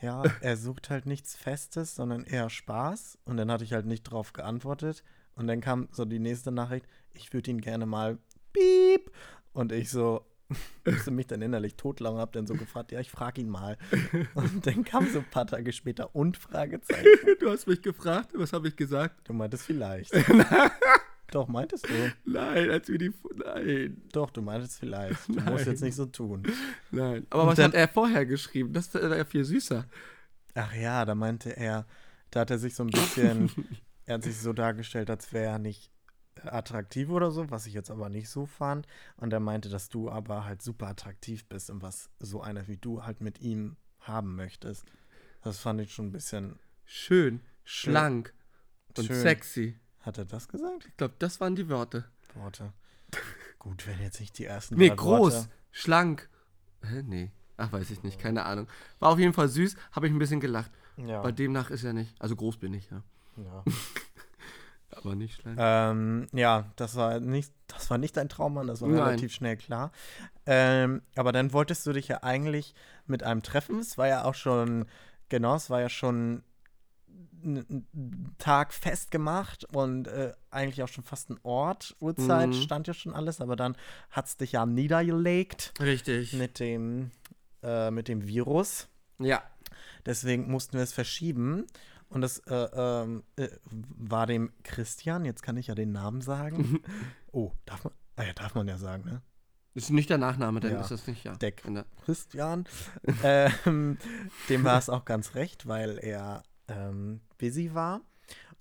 ja, 0.01 0.25
er 0.41 0.57
sucht 0.57 0.91
halt 0.91 1.07
nichts 1.07 1.37
Festes, 1.37 1.95
sondern 1.95 2.25
eher 2.25 2.51
Spaß. 2.51 3.19
Und 3.25 3.37
dann 3.37 3.51
hatte 3.51 3.65
ich 3.65 3.73
halt 3.73 3.87
nicht 3.87 4.03
drauf 4.03 4.33
geantwortet. 4.33 5.05
Und 5.35 5.47
dann 5.47 5.61
kam 5.61 5.89
so 5.93 6.05
die 6.05 6.19
nächste 6.19 6.51
Nachricht, 6.51 6.87
ich 7.15 7.33
würde 7.33 7.51
ihn 7.51 7.61
gerne 7.61 7.87
mal 7.87 8.19
piep. 8.53 9.13
Und 9.53 9.71
ich 9.71 9.91
so, 9.91 10.25
musste 10.85 11.11
mich 11.11 11.27
dann 11.27 11.41
innerlich 11.41 11.77
totlachen, 11.77 12.19
hab 12.19 12.33
dann 12.33 12.47
so 12.47 12.55
gefragt, 12.55 12.93
ja, 12.93 13.01
ich 13.01 13.11
frage 13.11 13.41
ihn 13.41 13.49
mal. 13.49 13.79
Und 14.35 14.67
dann 14.67 14.85
kam 14.85 15.09
so 15.09 15.21
ein 15.21 15.31
paar 15.31 15.47
Tage 15.47 15.73
später 15.73 16.15
und 16.15 16.37
Fragezeichen. 16.37 17.07
Du 17.41 17.51
hast 17.51 17.67
mich 17.67 17.83
gefragt, 17.83 18.33
was 18.35 18.53
habe 18.53 18.69
ich 18.69 18.77
gesagt? 18.77 19.29
Du 19.29 19.33
meintest 19.33 19.65
vielleicht. 19.65 20.13
Doch, 21.33 21.49
meintest 21.49 21.88
du. 21.88 22.12
Nein, 22.25 22.71
als 22.71 22.88
wir 22.88 22.99
die. 22.99 23.12
Nein, 23.35 24.03
Doch, 24.12 24.31
du 24.31 24.42
meintest 24.42 24.79
vielleicht. 24.79 25.29
Du 25.29 25.33
Nein. 25.35 25.53
musst 25.53 25.66
jetzt 25.66 25.83
nicht 25.83 25.95
so 25.97 26.07
tun. 26.07 26.42
nein. 26.90 27.27
Aber 27.31 27.42
Und 27.42 27.49
was 27.49 27.57
dann- 27.57 27.66
hat 27.73 27.75
er 27.75 27.88
vorher 27.88 28.27
geschrieben? 28.27 28.73
Das 28.73 28.92
wäre 28.95 29.16
ja 29.18 29.25
viel 29.25 29.45
süßer. 29.45 29.87
Ach 30.55 30.75
ja, 30.75 31.05
da 31.05 31.14
meinte 31.14 31.57
er, 31.57 31.87
da 32.31 32.40
hat 32.40 32.51
er 32.51 32.59
sich 32.59 32.75
so 32.75 32.83
ein 32.85 32.90
bisschen, 32.90 33.51
er 34.05 34.14
hat 34.16 34.23
sich 34.25 34.37
so 34.38 34.53
dargestellt, 34.53 35.09
als 35.11 35.33
wäre 35.33 35.47
er 35.53 35.59
nicht 35.59 35.90
attraktiv 36.45 37.09
oder 37.11 37.31
so, 37.31 37.51
was 37.51 37.66
ich 37.66 37.75
jetzt 37.75 37.90
aber 37.90 38.09
nicht 38.09 38.29
so 38.29 38.47
fand. 38.47 38.87
Und 39.16 39.33
er 39.33 39.40
meinte, 39.40 39.68
dass 39.71 39.88
du 39.88 40.11
aber 40.11 40.45
halt 40.45 40.61
super 40.62 40.88
attraktiv 40.88 41.47
bist 41.47 41.71
und 41.71 41.83
was 41.83 42.11
so 42.18 42.42
einer 42.42 42.68
wie 42.68 42.77
du 42.77 43.05
halt 43.05 43.21
mit 43.21 43.40
ihm 43.40 43.77
haben 44.01 44.35
möchtest. 44.37 44.85
Das 45.42 45.59
fand 45.59 45.81
ich 45.81 45.92
schon 45.95 46.07
ein 46.09 46.12
bisschen 46.12 46.59
Schön, 46.85 47.40
schlank 47.64 48.35
und 48.99 49.07
schön. 49.07 49.16
sexy. 49.16 49.79
Hat 50.03 50.19
er 50.19 50.25
das 50.25 50.49
gesagt? 50.49 50.87
Ich 50.88 50.97
glaube, 50.97 51.15
das 51.19 51.41
waren 51.41 51.55
die 51.57 51.69
Worte. 51.69 52.05
Worte. 52.35 52.73
Gut, 53.59 53.87
wenn 53.87 54.01
jetzt 54.01 54.21
nicht 54.21 54.38
die 54.38 54.45
ersten 54.45 54.77
Nee, 54.77 54.91
groß, 54.91 55.35
Worte. 55.35 55.49
schlank. 55.71 56.29
Hä? 56.83 57.03
Nee. 57.05 57.31
Ach, 57.57 57.71
weiß 57.71 57.91
ich 57.91 58.03
nicht, 58.03 58.19
keine 58.19 58.45
Ahnung. 58.45 58.67
War 58.99 59.11
auf 59.11 59.19
jeden 59.19 59.33
Fall 59.33 59.49
süß, 59.49 59.77
habe 59.93 60.07
ich 60.09 60.12
ein 60.12 60.19
bisschen 60.19 60.41
gelacht. 60.41 60.71
Ja. 60.97 61.23
Bei 61.23 61.31
demnach 61.31 61.71
ist 61.71 61.85
er 61.85 61.93
nicht. 61.93 62.21
Also 62.21 62.35
groß 62.35 62.57
bin 62.57 62.75
ich, 62.75 62.91
ja. 62.91 63.03
ja. 63.37 63.65
Aber 64.91 65.15
nicht 65.15 65.41
schlank. 65.41 65.57
Ähm, 65.61 66.27
ja, 66.33 66.71
das 66.77 66.97
war 66.97 67.21
nicht, 67.21 67.53
das 67.67 67.88
war 67.91 67.99
nicht 67.99 68.17
dein 68.17 68.29
Traummann, 68.29 68.67
das 68.67 68.83
war 68.83 68.88
Nein. 68.88 69.03
relativ 69.03 69.33
schnell 69.33 69.57
klar. 69.57 69.91
Ähm, 70.45 71.03
aber 71.17 71.33
dann 71.33 71.53
wolltest 71.53 71.87
du 71.87 71.93
dich 71.93 72.09
ja 72.09 72.23
eigentlich 72.23 72.75
mit 73.07 73.23
einem 73.23 73.43
treffen. 73.43 73.79
Es 73.79 73.97
war 73.97 74.07
ja 74.07 74.25
auch 74.25 74.35
schon, 74.35 74.85
genau, 75.29 75.55
es 75.55 75.71
war 75.71 75.81
ja 75.81 75.88
schon 75.88 76.43
ein 77.44 77.87
ein 77.94 78.35
Tag 78.38 78.72
festgemacht 78.72 79.64
und 79.74 80.09
äh, 80.09 80.33
eigentlich 80.50 80.83
auch 80.83 80.88
schon 80.88 81.05
fast 81.05 81.31
ein 81.31 81.38
Ort, 81.42 81.96
Uhrzeit, 82.00 82.48
Mhm. 82.50 82.52
stand 82.55 82.87
ja 82.88 82.94
schon 82.94 83.14
alles, 83.14 83.40
aber 83.40 83.57
dann 83.57 83.76
hat 84.11 84.26
es 84.26 84.37
dich 84.37 84.52
ja 84.52 84.66
niedergelegt 84.66 85.74
Richtig. 85.81 86.33
mit 86.35 86.59
dem, 86.61 87.11
äh, 87.62 87.90
mit 87.90 88.09
dem 88.09 88.26
Virus. 88.26 88.88
Ja. 89.18 89.42
Deswegen 90.07 90.50
mussten 90.50 90.74
wir 90.74 90.83
es 90.83 90.92
verschieben. 90.92 91.66
Und 92.09 92.20
das 92.20 92.40
äh, 92.40 92.55
ähm, 92.55 93.22
äh, 93.37 93.48
war 93.70 94.26
dem 94.26 94.52
Christian, 94.64 95.24
jetzt 95.24 95.42
kann 95.42 95.57
ich 95.57 95.68
ja 95.68 95.74
den 95.74 95.92
Namen 95.92 96.20
sagen. 96.20 96.83
oh, 97.33 97.52
darf 97.64 97.85
man? 97.85 97.92
Ah 98.16 98.24
ja, 98.24 98.33
darf 98.35 98.55
man 98.55 98.68
ja 98.68 98.76
sagen, 98.76 99.05
ne? 99.05 99.22
Ist 99.74 99.88
nicht 99.88 100.11
der 100.11 100.18
Nachname, 100.18 100.61
dann 100.61 100.72
Ja. 100.72 100.81
ist 100.83 100.90
das 100.90 101.07
nicht, 101.07 101.24
ja. 101.24 101.35
Deck. 101.37 101.62
Christian. 102.05 102.66
ähm, 103.22 103.96
dem 104.50 104.64
war 104.64 104.78
es 104.78 104.90
auch 104.90 105.07
ganz 105.07 105.35
recht, 105.35 105.66
weil 105.66 105.98
er 105.98 106.42
ähm, 106.68 107.22
busy 107.42 107.74
war. 107.74 108.00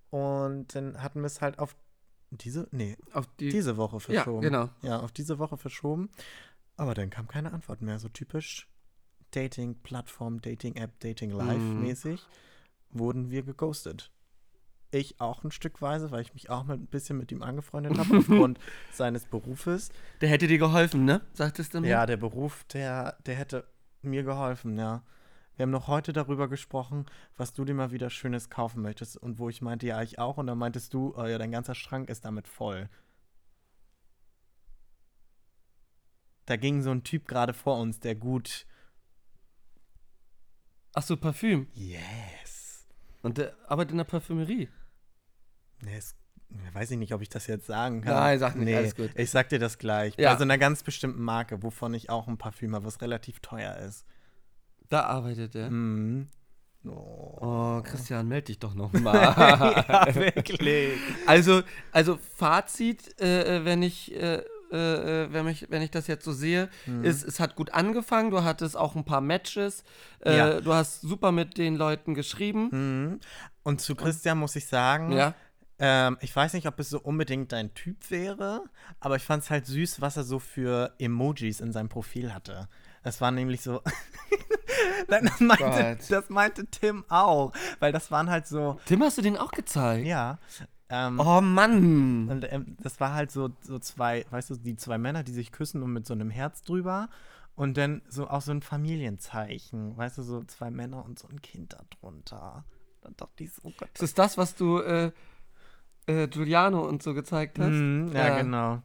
Und 0.10 0.74
dann 0.76 1.02
hatten 1.02 1.22
wir 1.22 1.28
es 1.28 1.40
halt 1.40 1.60
auf 1.60 1.76
diese, 2.32 2.68
nee, 2.72 2.98
Auf 3.14 3.28
die. 3.40 3.50
diese 3.50 3.78
Woche 3.78 3.98
ja, 3.98 4.00
verschoben. 4.24 4.42
genau. 4.42 4.70
Ja, 4.82 5.00
auf 5.02 5.12
diese 5.12 5.38
Woche 5.38 5.58
verschoben. 5.58 6.10
Aber 6.78 6.94
dann 6.96 7.10
kam 7.12 7.28
keine 7.28 7.54
Antwort 7.54 7.82
mehr. 7.82 8.00
So 8.00 8.10
typisch 8.10 8.68
Dating-Plattform, 9.32 10.42
Dating-App, 10.42 10.92
Mhm. 10.92 11.00
Dating-Live-mäßig 11.00 12.22
wurden 12.90 13.30
wir 13.32 13.44
geghostet. 13.44 14.12
Ich 14.94 15.22
auch 15.22 15.44
ein 15.46 15.52
Stückweise, 15.52 16.12
weil 16.12 16.22
ich 16.22 16.34
mich 16.34 16.50
auch 16.50 16.66
mit, 16.66 16.80
ein 16.82 16.88
bisschen 16.88 17.18
mit 17.18 17.32
ihm 17.32 17.42
angefreundet 17.44 17.98
habe, 17.98 18.18
aufgrund 18.18 18.60
seines 18.92 19.26
Berufes. 19.26 19.90
Der 20.20 20.28
hätte 20.30 20.48
dir 20.48 20.58
geholfen, 20.58 21.06
ne? 21.06 21.22
Sagtest 21.34 21.74
du 21.74 21.80
mir? 21.82 21.88
Ja, 21.90 22.06
der 22.06 22.18
Beruf, 22.18 22.66
der, 22.74 23.16
der 23.26 23.36
hätte 23.36 23.66
mir 24.02 24.24
geholfen, 24.24 24.78
ja. 24.78 25.04
Wir 25.62 25.66
haben 25.66 25.70
noch 25.70 25.88
heute 25.88 26.12
darüber 26.12 26.48
gesprochen, 26.48 27.06
was 27.38 27.54
du 27.54 27.66
dir 27.66 27.76
mal 27.76 27.92
wieder 27.92 28.10
Schönes 28.10 28.50
kaufen 28.50 28.82
möchtest. 28.82 29.16
Und 29.16 29.38
wo 29.38 29.48
ich 29.48 29.62
meinte, 29.62 29.86
ja, 29.86 30.02
ich 30.02 30.18
auch. 30.18 30.38
Und 30.38 30.48
dann 30.48 30.58
meintest 30.58 30.92
du, 30.92 31.14
oh 31.16 31.24
ja, 31.24 31.38
dein 31.38 31.52
ganzer 31.52 31.76
Schrank 31.76 32.10
ist 32.10 32.26
damit 32.26 32.48
voll. 32.48 32.90
Da 36.48 36.56
ging 36.56 36.82
so 36.82 36.90
ein 36.90 37.04
Typ 37.04 37.28
gerade 37.28 37.54
vor 37.54 37.78
uns, 37.78 38.00
der 38.00 38.16
gut. 38.16 38.66
Ach 40.94 41.04
so, 41.04 41.16
Parfüm. 41.16 41.68
Yes. 41.76 42.88
Und 43.22 43.38
der 43.38 43.56
arbeitet 43.70 43.92
in 43.92 43.98
der 43.98 44.06
Parfümerie. 44.06 44.68
Nee, 45.82 45.96
es, 45.96 46.16
weiß 46.74 46.90
ich 46.90 46.98
nicht, 46.98 47.14
ob 47.14 47.22
ich 47.22 47.30
das 47.30 47.46
jetzt 47.46 47.68
sagen 47.68 48.02
kann. 48.02 48.16
Nein, 48.16 48.40
sag 48.40 48.56
nicht, 48.56 48.76
alles 48.76 48.96
gut. 48.96 49.12
Ich 49.14 49.30
sag 49.30 49.50
dir 49.50 49.60
das 49.60 49.78
gleich. 49.78 50.16
Ja. 50.18 50.32
Bei 50.32 50.40
so 50.40 50.44
einer 50.44 50.58
ganz 50.58 50.82
bestimmten 50.82 51.22
Marke, 51.22 51.62
wovon 51.62 51.94
ich 51.94 52.10
auch 52.10 52.28
ein 52.28 52.40
Parfüm 52.40 52.74
habe, 52.74 52.86
was 52.86 53.00
relativ 53.00 53.42
teuer 53.42 53.76
ist. 53.78 54.08
Da 54.92 55.04
arbeitet 55.06 55.56
er. 55.56 55.70
Mhm. 55.72 56.28
Oh. 56.86 57.38
Oh, 57.40 57.82
Christian, 57.84 58.28
melde 58.28 58.46
dich 58.48 58.60
doch 58.60 58.74
noch 58.76 58.92
mal. 59.00 59.16
ja, 59.16 60.16
wirklich. 60.16 60.98
Also, 61.26 61.62
also 61.92 62.18
Fazit, 62.36 63.20
äh, 63.22 63.58
äh, 63.58 63.66
wenn 63.66 63.82
ich, 63.84 64.14
äh, 64.16 64.42
äh, 64.72 65.24
äh, 65.26 65.32
wenn, 65.34 65.48
ich, 65.48 65.70
wenn 65.70 65.82
ich 65.82 65.92
das 65.92 66.08
jetzt 66.08 66.26
so 66.26 66.34
sehe, 66.34 66.70
Mhm. 66.88 67.04
ist, 67.06 67.24
es 67.24 67.40
hat 67.40 67.56
gut 67.56 67.72
angefangen, 67.74 68.32
du 68.32 68.44
hattest 68.44 68.76
auch 68.76 68.96
ein 68.96 69.06
paar 69.06 69.22
Matches, 69.22 69.84
äh, 70.26 70.36
Ja. 70.38 70.60
du 70.62 70.74
hast 70.74 71.02
super 71.02 71.32
mit 71.32 71.58
den 71.58 71.76
Leuten 71.76 72.16
geschrieben. 72.16 72.70
Mhm. 72.72 73.20
Und 73.64 73.80
zu 73.80 73.96
Christian 73.96 74.40
muss 74.40 74.56
ich 74.56 74.66
sagen, 74.68 75.12
Ja. 75.14 75.36
ähm, 75.80 76.18
ich 76.22 76.36
weiß 76.36 76.54
nicht, 76.54 76.68
ob 76.68 76.80
es 76.80 76.90
so 76.90 77.00
unbedingt 77.00 77.52
dein 77.54 77.74
Typ 77.76 78.10
wäre, 78.12 78.64
aber 79.00 79.16
ich 79.18 79.24
fand 79.24 79.44
es 79.44 79.50
halt 79.52 79.68
süß, 79.68 80.02
was 80.02 80.18
er 80.18 80.24
so 80.24 80.40
für 80.40 80.94
Emojis 81.00 81.62
in 81.62 81.72
seinem 81.72 81.90
Profil 81.90 82.34
hatte. 82.34 82.68
Es 83.04 83.22
war 83.22 83.32
nämlich 83.32 83.62
so. 83.62 83.82
Nein, 85.08 85.26
das 85.26 85.40
meinte, 85.40 85.98
das 86.10 86.30
meinte 86.30 86.66
Tim 86.68 87.04
auch, 87.10 87.52
weil 87.80 87.92
das 87.92 88.12
waren 88.12 88.30
halt 88.30 88.48
so. 88.48 88.80
Tim, 88.86 89.02
hast 89.04 89.18
du 89.18 89.22
den 89.22 89.38
auch 89.38 89.52
gezeigt? 89.52 90.06
Ja. 90.08 90.38
Ähm, 90.90 91.20
Oh 91.20 91.42
Mann. 91.42 92.30
Und 92.30 92.52
ähm, 92.52 92.76
das 92.82 93.00
war 93.00 93.14
halt 93.14 93.32
so, 93.32 93.50
so 93.62 93.80
zwei, 93.80 94.26
weißt 94.30 94.50
du, 94.50 94.56
die 94.56 94.76
zwei 94.76 94.98
Männer, 94.98 95.24
die 95.24 95.32
sich 95.32 95.52
küssen 95.52 95.82
und 95.84 95.94
mit 95.94 96.06
so 96.06 96.14
einem 96.14 96.30
Herz 96.30 96.64
drüber. 96.64 97.10
Und 97.56 97.78
dann 97.78 98.02
so 98.08 98.28
auch 98.30 98.42
so 98.42 98.52
ein 98.52 98.62
Familienzeichen, 98.62 99.96
weißt 99.98 100.18
du, 100.18 100.24
so 100.24 100.44
zwei 100.46 100.72
Männer 100.72 101.04
und 101.06 101.20
so 101.20 101.28
ein 101.28 101.42
Kind 101.42 101.74
da 101.74 101.82
drunter. 102.00 102.66
Dann 103.02 103.16
dachte 103.18 103.44
ich 103.44 103.54
so. 103.54 103.70
Ist 103.70 104.02
das 104.02 104.14
das, 104.14 104.38
was 104.38 104.56
du 104.56 104.80
äh, 104.80 105.12
äh, 106.08 106.28
Giuliano 106.28 106.82
und 106.88 107.04
so 107.04 107.14
gezeigt 107.14 107.60
hast? 107.60 107.70
Mhm, 107.70 108.12
ja, 108.14 108.28
Ja. 108.30 108.38
genau. 108.42 108.82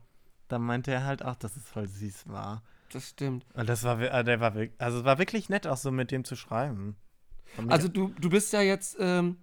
Da 0.48 0.58
meinte 0.58 0.90
er 0.92 1.04
halt 1.04 1.24
auch, 1.24 1.36
dass 1.36 1.56
es 1.56 1.68
voll 1.68 1.88
süß 1.88 2.28
war. 2.28 2.62
Das 2.92 3.08
stimmt. 3.10 3.44
Und 3.54 3.68
das 3.68 3.82
war, 3.84 4.00
äh, 4.00 4.24
der 4.24 4.40
war 4.40 4.54
wirklich, 4.54 4.80
also 4.80 4.98
es 5.00 5.04
war 5.04 5.18
wirklich 5.18 5.48
nett, 5.48 5.66
auch 5.66 5.76
so 5.76 5.90
mit 5.90 6.10
dem 6.10 6.24
zu 6.24 6.36
schreiben. 6.36 6.96
Also 7.68 7.88
du, 7.88 8.08
du 8.20 8.28
bist 8.30 8.52
ja 8.52 8.60
jetzt 8.60 8.96
ähm, 9.00 9.36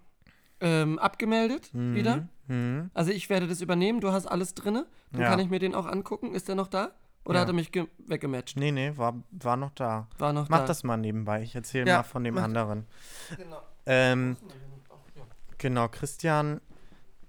ähm, 0.59 0.99
abgemeldet 0.99 1.73
Mhm, 1.73 1.95
wieder. 1.95 2.27
mhm. 2.47 2.91
Also 2.93 3.11
ich 3.11 3.29
werde 3.29 3.47
das 3.47 3.61
übernehmen, 3.61 3.99
du 4.01 4.11
hast 4.11 4.27
alles 4.27 4.53
drinne. 4.53 4.85
Dann 5.11 5.21
Ja. 5.21 5.29
kann 5.29 5.39
ich 5.39 5.49
mir 5.49 5.59
den 5.59 5.75
auch 5.75 5.85
angucken. 5.85 6.33
Ist 6.33 6.47
der 6.47 6.55
noch 6.55 6.67
da? 6.67 6.91
Oder 7.25 7.35
Ja. 7.35 7.41
hat 7.41 7.47
er 7.49 7.53
mich 7.53 7.71
ge- 7.71 7.87
weggematcht? 8.07 8.57
Nee, 8.57 8.71
nee, 8.71 8.91
war, 8.97 9.23
war 9.31 9.55
noch 9.57 9.71
da. 9.71 10.07
War 10.17 10.33
noch 10.33 10.49
Mach 10.49 10.59
da. 10.59 10.65
das 10.65 10.83
mal 10.83 10.97
nebenbei. 10.97 11.41
Ich 11.41 11.55
erzähle 11.55 11.89
Ja, 11.89 11.97
mal 11.97 12.03
von 12.03 12.23
dem 12.23 12.37
anderen. 12.37 12.85
Genau. 13.37 13.61
Ähm, 13.85 14.37
Genau, 15.57 15.87
Christian, 15.87 16.59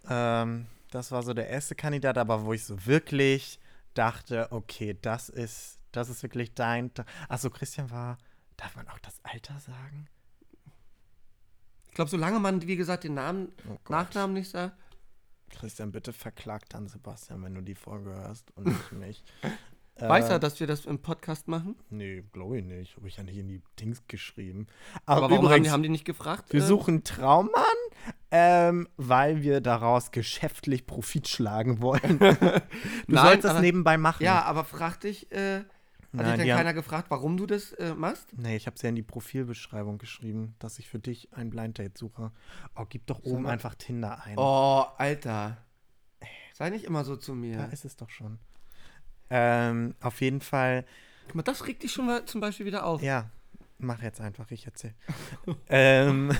ähm, 0.08 0.66
das 0.90 1.12
war 1.12 1.22
so 1.22 1.34
der 1.34 1.48
erste 1.48 1.74
Kandidat, 1.76 2.18
aber 2.18 2.44
wo 2.44 2.52
ich 2.52 2.64
so 2.64 2.84
wirklich 2.86 3.60
dachte, 3.94 4.48
okay, 4.50 4.96
das 5.00 5.28
ist, 5.28 5.78
das 5.96 6.08
ist 6.08 6.22
wirklich 6.22 6.54
dein. 6.54 6.90
Achso, 7.28 7.50
Christian 7.50 7.90
war, 7.90 8.18
darf 8.56 8.76
man 8.76 8.88
auch 8.88 8.98
das 9.00 9.18
Alter 9.24 9.58
sagen? 9.60 10.06
Ich 11.88 11.94
glaube, 11.94 12.10
solange 12.10 12.40
man, 12.40 12.62
wie 12.66 12.76
gesagt, 12.76 13.04
den 13.04 13.14
Namen, 13.14 13.52
Oh. 13.68 13.76
Nachnamen 13.88 14.34
nicht 14.34 14.50
sagt. 14.50 14.76
Christian, 15.50 15.92
bitte 15.92 16.12
verklag 16.12 16.68
dann 16.70 16.88
Sebastian, 16.88 17.42
wenn 17.44 17.54
du 17.54 17.60
die 17.62 17.76
Folge 17.76 18.10
hörst 18.10 18.50
und 18.56 18.66
nicht 18.92 18.92
mich. 18.92 19.24
Weiß 20.00 20.28
Äh, 20.28 20.32
er, 20.32 20.38
dass 20.40 20.58
wir 20.58 20.66
das 20.66 20.86
im 20.86 20.98
Podcast 21.00 21.46
machen? 21.46 21.76
Nee, 21.90 22.24
glaube 22.32 22.58
ich 22.58 22.64
nicht. 22.64 22.96
Habe 22.96 23.06
ich 23.06 23.16
ja 23.16 23.22
nicht 23.22 23.36
in 23.36 23.46
die 23.46 23.62
Dings 23.78 24.02
geschrieben. 24.08 24.66
Aber 25.06 25.18
Aber, 25.26 25.30
warum 25.30 25.36
haben 25.36 25.44
übrigens, 25.44 25.66
die, 25.68 25.70
haben 25.72 25.82
die 25.84 25.88
nicht 25.88 26.04
gefragt? 26.04 26.52
wir 26.52 26.60
äh, 26.60 26.66
suchen 26.66 27.04
Traummann, 27.04 27.62
ähm, 28.32 28.88
weil 28.96 29.42
wir 29.44 29.60
daraus 29.60 30.10
geschäftlich 30.10 30.86
Profit 30.86 31.28
schlagen 31.28 31.80
wollen. 31.80 32.18
du 32.18 32.26
Nein, 33.06 33.24
sollst 33.24 33.44
das 33.44 33.52
aber- 33.52 33.60
nebenbei 33.60 33.96
machen. 33.96 34.24
Ja, 34.24 34.42
aber 34.42 34.64
frag 34.64 34.98
dich, 35.02 35.30
äh, 35.30 35.62
hat 36.18 36.26
Nein, 36.26 36.32
dich 36.32 36.36
denn 36.38 36.44
die 36.46 36.52
haben- 36.52 36.58
keiner 36.58 36.74
gefragt, 36.74 37.10
warum 37.10 37.36
du 37.36 37.46
das 37.46 37.72
äh, 37.72 37.94
machst? 37.94 38.28
Nee, 38.36 38.56
ich 38.56 38.66
habe 38.66 38.76
es 38.76 38.82
ja 38.82 38.88
in 38.88 38.94
die 38.94 39.02
Profilbeschreibung 39.02 39.98
geschrieben, 39.98 40.54
dass 40.58 40.78
ich 40.78 40.88
für 40.88 40.98
dich 40.98 41.32
ein 41.32 41.50
Blind 41.50 41.78
Date 41.78 41.96
suche. 41.98 42.30
Oh, 42.76 42.84
gib 42.88 43.06
doch 43.06 43.20
oben 43.24 43.42
mal. 43.42 43.50
einfach 43.52 43.74
Tinder 43.74 44.22
ein. 44.24 44.34
Oh, 44.38 44.84
Alter. 44.98 45.58
Sei 46.54 46.70
nicht 46.70 46.84
immer 46.84 47.04
so 47.04 47.16
zu 47.16 47.32
Da 47.32 47.36
mir. 47.38 47.68
ist 47.72 47.84
es 47.84 47.96
doch 47.96 48.10
schon. 48.10 48.38
Ähm, 49.30 49.94
auf 50.00 50.20
jeden 50.20 50.40
Fall, 50.40 50.84
Guck 51.26 51.36
mal, 51.36 51.42
das 51.42 51.66
regt 51.66 51.82
dich 51.82 51.92
schon 51.92 52.06
mal 52.06 52.24
zum 52.26 52.40
Beispiel 52.40 52.66
wieder 52.66 52.84
auf. 52.86 53.02
ja, 53.02 53.30
mach 53.78 54.02
jetzt 54.02 54.20
einfach, 54.20 54.50
ich 54.50 54.66
erzähl. 54.66 54.94
ähm, 55.68 56.36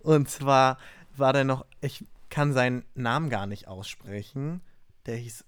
und 0.00 0.30
zwar 0.30 0.78
war 1.16 1.32
der 1.32 1.44
noch, 1.44 1.66
ich 1.80 2.04
kann 2.30 2.52
seinen 2.52 2.84
Namen 2.94 3.28
gar 3.28 3.46
nicht 3.46 3.66
aussprechen. 3.68 4.60
Der 5.06 5.16
hieß, 5.16 5.44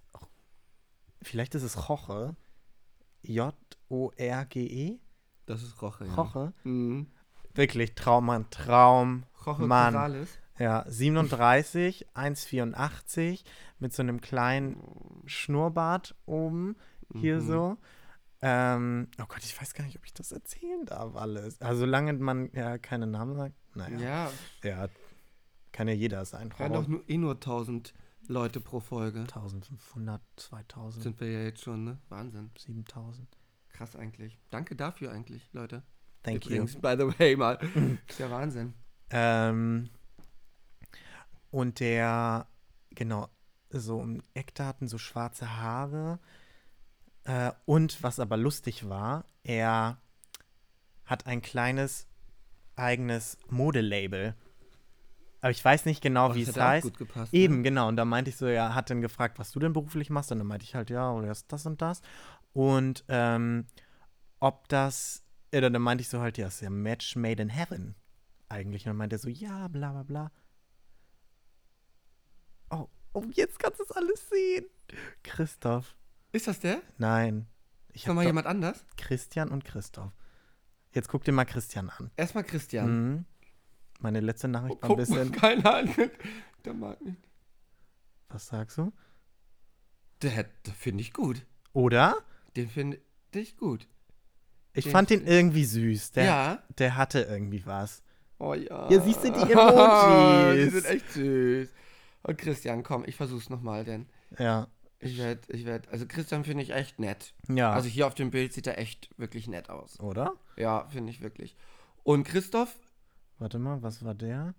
vielleicht 1.23 1.55
ist 1.55 1.63
es 1.63 1.75
Joche. 1.89 2.35
J-O-R-G-E. 3.23 4.99
Das 5.47 5.63
ist 5.63 5.81
Roche. 5.83 6.05
Ja. 6.07 6.17
Joche. 6.17 6.53
Mhm. 6.65 7.07
Wirklich 7.55 7.95
Traummann, 7.95 8.49
Traum. 8.51 9.25
Roche 9.47 9.63
Mann. 9.67 9.95
Corrales. 9.95 10.29
Ja, 10.59 10.85
37, 10.87 12.07
1,84 12.15 13.45
mit 13.79 13.95
so 13.95 14.03
einem 14.03 14.21
kleinen 14.21 14.77
Schnurrbart 15.25 16.15
oben, 16.27 16.77
hier 17.15 17.37
Mhm. 17.37 17.47
so. 17.47 17.77
Ähm, 18.43 19.09
oh 19.21 19.25
Gott, 19.27 19.41
ich 19.43 19.59
weiß 19.59 19.73
gar 19.75 19.85
nicht, 19.85 19.97
ob 19.97 20.05
ich 20.05 20.13
das 20.15 20.33
erzählen 20.33 20.85
darf 20.85 21.17
alles. 21.17 21.61
Also 21.63 21.81
solange 21.81 22.13
man 22.15 22.51
ja 22.53 22.77
keine 22.79 23.07
Namen 23.07 23.35
sagt, 23.37 23.55
naja. 23.75 23.99
Ja, 23.99 24.31
Ja, 24.63 24.89
kann 25.73 25.89
ja 25.89 25.95
jeder 25.95 26.25
sein. 26.27 26.53
hören 26.59 26.73
doch 26.75 26.87
nur, 26.87 27.03
eh 27.09 27.17
nur 27.17 27.35
1000 27.35 27.95
Leute 28.31 28.61
pro 28.61 28.79
Folge. 28.81 29.21
1500, 29.21 30.23
2000, 30.37 31.03
Sind 31.03 31.21
wir 31.21 31.31
ja 31.31 31.43
jetzt 31.43 31.63
schon, 31.63 31.85
ne? 31.85 31.99
Wahnsinn. 32.09 32.51
7000. 32.57 33.29
Krass 33.71 33.97
eigentlich. 33.97 34.39
Danke 34.51 34.77
dafür 34.77 35.11
eigentlich, 35.11 35.49
Leute. 35.53 35.83
Thank 36.23 36.47
Übrigens, 36.47 36.75
you. 36.75 36.81
by 36.81 36.95
the 36.97 37.19
way, 37.19 37.35
mal. 37.35 37.59
ist 38.09 38.21
ja 38.21 38.31
Wahnsinn. 38.31 38.75
Ähm, 39.11 39.91
und 41.51 41.81
der, 41.81 42.47
genau, 42.91 43.29
so 43.71 43.99
um 43.99 44.23
Eckdaten, 44.35 44.87
so 44.87 44.99
schwarze 44.99 45.57
Haare. 45.57 46.21
Äh, 47.25 47.51
und 47.65 48.03
was 48.03 48.21
aber 48.21 48.37
lustig 48.37 48.89
war, 48.89 49.25
er 49.43 49.99
hat 51.05 51.27
ein 51.27 51.43
kleines 51.43 52.07
eigenes 52.77 53.39
Modelabel. 53.49 54.37
Aber 55.41 55.51
ich 55.51 55.65
weiß 55.65 55.87
nicht 55.87 56.03
genau, 56.03 56.31
Oh, 56.31 56.35
wie 56.35 56.43
es 56.43 56.57
heißt. 56.57 56.85
gut 56.85 56.99
gepasst, 56.99 57.33
Eben, 57.33 57.59
ne? 57.59 57.63
genau. 57.63 57.89
Und 57.89 57.97
da 57.97 58.05
meinte 58.05 58.29
ich 58.31 58.37
so, 58.37 58.47
ja, 58.47 58.75
hat 58.75 58.91
dann 58.91 59.01
gefragt, 59.01 59.39
was 59.39 59.53
du 59.53 59.59
denn 59.61 59.73
beruflich 59.73 60.11
machst. 60.11 60.31
Und 60.33 60.39
dann 60.39 60.47
meinte 60.47 60.65
ich 60.65 60.75
halt, 60.75 60.91
ja, 60.91 61.11
oder 61.13 61.29
das, 61.29 61.47
das 61.47 61.65
und 61.67 61.81
das. 61.81 62.03
Und 62.53 63.05
ähm, 63.09 63.67
ob 64.39 64.69
das, 64.69 65.25
äh, 65.51 65.61
dann 65.61 65.81
meinte 65.81 66.03
ich 66.03 66.09
so 66.09 66.21
halt, 66.21 66.37
ja, 66.39 66.47
ist 66.49 66.61
ja 66.61 66.69
Match 66.71 67.17
made 67.17 67.41
in 67.43 67.49
heaven 67.49 67.95
eigentlich. 68.49 68.85
Und 68.85 68.91
dann 68.91 68.97
meinte 68.97 69.17
er 69.17 69.21
so, 69.21 69.29
ja, 69.31 69.69
bla 69.69 69.93
bla 69.93 70.03
bla. 70.03 70.31
Oh, 72.71 72.89
oh, 73.15 73.25
jetzt 73.33 73.59
kannst 73.59 73.81
du 73.81 73.85
es 73.85 73.93
alles 73.93 74.29
sehen. 74.29 74.67
Christoph. 75.23 75.97
Ist 76.33 76.47
das 76.47 76.61
der? 76.61 76.83
Nein. 76.99 77.47
Ich 77.93 78.07
Ist 78.07 78.13
mal 78.15 78.25
jemand 78.25 78.47
anders? 78.47 78.85
Christian 78.97 79.49
und 79.51 79.65
Christoph. 79.65 80.13
Jetzt 80.93 81.09
guck 81.09 81.25
dir 81.25 81.33
mal 81.33 81.45
Christian 81.45 81.91
an. 81.91 82.11
Erstmal 82.17 82.45
Christian. 82.45 82.89
Mhm. 83.13 83.25
Meine 84.01 84.21
letzte 84.21 84.49
Nachricht 84.49 84.83
war 84.83 84.91
ein 84.91 84.97
bisschen. 84.97 85.33
keine 85.33 85.65
Ahnung. 85.65 86.11
Der 86.65 86.75
mag 86.75 87.01
mich. 87.03 87.15
Was 88.29 88.47
sagst 88.49 88.79
du? 88.79 88.93
Der, 90.23 90.45
der 90.67 90.75
finde 90.75 91.03
ich 91.03 91.13
gut. 91.13 91.45
Oder? 91.73 92.17
Den 92.57 92.69
finde 92.69 93.01
ich 93.35 93.57
gut. 93.57 93.87
Ich 94.73 94.85
Den 94.85 94.93
fand 94.93 95.11
den 95.11 95.27
irgendwie 95.27 95.65
süß. 95.65 96.13
Der, 96.13 96.25
ja. 96.25 96.63
der 96.79 96.97
hatte 96.97 97.23
irgendwie 97.23 97.65
was. 97.67 98.03
Oh 98.39 98.55
ja. 98.55 98.91
Ja, 98.91 99.01
siehst 99.01 99.25
du 99.25 99.31
die 99.33 99.53
Emojis? 99.53 100.65
die 100.73 100.81
sind 100.81 100.87
echt 100.87 101.13
süß. 101.13 101.69
Und 102.23 102.39
Christian, 102.39 102.83
komm, 102.83 103.05
ich 103.07 103.17
versuch's 103.17 103.51
nochmal, 103.51 103.85
denn 103.85 104.07
Ja. 104.39 104.69
ich 104.99 105.19
werde, 105.19 105.41
ich 105.49 105.65
werde, 105.65 105.89
also 105.91 106.07
Christian 106.07 106.45
finde 106.45 106.63
ich 106.63 106.71
echt 106.71 106.99
nett. 106.99 107.35
Ja. 107.49 107.73
Also 107.73 107.89
hier 107.89 108.07
auf 108.07 108.15
dem 108.15 108.31
Bild 108.31 108.53
sieht 108.53 108.67
er 108.67 108.79
echt 108.79 109.11
wirklich 109.19 109.49
nett 109.49 109.71
aus. 109.71 109.99
Oder? 110.01 110.35
Ja, 110.57 110.87
finde 110.89 111.11
ich 111.11 111.21
wirklich. 111.21 111.57
Und 112.03 112.25
Christoph, 112.25 112.79
Warte 113.41 113.59
mal, 113.59 113.83
was 113.83 114.05
war 114.05 114.15
der? 114.15 114.55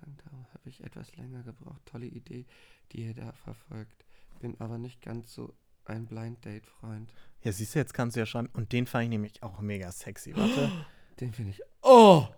Da 0.00 0.30
habe 0.54 0.68
ich 0.68 0.82
etwas 0.82 1.14
länger 1.16 1.42
gebraucht. 1.42 1.82
Tolle 1.84 2.06
Idee, 2.06 2.46
die 2.92 3.04
ihr 3.06 3.14
da 3.14 3.32
verfolgt. 3.32 4.04
Bin 4.40 4.58
aber 4.60 4.78
nicht 4.78 5.02
ganz 5.02 5.32
so 5.34 5.54
ein 5.84 6.06
Blind 6.06 6.44
Date 6.44 6.66
Freund. 6.66 7.12
Ja, 7.42 7.52
siehst 7.52 7.74
du, 7.74 7.78
jetzt 7.80 7.94
kannst 7.94 8.16
du 8.16 8.20
ja 8.20 8.26
schreiben. 8.26 8.48
Und 8.52 8.72
den 8.72 8.86
fand 8.86 9.04
ich 9.04 9.10
nämlich 9.10 9.42
auch 9.42 9.60
mega 9.60 9.90
sexy. 9.92 10.34
Warte. 10.36 10.70
Den 11.20 11.32
finde 11.32 11.50
ich. 11.50 11.60
Oh, 11.82 12.28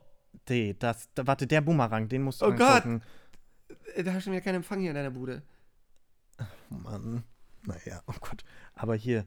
Nee, 0.48 0.74
das, 0.78 1.12
da, 1.14 1.26
warte, 1.26 1.46
der 1.46 1.60
Boomerang, 1.60 2.08
den 2.08 2.22
musst 2.22 2.40
du 2.40 2.46
Oh 2.46 2.50
Gott. 2.52 2.60
angucken. 2.86 3.02
Äh, 3.94 4.02
da 4.04 4.12
hast 4.12 4.18
du 4.18 4.24
schon 4.24 4.32
wieder 4.32 4.42
keinen 4.42 4.56
Empfang 4.56 4.80
hier 4.80 4.90
in 4.90 4.94
deiner 4.96 5.10
Bude. 5.10 5.42
Oh 6.70 6.74
Mann. 6.74 7.24
Naja, 7.62 8.02
oh 8.06 8.14
Gott. 8.20 8.42
Aber 8.74 8.94
hier. 8.94 9.26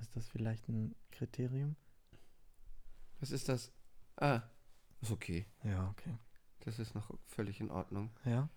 Ist 0.00 0.16
das 0.16 0.28
vielleicht 0.28 0.68
ein 0.68 0.94
Kriterium? 1.12 1.76
Was 3.24 3.30
ist 3.30 3.48
das? 3.48 3.72
Ah, 4.16 4.42
ist 5.00 5.10
okay. 5.10 5.46
Ja, 5.62 5.88
okay. 5.88 6.14
Das 6.60 6.78
ist 6.78 6.94
noch 6.94 7.10
völlig 7.26 7.58
in 7.58 7.70
Ordnung. 7.70 8.10
Ja. 8.26 8.50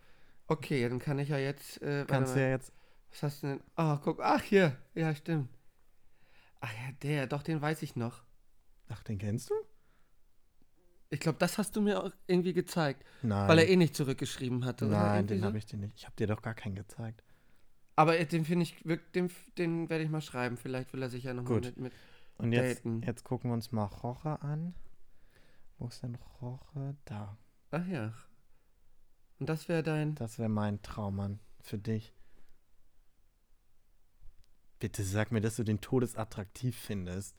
Okay, 0.48 0.82
ja, 0.82 0.90
dann 0.90 1.00
kann 1.00 1.20
ich 1.20 1.30
ja 1.30 1.38
jetzt. 1.38 1.82
Äh, 1.82 2.04
Kannst 2.06 2.36
du 2.36 2.42
ja 2.42 2.50
jetzt. 2.50 2.74
Was 3.10 3.24
hast 3.24 3.44
du 3.44 3.48
denn? 3.48 3.62
Ah, 3.76 3.98
guck. 4.04 4.20
Ach, 4.22 4.42
hier. 4.42 4.76
Ja, 4.94 5.16
stimmt. 5.16 5.48
Ach 6.60 6.74
ja, 6.74 6.92
der. 7.02 7.28
Doch, 7.28 7.44
den 7.44 7.62
weiß 7.62 7.82
ich 7.82 7.96
noch. 7.96 8.24
Ach, 8.90 9.02
den 9.04 9.20
kennst 9.20 9.52
du? 9.52 9.54
Ich 11.12 11.22
glaube, 11.22 11.38
das 11.40 11.58
hast 11.58 11.78
du 11.78 11.82
mir 11.82 12.04
auch 12.04 12.12
irgendwie 12.28 12.52
gezeigt. 12.52 13.06
Nein. 13.22 13.48
Weil 13.48 13.60
er 13.60 13.70
eh 13.70 13.78
nicht 13.78 13.96
zurückgeschrieben 13.96 14.66
hatte. 14.66 14.88
oder? 14.88 14.98
Nein, 14.98 15.16
Irgendwie 15.20 15.34
den 15.36 15.40
so? 15.44 15.48
habe 15.48 15.58
ich 15.60 15.66
dir 15.66 15.78
nicht. 15.78 15.94
Ich 15.96 16.04
habe 16.04 16.16
dir 16.18 16.28
doch 16.28 16.42
gar 16.42 16.56
keinen 16.56 16.76
gezeigt. 16.76 17.24
Aber 17.96 18.20
äh, 18.20 18.26
den 18.26 18.44
finde 18.44 18.64
ich, 18.64 18.76
den, 19.16 19.32
den 19.58 19.90
werde 19.90 20.04
ich 20.04 20.10
mal 20.10 20.20
schreiben. 20.20 20.58
Vielleicht 20.58 20.92
will 20.92 21.02
er 21.02 21.10
sich 21.10 21.24
ja 21.24 21.34
nochmal 21.34 21.62
mit, 21.62 21.78
mit. 21.78 21.94
Und 22.38 22.52
jetzt, 22.52 22.80
Daten. 22.80 23.02
jetzt 23.02 23.24
gucken 23.24 23.50
wir 23.50 23.54
uns 23.56 23.72
mal 23.72 23.86
Roche 23.86 24.42
an. 24.42 24.76
Wo 25.78 25.88
ist 25.88 26.04
denn 26.04 26.18
Roche? 26.42 26.96
Da. 27.06 27.38
Ach 27.72 27.86
ja. 27.88 28.14
Und 29.40 29.50
das 29.50 29.68
wäre 29.68 29.84
dein. 29.84 30.16
Das 30.16 30.40
wäre 30.40 30.50
mein 30.50 30.82
Traummann 30.82 31.40
für 31.62 31.78
dich. 31.78 32.14
Bitte 34.80 35.04
sag 35.04 35.32
mir, 35.32 35.42
dass 35.42 35.56
du 35.56 35.64
den 35.64 35.82
todesattraktiv 35.82 36.78
findest. 36.78 37.36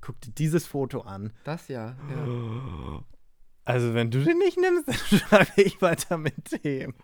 Guck 0.00 0.20
dir 0.20 0.30
dieses 0.30 0.66
Foto 0.66 1.00
an. 1.00 1.32
Das 1.44 1.68
ja. 1.68 1.96
ja. 2.10 3.04
Also, 3.68 3.94
wenn 3.94 4.12
du 4.12 4.22
den 4.22 4.38
nicht 4.38 4.56
nimmst, 4.60 4.86
dann 4.86 5.18
schreibe 5.18 5.60
ich 5.60 5.82
weiter 5.82 6.18
mit 6.18 6.64
dem. 6.64 6.94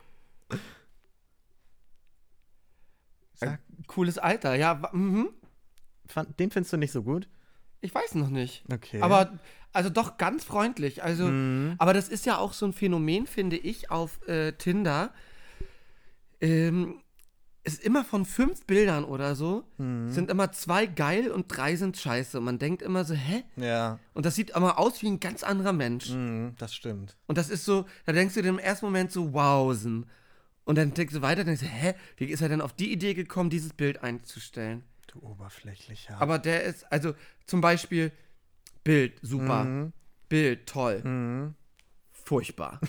Sag, 3.34 3.60
Cooles 3.88 4.18
Alter. 4.18 4.54
Ja, 4.54 4.88
mhm. 4.92 5.30
Fand, 6.06 6.38
den 6.40 6.50
findest 6.50 6.72
du 6.72 6.76
nicht 6.76 6.92
so 6.92 7.02
gut? 7.02 7.28
ich 7.84 7.92
weiß 7.92 8.14
noch 8.14 8.28
nicht. 8.28 8.62
Okay. 8.72 9.00
Aber, 9.02 9.40
also 9.72 9.90
doch 9.90 10.16
ganz 10.16 10.44
freundlich. 10.44 11.02
Also, 11.02 11.24
Mhm. 11.26 11.74
aber 11.78 11.92
das 11.92 12.08
ist 12.08 12.24
ja 12.26 12.38
auch 12.38 12.52
so 12.52 12.64
ein 12.64 12.72
Phänomen, 12.72 13.26
finde 13.26 13.56
ich, 13.56 13.90
auf 13.90 14.20
äh, 14.28 14.52
Tinder. 14.52 15.12
Ähm, 16.40 17.00
ist 17.64 17.82
immer 17.84 18.04
von 18.04 18.24
fünf 18.24 18.66
Bildern 18.66 19.04
oder 19.04 19.36
so, 19.36 19.62
Mhm. 19.78 20.10
sind 20.10 20.30
immer 20.30 20.50
zwei 20.50 20.86
geil 20.86 21.30
und 21.30 21.46
drei 21.48 21.76
sind 21.76 21.96
scheiße. 21.96 22.38
Und 22.38 22.44
man 22.44 22.58
denkt 22.58 22.82
immer 22.82 23.04
so, 23.04 23.14
hä? 23.14 23.44
Ja, 23.56 23.98
Und 24.14 24.26
das 24.26 24.34
sieht 24.34 24.50
immer 24.50 24.78
aus 24.80 25.00
wie 25.02 25.08
ein 25.08 25.20
ganz 25.20 25.42
anderer 25.44 25.72
Mensch. 25.72 26.10
mhm, 26.10 26.54
das 26.58 26.74
stimmt. 26.74 27.16
Und 27.26 27.38
das 27.38 27.50
ist 27.50 27.64
so, 27.64 27.86
da 28.04 28.12
denkst 28.12 28.34
du 28.34 28.42
dir 28.42 28.48
im 28.48 28.58
ersten 28.58 28.86
Moment 28.86 29.12
so, 29.12 29.32
wowsen. 29.32 30.06
Und 30.64 30.76
dann 30.78 30.92
denkst 30.94 31.14
du 31.14 31.22
weiter, 31.22 31.44
denkst 31.44 31.62
du, 31.62 31.66
hä, 31.68 31.94
wie 32.16 32.26
ist 32.26 32.40
er 32.42 32.48
denn 32.48 32.60
auf 32.60 32.72
die 32.72 32.92
Idee 32.92 33.14
gekommen, 33.14 33.50
dieses 33.50 33.72
Bild 33.72 34.02
einzustellen? 34.02 34.82
Du 35.12 35.20
oberflächlicher. 35.20 36.20
Aber 36.20 36.38
der 36.38 36.64
ist, 36.64 36.90
also 36.90 37.14
zum 37.46 37.60
Beispiel, 37.60 38.12
Bild, 38.82 39.18
super. 39.22 39.64
Mhm. 39.64 39.92
Bild, 40.28 40.66
toll. 40.66 41.02
Mhm. 41.04 41.54
Furchtbar. 42.10 42.80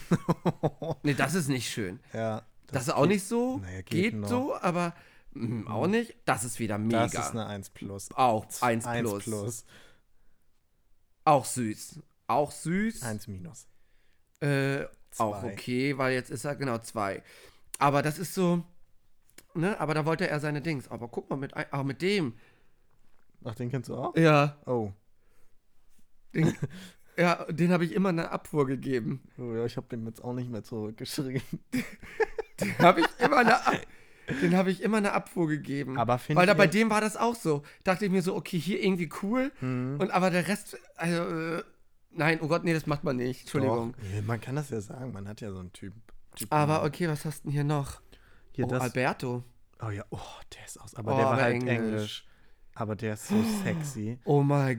nee, 1.03 1.13
das 1.13 1.33
ist 1.33 1.49
nicht 1.49 1.69
schön. 1.69 1.99
Ja. 2.13 2.43
Das, 2.67 2.83
ist 2.83 2.93
auch 2.93 3.05
nicht 3.05 3.25
so. 3.25 3.57
naja, 3.57 3.81
geht 3.81 4.13
geht 4.13 4.27
so, 4.27 4.55
aber 4.55 4.95
mm, 5.33 5.67
auch 5.67 5.87
nicht. 5.87 6.15
Das 6.23 6.45
ist 6.45 6.59
wieder 6.59 6.77
mega. 6.77 7.07
Das 7.07 7.13
ist 7.13 7.31
eine 7.31 7.45
1 7.45 7.71
plus. 7.71 8.09
auch 8.13 8.45
1 8.61 8.85
1 8.85 9.09
plus. 9.09 9.23
plus. 9.25 9.65
Auch 11.25 11.45
süß. 11.45 11.99
Auch 12.27 12.51
süß. 12.51 13.03
1 13.03 13.27
minus. 13.27 13.67
Äh, 14.39 14.85
auch 15.17 15.43
okay, 15.43 15.97
weil 15.97 16.13
jetzt 16.13 16.29
ist 16.29 16.45
er 16.45 16.55
genau 16.55 16.77
zwei. 16.79 17.21
Aber 17.79 18.01
das 18.01 18.17
ist 18.17 18.33
so, 18.33 18.63
ne? 19.55 19.79
Aber 19.79 19.93
da 19.93 20.05
wollte 20.05 20.27
er 20.27 20.39
seine 20.39 20.61
Dings. 20.61 20.89
Aber 20.89 21.07
guck 21.07 21.29
mal, 21.29 21.35
mit, 21.37 21.53
ah, 21.55 21.83
mit 21.83 22.01
dem. 22.01 22.33
Ach, 23.43 23.55
den 23.55 23.69
kennst 23.69 23.89
du 23.89 23.95
auch? 23.95 24.15
Ja, 24.15 24.57
Oh. 24.65 24.91
den, 26.33 26.53
ja, 27.17 27.45
den 27.49 27.71
habe 27.71 27.85
ich 27.85 27.93
immer 27.93 28.09
eine 28.09 28.31
Abfuhr 28.31 28.65
gegeben. 28.65 29.21
oh 29.37 29.53
ja, 29.53 29.65
ich 29.65 29.77
habe 29.77 29.87
den 29.87 30.05
jetzt 30.05 30.23
auch 30.23 30.33
nicht 30.33 30.49
mehr 30.49 30.63
zurückgeschrieben. 30.63 31.41
Den 32.59 32.77
habe 32.77 33.01
ich 33.01 33.07
immer 33.19 33.37
eine, 33.37 33.65
Ab 33.65 33.81
den 34.41 34.55
habe 34.55 34.69
ich 34.71 34.81
immer 34.83 34.97
eine 34.97 35.11
Abfuhr 35.11 35.47
gegeben. 35.47 35.97
Aber 35.97 36.19
finde 36.19 36.39
Weil 36.39 36.47
da 36.47 36.53
bei 36.53 36.67
dem 36.67 36.91
war 36.91 37.01
das 37.01 37.17
auch 37.17 37.35
so. 37.35 37.63
Dachte 37.83 38.05
ich 38.05 38.11
mir 38.11 38.21
so, 38.21 38.35
okay, 38.35 38.59
hier 38.59 38.81
irgendwie 38.81 39.09
cool. 39.23 39.51
Mhm. 39.59 39.97
Und 39.99 40.11
aber 40.11 40.29
der 40.29 40.47
Rest, 40.47 40.77
also, 40.95 41.23
äh, 41.23 41.63
nein, 42.11 42.39
oh 42.41 42.47
Gott, 42.47 42.63
nee, 42.63 42.73
das 42.73 42.85
macht 42.85 43.03
man 43.03 43.17
nicht. 43.17 43.41
Entschuldigung. 43.41 43.95
Doch. 43.97 44.21
Man 44.27 44.39
kann 44.39 44.55
das 44.55 44.69
ja 44.69 44.79
sagen, 44.81 45.11
man 45.11 45.27
hat 45.27 45.41
ja 45.41 45.51
so 45.51 45.59
einen 45.59 45.73
Typ. 45.73 45.93
Typ 46.35 46.53
Aber 46.53 46.83
okay, 46.83 47.07
was 47.07 47.25
hast 47.25 47.39
du 47.39 47.47
denn 47.47 47.53
hier 47.53 47.63
noch? 47.63 48.02
Hier 48.53 48.65
oh, 48.65 48.69
das. 48.69 48.81
Alberto. 48.81 49.43
Oh 49.81 49.89
ja, 49.89 50.05
oh, 50.11 50.19
der 50.55 50.65
ist 50.65 50.79
aus. 50.79 50.95
Aber 50.95 51.13
Oh, 51.13 51.17
der 51.17 51.25
war 51.25 51.33
aber 51.33 51.41
halt 51.43 51.55
Englisch. 51.55 51.75
Englisch. 51.75 52.25
Aber 52.75 52.95
der 52.95 53.13
ist 53.13 53.27
so 53.27 53.43
sexy. 53.63 54.19
Oh 54.25 54.41
my 54.41 54.77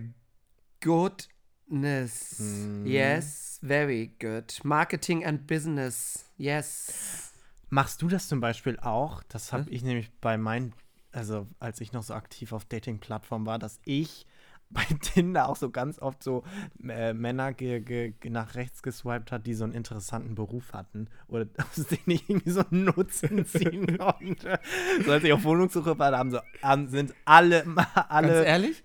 goodness. 0.81 2.39
Mm. 2.39 2.87
Yes, 2.87 3.59
very 3.62 4.14
good. 4.20 4.61
Marketing 4.64 5.25
and 5.25 5.47
Business. 5.47 6.31
Yes. 6.37 7.33
Machst 7.68 8.03
du 8.03 8.09
das 8.09 8.29
zum 8.29 8.41
Beispiel 8.41 8.79
auch? 8.81 9.22
Das 9.25 9.53
habe 9.53 9.68
ich 9.70 9.83
nämlich 9.83 10.12
bei 10.20 10.37
meinen, 10.37 10.75
also 11.12 11.49
als 11.59 11.81
ich 11.81 11.93
noch 11.93 12.03
so 12.03 12.14
aktiv 12.14 12.53
auf 12.53 12.64
Dating-Plattformen 12.64 13.47
war, 13.47 13.59
dass 13.59 13.81
ich 13.85 14.27
bei 14.75 14.83
Tinder 15.01 15.49
auch 15.49 15.57
so 15.57 15.71
ganz 15.71 15.99
oft 16.01 16.23
so 16.23 16.43
äh, 16.89 17.12
Männer 17.12 17.53
ge 17.53 17.81
ge 17.81 18.15
nach 18.29 18.55
rechts 18.57 18.83
geswiped 18.83 19.31
hat, 19.31 19.47
die 19.47 19.55
so 19.55 19.65
einen 19.65 19.73
interessanten 19.73 20.35
Beruf 20.35 20.73
hatten 20.73 21.09
oder 21.29 21.47
aus 21.59 21.87
denen 21.87 22.03
ich 22.07 22.29
irgendwie 22.29 22.51
so 22.51 22.62
einen 22.71 22.85
Nutzen 22.85 23.45
ziehen 23.47 23.99
konnte. 23.99 24.59
So 25.05 25.12
als 25.12 25.23
ich 25.25 25.33
auf 25.33 25.45
Wohnungssuche 25.45 25.99
war, 25.99 26.11
da 26.11 26.19
haben 26.19 26.31
so, 26.33 26.41
haben, 26.62 26.89
sind 26.89 27.15
alle, 27.25 27.62
Ganz 27.65 27.87
alle. 28.09 28.45
ehrlich? 28.45 28.83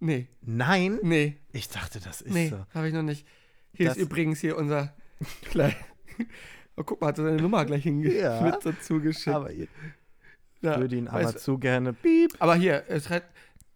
Nee, 0.00 0.28
Nein? 0.40 0.98
nee, 1.02 1.36
Ich 1.52 1.68
dachte, 1.68 2.00
das 2.00 2.22
ist 2.22 2.32
nee, 2.32 2.48
so. 2.48 2.64
habe 2.74 2.88
ich 2.88 2.94
noch 2.94 3.02
nicht. 3.02 3.26
Hier 3.74 3.86
Das- 3.88 3.98
ist 3.98 4.02
übrigens 4.02 4.40
hier 4.40 4.56
unser. 4.56 4.94
Oh, 6.76 6.82
guck 6.84 7.00
mal, 7.00 7.08
hat 7.08 7.16
so 7.16 7.22
seine 7.24 7.36
Nummer 7.40 7.64
gleich 7.64 7.82
hinge 7.82 8.12
Ja. 8.12 8.40
mit 8.40 8.56
dazu 8.64 9.00
geschickt. 9.00 9.34
Aber 9.36 9.50
ich 9.52 9.68
Ja, 10.62 10.78
würde 10.78 10.96
ihn 10.96 11.08
aber 11.08 11.36
zu 11.36 11.58
gerne. 11.58 11.92
Piep. 11.92 12.34
aber 12.38 12.54
hier, 12.54 12.84
es 12.88 13.04
schreibt, 13.06 13.28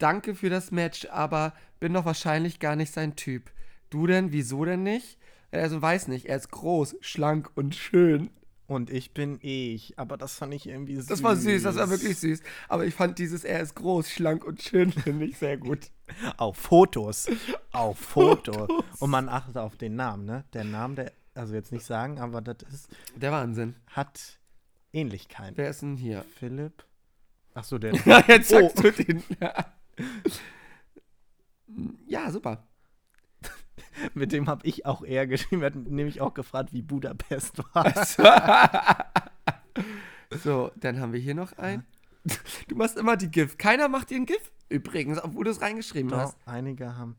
danke 0.04 0.34
für 0.34 0.50
das 0.50 0.70
Match, 0.70 1.06
aber 1.10 1.54
bin 1.80 1.94
doch 1.94 2.04
wahrscheinlich 2.04 2.60
gar 2.60 2.76
nicht 2.76 2.92
sein 2.92 3.16
Typ. 3.16 3.50
Du 3.90 4.06
denn, 4.06 4.32
wieso 4.32 4.64
denn 4.64 4.82
nicht? 4.82 5.18
Also 5.50 5.80
weiß 5.80 6.08
nicht, 6.08 6.26
er 6.26 6.36
ist 6.36 6.50
groß, 6.50 6.96
schlank 7.00 7.50
und 7.54 7.74
schön. 7.74 8.30
Und 8.66 8.90
ich 8.90 9.12
bin 9.14 9.38
ich. 9.42 9.98
Aber 9.98 10.16
das 10.16 10.36
fand 10.36 10.52
ich 10.54 10.66
irgendwie 10.68 10.96
süß. 10.96 11.06
Das 11.06 11.22
war 11.22 11.36
süß, 11.36 11.62
das 11.64 11.76
war 11.76 11.90
wirklich 11.90 12.18
süß. 12.18 12.40
Aber 12.68 12.86
ich 12.86 12.94
fand 12.94 13.18
dieses, 13.18 13.44
er 13.44 13.60
ist 13.60 13.74
groß, 13.76 14.10
schlank 14.10 14.44
und 14.44 14.62
schön, 14.62 14.90
finde 15.06 15.26
ich 15.26 15.38
sehr 15.38 15.56
gut. 15.58 15.90
Auf 16.38 16.56
Fotos. 16.56 17.26
Auf 17.72 17.98
Foto. 18.14 18.82
Und 19.00 19.10
man 19.10 19.28
achtet 19.28 19.56
auf 19.58 19.76
den 19.76 19.96
Namen, 19.96 20.24
ne? 20.24 20.44
Der 20.54 20.64
Name, 20.64 20.94
der, 20.96 21.12
also 21.34 21.54
jetzt 21.54 21.72
nicht 21.72 21.84
sagen, 21.84 22.18
aber 22.20 22.40
das 22.40 22.56
ist, 22.72 22.88
Der 23.16 23.32
Wahnsinn. 23.32 23.74
hat 23.90 24.38
Ähnlichkeit. 24.92 25.52
Wer 25.56 25.70
ist 25.70 25.82
denn 25.82 25.96
hier? 25.96 26.24
Philipp. 26.38 26.84
Ach 27.54 27.64
so, 27.64 27.78
der. 27.78 27.92
Ja, 28.06 28.24
jetzt 28.26 28.52
Oh. 28.52 28.60
sagst 28.60 28.82
du 28.82 28.90
den. 28.92 29.22
Ja, 32.06 32.30
super. 32.30 32.66
Mit 34.14 34.32
dem 34.32 34.48
habe 34.48 34.66
ich 34.66 34.86
auch 34.86 35.02
eher 35.04 35.26
geschrieben. 35.26 35.62
Er 35.62 35.66
hat 35.66 35.76
nämlich 35.76 36.20
auch 36.20 36.34
gefragt, 36.34 36.72
wie 36.72 36.82
Budapest 36.82 37.58
war. 37.74 39.12
So, 40.42 40.72
dann 40.76 40.98
haben 41.00 41.12
wir 41.12 41.20
hier 41.20 41.34
noch 41.34 41.52
einen. 41.58 41.84
Du 42.68 42.76
machst 42.76 42.96
immer 42.96 43.16
die 43.16 43.30
GIF. 43.30 43.58
Keiner 43.58 43.88
macht 43.88 44.10
dir 44.10 44.16
ein 44.16 44.24
GIF 44.26 44.50
übrigens, 44.70 45.22
obwohl 45.22 45.44
du 45.44 45.50
es 45.50 45.60
reingeschrieben 45.60 46.10
Doch, 46.10 46.18
hast. 46.18 46.38
einige 46.46 46.96
haben 46.96 47.16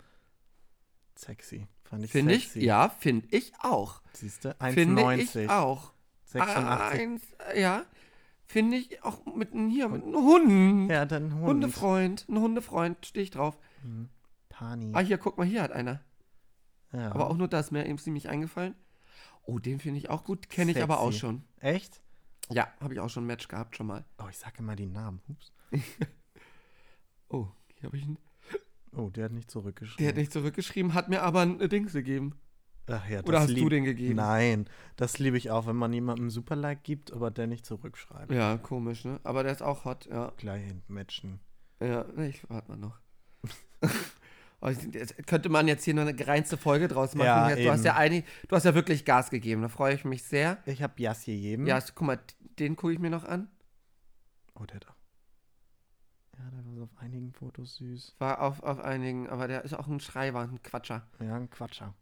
sexy. 1.15 1.67
Fand 1.83 2.03
ich 2.03 2.11
Finde 2.11 2.33
ich? 2.33 2.45
sexy. 2.45 2.65
Ja, 2.65 2.89
finde 2.89 3.27
ich 3.29 3.53
auch. 3.61 4.01
Siehst 4.13 4.45
du? 4.45 4.55
Finde 4.73 5.03
1,90. 5.03 5.43
ich 5.43 5.49
auch. 5.49 5.93
86. 6.25 6.99
Eins, 6.99 7.21
ja, 7.55 7.85
finde 8.45 8.77
ich 8.77 9.03
auch 9.03 9.25
mit 9.35 9.53
einem 9.53 9.69
hier, 9.69 9.89
mit 9.89 10.03
einem 10.03 10.15
Hund. 10.15 10.91
Ja, 10.91 11.05
dann 11.05 11.33
Hund. 11.35 11.45
Hundefreund, 11.47 12.25
ein 12.29 12.39
Hundefreund, 12.39 13.05
stehe 13.05 13.23
ich 13.23 13.31
drauf. 13.31 13.57
Pani. 14.49 14.91
Ah, 14.93 14.99
hier, 14.99 15.17
guck 15.17 15.37
mal, 15.37 15.45
hier 15.45 15.61
hat 15.61 15.71
einer. 15.71 16.01
ja. 16.93 17.11
Aber 17.11 17.29
auch 17.29 17.37
nur 17.37 17.47
das, 17.47 17.71
mehr 17.71 17.85
ist 17.85 18.05
nämlich 18.05 18.29
eingefallen. 18.29 18.75
Oh, 19.43 19.59
den 19.59 19.79
finde 19.79 19.99
ich 19.99 20.09
auch 20.09 20.23
gut, 20.23 20.49
kenne 20.49 20.71
ich 20.71 20.81
aber 20.81 20.99
auch 20.99 21.11
schon. 21.13 21.43
Echt? 21.59 22.01
Ja, 22.51 22.67
habe 22.79 22.93
ich 22.93 22.99
auch 22.99 23.09
schon 23.09 23.23
ein 23.23 23.27
Match 23.27 23.47
gehabt, 23.47 23.75
schon 23.75 23.87
mal. 23.87 24.05
Oh, 24.17 24.27
ich 24.29 24.37
sage 24.37 24.55
immer 24.59 24.75
die 24.75 24.87
Namen. 24.87 25.21
Ups. 25.27 25.51
Oh, 27.29 27.47
hier 27.73 27.87
habe 27.87 27.97
ich 27.97 28.03
einen. 28.03 28.17
Oh, 28.95 29.09
der 29.09 29.25
hat 29.25 29.31
nicht 29.31 29.49
zurückgeschrieben. 29.49 29.97
Der 29.97 30.09
hat 30.09 30.15
nicht 30.15 30.31
zurückgeschrieben, 30.31 30.93
hat 30.93 31.09
mir 31.09 31.23
aber 31.23 31.41
ein 31.41 31.57
Dings 31.69 31.93
gegeben. 31.93 32.39
Ach 32.87 33.07
ja, 33.09 33.21
Oder 33.23 33.41
hast 33.41 33.57
du 33.57 33.69
den 33.69 33.83
gegeben? 33.83 34.15
Nein, 34.15 34.69
das 34.95 35.17
liebe 35.17 35.37
ich 35.37 35.49
auch, 35.49 35.65
wenn 35.65 35.75
man 35.75 35.91
jemandem 35.91 36.29
Super-Like 36.29 36.83
gibt, 36.83 37.13
aber 37.13 37.31
der 37.31 37.47
nicht 37.47 37.65
zurückschreibt. 37.65 38.31
Ja, 38.31 38.57
komisch, 38.57 39.05
ne? 39.05 39.19
Aber 39.23 39.43
der 39.43 39.51
ist 39.51 39.63
auch 39.63 39.85
hot, 39.85 40.05
ja. 40.05 40.31
Gleich 40.37 40.63
matchen. 40.87 41.39
Ja, 41.79 42.05
ich 42.19 42.47
warte 42.49 42.71
mal 42.71 42.77
noch. 42.77 42.99
Oh, 44.61 44.71
könnte 45.27 45.49
man 45.49 45.67
jetzt 45.67 45.83
hier 45.83 45.93
nur 45.93 46.07
eine 46.07 46.27
reinste 46.27 46.57
Folge 46.57 46.87
draus 46.87 47.13
machen. 47.13 47.27
Ja, 47.27 47.55
du, 47.55 47.69
hast 47.69 47.79
eben. 47.79 47.85
ja 47.85 47.95
einig, 47.97 48.25
du 48.47 48.55
hast 48.55 48.63
ja 48.63 48.73
wirklich 48.73 49.05
Gas 49.05 49.29
gegeben, 49.29 49.61
da 49.61 49.67
freue 49.67 49.93
ich 49.93 50.05
mich 50.05 50.23
sehr. 50.23 50.57
Ich 50.65 50.81
habe 50.81 50.99
Jas 50.99 51.25
gegeben. 51.25 51.67
Ja, 51.67 51.79
guck 51.93 52.07
mal, 52.07 52.19
den 52.57 52.75
gucke 52.75 52.93
ich 52.93 52.99
mir 52.99 53.11
noch 53.11 53.25
an. 53.25 53.49
Oh, 54.55 54.65
der 54.65 54.79
da. 54.79 54.95
Ja, 56.39 56.49
der 56.49 56.65
war 56.65 56.83
auf 56.83 56.97
einigen 56.97 57.31
Fotos 57.33 57.75
süß. 57.75 58.15
War 58.17 58.41
auf, 58.41 58.63
auf 58.63 58.79
einigen, 58.79 59.29
aber 59.29 59.47
der 59.47 59.63
ist 59.65 59.73
auch 59.73 59.87
ein 59.87 59.99
Schreiber, 59.99 60.41
ein 60.41 60.63
Quatscher. 60.63 61.05
Ja, 61.19 61.35
ein 61.35 61.49
Quatscher. 61.49 61.93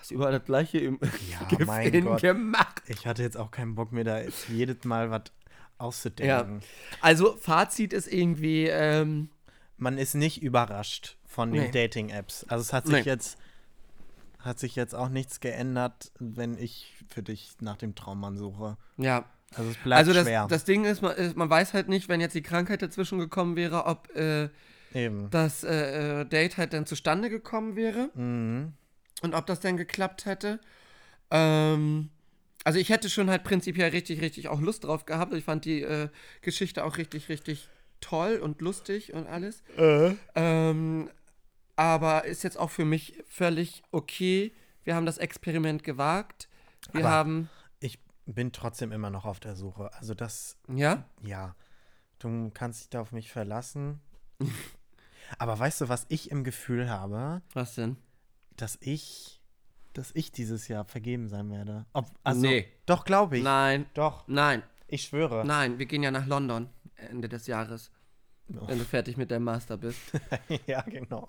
Hast 0.00 0.10
du 0.10 0.14
überall 0.16 0.32
das 0.32 0.44
gleiche 0.44 0.78
im 0.78 0.98
Ja, 1.30 1.58
mein 1.66 2.04
Gott. 2.04 2.20
gemacht? 2.22 2.82
Ich 2.88 3.06
hatte 3.06 3.22
jetzt 3.22 3.36
auch 3.36 3.50
keinen 3.50 3.74
Bock 3.74 3.92
mir 3.92 4.02
da 4.04 4.18
jetzt 4.20 4.48
jedes 4.48 4.84
Mal 4.84 5.10
was 5.10 5.24
auszudenken. 5.78 6.60
Also, 7.00 7.36
Fazit 7.36 7.92
ist 7.92 8.12
irgendwie, 8.12 8.66
ähm, 8.66 9.28
Man 9.76 9.96
ist 9.98 10.14
nicht 10.14 10.42
überrascht 10.42 11.16
von 11.26 11.52
den 11.52 11.62
Nee. 11.64 11.70
Dating-Apps. 11.70 12.44
Also 12.48 12.62
es 12.62 12.72
hat 12.72 12.86
sich 12.86 13.04
Nee. 13.04 13.10
jetzt 13.10 13.38
hat 14.40 14.58
sich 14.58 14.74
jetzt 14.74 14.94
auch 14.94 15.10
nichts 15.10 15.40
geändert, 15.40 16.12
wenn 16.18 16.56
ich 16.56 16.94
für 17.10 17.22
dich 17.22 17.52
nach 17.60 17.76
dem 17.76 17.94
Traummann 17.94 18.36
suche. 18.38 18.76
ja. 18.96 19.24
Also 19.54 19.68
es 19.70 19.76
bleibt 19.78 19.98
Also, 19.98 20.12
das, 20.12 20.22
schwer. 20.26 20.46
das 20.48 20.62
Ding 20.64 20.84
ist 20.84 21.02
man, 21.02 21.10
ist, 21.16 21.36
man 21.36 21.50
weiß 21.50 21.74
halt 21.74 21.88
nicht, 21.88 22.08
wenn 22.08 22.20
jetzt 22.20 22.36
die 22.36 22.40
Krankheit 22.42 22.82
dazwischen 22.82 23.18
gekommen 23.18 23.56
wäre, 23.56 23.84
ob 23.84 24.08
äh, 24.14 24.48
Eben. 24.94 25.28
das 25.30 25.64
äh, 25.64 26.20
äh, 26.20 26.24
Date 26.24 26.56
halt 26.56 26.72
dann 26.72 26.86
zustande 26.86 27.28
gekommen 27.30 27.74
wäre. 27.74 28.10
Mhm. 28.14 28.74
Und 29.22 29.34
ob 29.34 29.46
das 29.46 29.60
denn 29.60 29.76
geklappt 29.76 30.24
hätte. 30.26 30.60
Ähm, 31.30 32.10
also 32.64 32.78
ich 32.78 32.88
hätte 32.90 33.08
schon 33.10 33.30
halt 33.30 33.44
prinzipiell 33.44 33.90
richtig, 33.90 34.20
richtig 34.20 34.48
auch 34.48 34.60
Lust 34.60 34.84
drauf 34.84 35.06
gehabt. 35.06 35.32
Ich 35.34 35.44
fand 35.44 35.64
die 35.64 35.82
äh, 35.82 36.08
Geschichte 36.42 36.84
auch 36.84 36.96
richtig, 36.98 37.28
richtig 37.28 37.68
toll 38.00 38.36
und 38.42 38.60
lustig 38.60 39.12
und 39.12 39.26
alles. 39.26 39.62
Ähm, 40.34 41.10
aber 41.76 42.24
ist 42.24 42.42
jetzt 42.44 42.58
auch 42.58 42.70
für 42.70 42.84
mich 42.84 43.22
völlig 43.28 43.82
okay. 43.90 44.52
Wir 44.84 44.94
haben 44.94 45.06
das 45.06 45.18
Experiment 45.18 45.84
gewagt. 45.84 46.48
Wir 46.92 47.00
Aber- 47.04 47.10
haben, 47.14 47.50
Ich 47.80 47.98
bin 48.26 48.52
trotzdem 48.52 48.92
immer 48.92 49.10
noch 49.10 49.24
auf 49.26 49.40
der 49.40 49.56
Suche. 49.56 49.92
Also 49.94 50.14
das, 50.14 50.56
ja, 50.68 51.04
ja, 51.22 51.54
du 52.18 52.50
kannst 52.54 52.80
dich 52.80 52.88
da 52.90 53.00
auf 53.00 53.12
mich 53.12 53.30
verlassen. 53.30 54.00
Aber 55.38 55.58
weißt 55.58 55.82
du, 55.82 55.88
was 55.88 56.06
ich 56.08 56.30
im 56.30 56.42
Gefühl 56.44 56.88
habe, 56.90 57.42
was 57.54 57.74
denn? 57.76 57.96
Dass 58.60 58.78
ich, 58.80 59.40
dass 59.92 60.10
ich 60.14 60.32
dieses 60.32 60.68
Jahr 60.68 60.84
vergeben 60.84 61.28
sein 61.28 61.50
werde. 61.50 61.86
Ob, 61.92 62.06
also, 62.24 62.40
Nee. 62.40 62.68
Doch, 62.86 63.04
glaube 63.04 63.38
ich. 63.38 63.44
Nein, 63.44 63.86
Doch, 63.94 64.24
nein, 64.26 64.62
ich 64.88 65.02
schwöre. 65.02 65.44
nein, 65.44 65.78
wir 65.78 65.86
gehen 65.86 66.02
ja 66.02 66.10
nach 66.10 66.26
London 66.26 66.68
Ende 66.96 67.28
des 67.28 67.46
Jahres. 67.46 67.90
Oh. 68.52 68.66
Wenn 68.66 68.78
du 68.78 68.84
fertig 68.84 69.16
mit 69.16 69.30
deinem 69.30 69.44
Master 69.44 69.76
bist. 69.76 70.00
ja, 70.66 70.82
genau. 70.82 71.28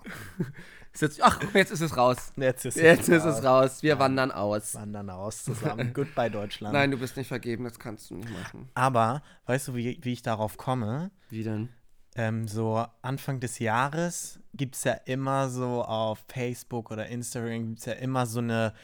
Jetzt, 0.98 1.22
ach, 1.22 1.40
jetzt 1.54 1.70
ist 1.70 1.80
es 1.80 1.96
raus. 1.96 2.32
Jetzt 2.36 2.64
ist 2.64 2.76
Jetzt 2.76 3.08
ist 3.08 3.24
es 3.24 3.44
raus. 3.44 3.82
Wir 3.82 3.98
wandern 3.98 4.32
aus. 4.32 4.74
Wandern 4.74 5.08
aus 5.08 5.44
zusammen. 5.44 5.92
Goodbye 5.94 6.30
Deutschland. 6.30 6.74
Nein, 6.74 6.90
du 6.90 6.98
bist 6.98 7.16
nicht 7.16 7.28
vergeben, 7.28 7.62
das 7.64 7.78
kannst 7.78 8.10
du 8.10 8.16
nicht 8.16 8.30
machen. 8.30 8.68
Aber, 8.74 9.22
weißt 9.46 9.68
du, 9.68 9.76
wie, 9.76 10.00
wie 10.02 10.12
ich 10.12 10.22
darauf 10.22 10.56
komme? 10.56 11.12
Wie 11.30 11.44
denn? 11.44 11.68
Ähm, 12.14 12.46
so 12.46 12.84
Anfang 13.00 13.40
des 13.40 13.58
Jahres 13.58 14.38
gibt 14.54 14.74
es 14.76 14.84
ja 14.84 14.92
immer 15.06 15.48
so 15.48 15.82
auf 15.82 16.24
Facebook 16.28 16.90
oder 16.90 17.06
Instagram 17.06 17.68
gibt 17.68 17.78
es 17.80 17.84
ja 17.86 17.94
immer 17.94 18.26
so 18.26 18.40
eine 18.40 18.74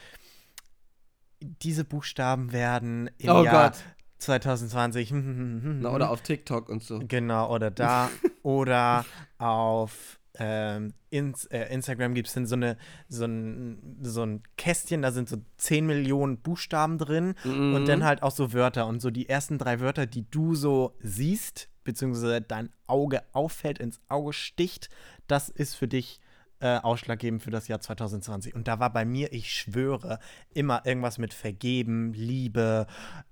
diese 1.41 1.85
Buchstaben 1.85 2.51
werden 2.51 3.09
im 3.17 3.29
Oh 3.29 3.43
Jahr 3.43 3.69
Gott. 3.71 3.79
2020 4.19 5.11
Na, 5.13 5.91
oder 5.91 6.09
auf 6.09 6.21
TikTok 6.21 6.69
und 6.69 6.83
so. 6.83 6.99
genau 7.07 7.53
oder 7.53 7.71
da 7.71 8.09
oder 8.43 9.05
auf 9.37 10.18
ähm, 10.39 10.93
ins, 11.09 11.45
äh, 11.45 11.65
Instagram 11.73 12.13
gibt 12.13 12.27
es 12.29 12.33
dann 12.33 12.45
so 12.47 12.55
eine 12.55 12.77
so 13.07 13.25
ein, 13.25 13.97
so 14.01 14.23
ein 14.23 14.41
Kästchen, 14.57 15.01
da 15.01 15.11
sind 15.11 15.27
so 15.29 15.37
10 15.57 15.85
Millionen 15.85 16.37
Buchstaben 16.39 16.97
drin 16.97 17.35
Mhm. 17.43 17.73
und 17.75 17.87
dann 17.87 18.03
halt 18.03 18.23
auch 18.23 18.31
so 18.31 18.53
Wörter 18.53 18.87
und 18.87 19.01
so 19.01 19.09
die 19.11 19.27
ersten 19.29 19.57
drei 19.57 19.79
Wörter, 19.79 20.05
die 20.05 20.29
du 20.31 20.55
so 20.55 20.95
siehst, 21.01 21.69
beziehungsweise 21.83 22.41
dein 22.41 22.69
Auge 22.87 23.21
auffällt, 23.33 23.79
ins 23.79 23.99
Auge 24.07 24.33
sticht, 24.33 24.89
das 25.27 25.49
ist 25.49 25.75
für 25.75 25.87
dich 25.87 26.19
äh, 26.61 26.77
ausschlaggebend 26.77 27.41
für 27.41 27.51
das 27.51 27.67
Jahr 27.67 27.79
2020. 27.79 28.53
Und 28.55 28.67
da 28.67 28.79
war 28.79 28.91
bei 28.91 29.05
mir, 29.05 29.31
ich 29.31 29.51
schwöre, 29.51 30.19
immer 30.53 30.85
irgendwas 30.85 31.17
mit 31.17 31.33
Vergeben, 31.33 32.13
Liebe, 32.13 32.85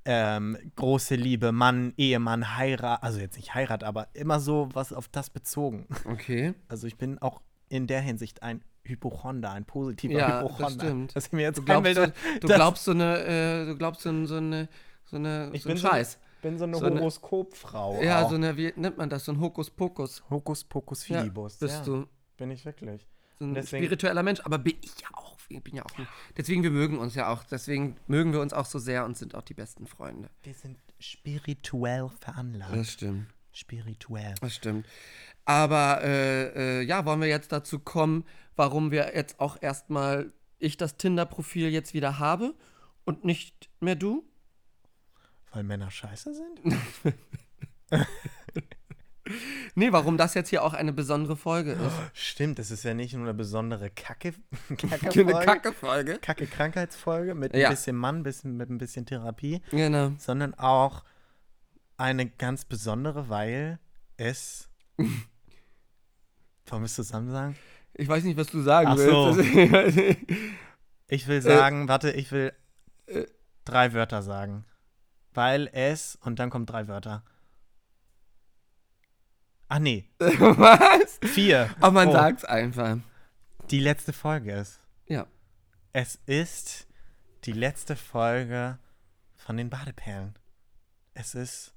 ähm, 0.05 0.57
große 0.75 1.15
Liebe, 1.15 1.51
Mann, 1.51 1.93
Ehemann, 1.97 2.55
Heirat, 2.57 3.03
also 3.03 3.19
jetzt 3.19 3.35
nicht 3.35 3.53
Heirat, 3.53 3.83
aber 3.83 4.07
immer 4.13 4.39
so 4.39 4.69
was 4.73 4.93
auf 4.93 5.07
das 5.09 5.29
bezogen. 5.29 5.87
Okay. 6.05 6.53
Also 6.69 6.87
ich 6.87 6.97
bin 6.97 7.17
auch 7.19 7.41
in 7.69 7.87
der 7.87 8.01
Hinsicht 8.01 8.43
ein 8.43 8.63
Hypochonder, 8.83 9.51
ein 9.51 9.65
positiver 9.65 10.13
Ja, 10.13 10.41
das 10.41 10.43
Hypochonder. 10.51 10.85
stimmt. 10.85 11.15
Dass 11.15 11.25
ich 11.27 11.31
mir 11.33 11.41
jetzt 11.41 11.57
Du 11.57 11.63
glaubst, 11.65 11.93
so, 11.95 12.01
einbilde, 12.01 12.13
du 12.39 12.47
glaubst 12.55 12.83
so 12.85 12.91
eine, 12.91 13.17
äh, 13.25 13.65
du 13.65 13.75
glaubst 13.77 14.01
so, 14.03 14.25
so 14.25 14.35
eine, 14.37 14.69
so 15.05 15.17
eine, 15.17 15.49
Ich 15.53 15.63
so 15.63 15.69
bin 15.69 15.77
so- 15.77 15.87
Scheiß. 15.89 16.17
bin 16.41 16.57
so 16.57 16.63
eine 16.63 16.77
so 16.77 16.85
Horoskopfrau. 16.85 18.01
ja, 18.01 18.23
auch. 18.23 18.29
so 18.29 18.35
eine, 18.35 18.55
wie 18.55 18.71
nennt 18.77 18.97
man 18.97 19.09
das? 19.09 19.25
So 19.25 19.33
ein 19.33 19.39
Hokuspokus. 19.41 20.23
Hokus 20.29 20.63
Pokus 20.63 21.05
Ja, 21.09 21.19
Filibus. 21.19 21.57
bist 21.57 21.79
ja, 21.79 21.83
du. 21.83 22.07
Bin 22.37 22.51
ich 22.51 22.63
wirklich. 22.65 23.05
So 23.39 23.45
ein 23.45 23.53
Deswegen- 23.53 23.83
spiritueller 23.85 24.23
Mensch, 24.23 24.39
aber 24.41 24.57
bin 24.57 24.75
ich 24.81 24.91
ja 25.01 25.07
auch. 25.13 25.37
Ich 25.49 25.63
bin 25.63 25.75
ja 25.75 25.83
auch. 25.85 25.97
ein- 25.97 26.07
Deswegen, 26.35 26.63
wir 26.63 26.71
mögen 26.71 26.97
uns 26.97 27.15
ja 27.15 27.31
auch. 27.31 27.43
Deswegen 27.45 27.95
mögen 28.07 28.33
wir 28.33 28.41
uns 28.41 28.51
auch 28.53 28.65
so 28.65 28.79
sehr 28.79 29.05
und 29.05 29.17
sind 29.17 29.33
auch 29.35 29.43
die 29.43 29.53
besten 29.53 29.87
Freunde. 29.87 30.29
Wir 30.43 30.53
sind 30.53 30.77
spirituell 30.99 32.09
veranlagt. 32.19 32.85
stimmt. 32.87 33.27
Spirituell. 33.53 34.35
Das 34.41 34.55
stimmt. 34.55 34.85
Aber 35.45 36.01
äh, 36.03 36.79
äh, 36.79 36.81
ja, 36.81 37.05
wollen 37.05 37.21
wir 37.21 37.27
jetzt 37.29 37.51
dazu 37.51 37.79
kommen, 37.79 38.25
warum 38.55 38.91
wir 38.91 39.15
jetzt 39.15 39.39
auch 39.39 39.57
erstmal 39.61 40.33
ich 40.59 40.75
das 40.77 40.97
Tinder-Profil 40.97 41.69
jetzt 41.69 41.93
wieder 41.93 42.19
habe 42.19 42.53
und 43.05 43.23
nicht 43.23 43.69
mehr 43.79 43.95
du? 43.95 44.25
Weil 45.51 45.63
Männer 45.63 45.89
scheiße 45.89 46.33
sind? 46.33 47.15
Nee, 49.75 49.91
warum 49.91 50.17
das 50.17 50.33
jetzt 50.33 50.49
hier 50.49 50.63
auch 50.63 50.73
eine 50.73 50.93
besondere 50.93 51.35
Folge 51.35 51.73
ist. 51.73 51.93
Stimmt, 52.13 52.59
das 52.59 52.71
ist 52.71 52.83
ja 52.83 52.93
nicht 52.93 53.13
nur 53.13 53.23
eine 53.23 53.33
besondere 53.33 53.89
Kacke, 53.89 54.33
Kacke 54.77 55.09
Eine 55.11 55.45
Kacke-Folge. 55.45 56.17
Kacke 56.19 56.47
Krankheitsfolge 56.47 57.35
mit 57.35 57.55
Ja. 57.55 57.67
ein 57.69 57.73
bisschen 57.73 57.95
Mann, 57.95 58.23
bisschen, 58.23 58.57
mit 58.57 58.69
ein 58.69 58.77
bisschen 58.77 59.05
Therapie, 59.05 59.61
Genau. 59.71 60.11
sondern 60.17 60.53
auch 60.55 61.03
eine 61.97 62.27
ganz 62.27 62.65
besondere, 62.65 63.29
weil 63.29 63.79
es. 64.17 64.69
Wollen 64.97 66.81
wir 66.81 66.85
es 66.85 66.95
zusammen 66.95 67.31
sagen? 67.31 67.55
Ich 67.93 68.07
weiß 68.07 68.23
nicht, 68.23 68.37
was 68.37 68.47
du 68.47 68.61
sagen 68.61 68.87
Ach 68.89 68.97
so. 68.97 69.35
willst. 69.37 70.17
Ich 71.09 71.25
will 71.29 71.41
sagen, 71.41 71.87
warte, 71.87 72.11
ich 72.11 72.33
will 72.33 72.51
drei 73.63 73.93
Wörter 73.93 74.21
sagen. 74.21 74.65
weil 75.33 75.69
es 75.71 76.17
und 76.21 76.39
dann 76.39 76.49
kommen 76.49 76.65
drei 76.65 76.87
Wörter. 76.89 77.23
Ach 79.69 79.79
nee, 79.79 80.05
Was? 80.19 81.19
vier. 81.23 81.69
Aber 81.81 81.91
man 81.91 82.07
Oh, 82.09 82.13
sagt's 82.13 82.45
einfach. 82.45 82.97
Die 83.69 83.79
letzte 83.79 84.13
Folge 84.13 84.53
ist. 84.53 84.79
Ja. 85.07 85.27
Es 85.93 86.19
ist 86.25 86.87
die 87.43 87.51
letzte 87.53 87.95
Folge 87.95 88.77
von 89.35 89.57
den 89.57 89.69
Badeperlen. 89.69 90.35
Es 91.13 91.35
ist 91.35 91.73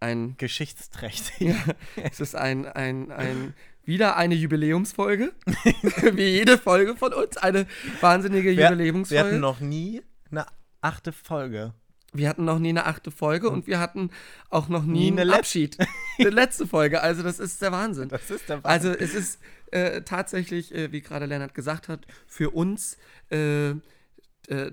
Ein, 0.00 0.36
geschichtsträchtig. 0.36 1.48
ja, 1.48 1.56
es 2.02 2.20
ist 2.20 2.36
ein, 2.36 2.66
ein, 2.66 3.10
ein, 3.10 3.54
wieder 3.84 4.16
eine 4.16 4.34
Jubiläumsfolge. 4.34 5.32
Wie 6.12 6.28
jede 6.28 6.58
Folge 6.58 6.96
von 6.96 7.12
uns. 7.12 7.36
Eine 7.38 7.66
wahnsinnige 8.00 8.50
Wir, 8.50 8.56
wir 8.56 8.70
Jubiläumsfolge. 8.70 9.24
hatten 9.24 9.40
noch 9.40 9.60
nie 9.60 10.02
eine 10.30 10.46
achte 10.80 11.12
Folge. 11.12 11.74
Wir 12.14 12.28
hatten 12.28 12.44
noch 12.44 12.58
nie 12.58 12.68
eine 12.70 12.86
achte 12.86 13.10
Folge 13.10 13.50
und 13.50 13.66
wir 13.66 13.78
hatten 13.80 14.10
auch 14.48 14.68
noch 14.68 14.84
nie, 14.84 15.10
Nie 15.10 15.12
eine 15.12 15.20
einen 15.22 15.30
Let- 15.30 15.38
Abschied. 15.40 15.76
eine 16.18 16.30
letzte 16.30 16.66
Folge. 16.66 17.02
Also 17.02 17.22
das 17.22 17.38
ist 17.40 17.60
der 17.60 17.72
Wahnsinn. 17.72 18.08
Das 18.08 18.30
ist 18.30 18.48
der 18.48 18.64
Also 18.64 18.90
es 18.90 19.14
ist 19.14 19.40
äh, 19.72 20.02
tatsächlich, 20.02 20.74
äh, 20.74 20.92
wie 20.92 21.00
gerade 21.02 21.26
Lennart 21.26 21.54
gesagt 21.54 21.88
hat, 21.88 22.06
für 22.26 22.50
uns 22.50 22.96
äh, 23.30 23.70
äh, 23.70 23.76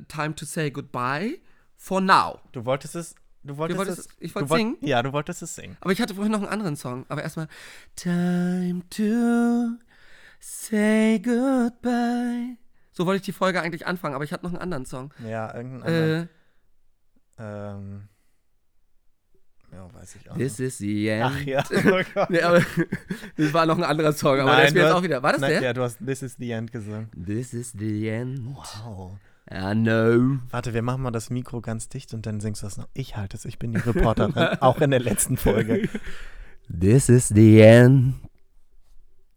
time 0.07 0.35
to 0.35 0.45
say 0.45 0.69
goodbye 0.69 1.39
for 1.75 1.99
now. 2.01 2.39
Du 2.51 2.63
wolltest 2.65 2.95
es. 2.95 3.15
Du 3.43 3.57
wolltest, 3.57 3.79
wolltest 3.79 3.99
es. 3.99 4.07
ich 4.19 4.35
wollte 4.35 4.49
wollt- 4.51 4.59
singen? 4.59 4.77
Ja, 4.81 5.01
du 5.01 5.11
wolltest 5.13 5.41
es 5.41 5.55
singen. 5.55 5.75
Aber 5.81 5.91
ich 5.91 5.99
hatte 5.99 6.13
vorhin 6.13 6.31
noch 6.31 6.41
einen 6.41 6.49
anderen 6.49 6.75
Song. 6.75 7.05
Aber 7.09 7.23
erstmal 7.23 7.47
Time 7.95 8.81
to 8.91 9.79
say 10.39 11.17
goodbye. 11.19 12.57
So 12.91 13.05
wollte 13.05 13.17
ich 13.21 13.25
die 13.25 13.31
Folge 13.31 13.61
eigentlich 13.61 13.87
anfangen, 13.87 14.13
aber 14.13 14.23
ich 14.23 14.31
hatte 14.33 14.43
noch 14.45 14.51
einen 14.51 14.61
anderen 14.61 14.85
Song. 14.85 15.11
Ja, 15.27 15.53
irgendein 15.55 15.83
anderer. 15.83 16.27
Äh, 17.41 17.71
Ähm. 17.71 18.07
Ja, 19.71 19.87
weiß 19.93 20.15
ich 20.15 20.29
auch 20.29 20.35
This 20.35 20.59
is 20.59 20.79
the 20.79 21.07
end. 21.07 21.23
Ach 21.25 21.41
ja. 21.41 21.63
Oh. 21.71 22.25
Nee, 22.29 22.41
aber 22.41 22.59
das 23.37 23.53
war 23.53 23.65
noch 23.65 23.77
ein 23.77 23.83
anderer 23.85 24.11
Song, 24.11 24.39
aber 24.39 24.55
der 24.57 24.65
ist 24.65 24.73
Nein, 24.73 24.73
mir 24.73 24.79
du 24.81 24.85
jetzt 24.87 24.95
auch 24.95 25.03
wieder. 25.03 25.23
War 25.23 25.31
das 25.31 25.41
Nein, 25.41 25.51
der? 25.51 25.61
Ja, 25.61 25.73
du 25.73 25.81
hast 25.81 25.97
This 26.05 26.21
is 26.21 26.35
the 26.37 26.51
End 26.51 26.71
gesungen. 26.73 27.09
This 27.25 27.53
is 27.53 27.71
the 27.77 28.09
end. 28.09 28.41
Wow. 28.45 29.17
I 29.49 29.73
know. 29.73 30.39
Warte, 30.49 30.73
wir 30.73 30.81
machen 30.81 31.01
mal 31.01 31.11
das 31.11 31.29
Mikro 31.29 31.61
ganz 31.61 31.89
dicht 31.89 32.13
und 32.13 32.25
dann 32.25 32.41
singst 32.41 32.61
du 32.61 32.67
das 32.67 32.77
noch. 32.77 32.87
Ich 32.93 33.17
halte 33.17 33.37
es, 33.37 33.45
ich 33.45 33.59
bin 33.59 33.71
die 33.71 33.79
Reporterin. 33.79 34.33
auch 34.61 34.81
in 34.81 34.91
der 34.91 34.99
letzten 34.99 35.37
Folge. 35.37 35.87
This 36.69 37.09
is 37.09 37.29
the 37.29 37.61
end. 37.61 38.15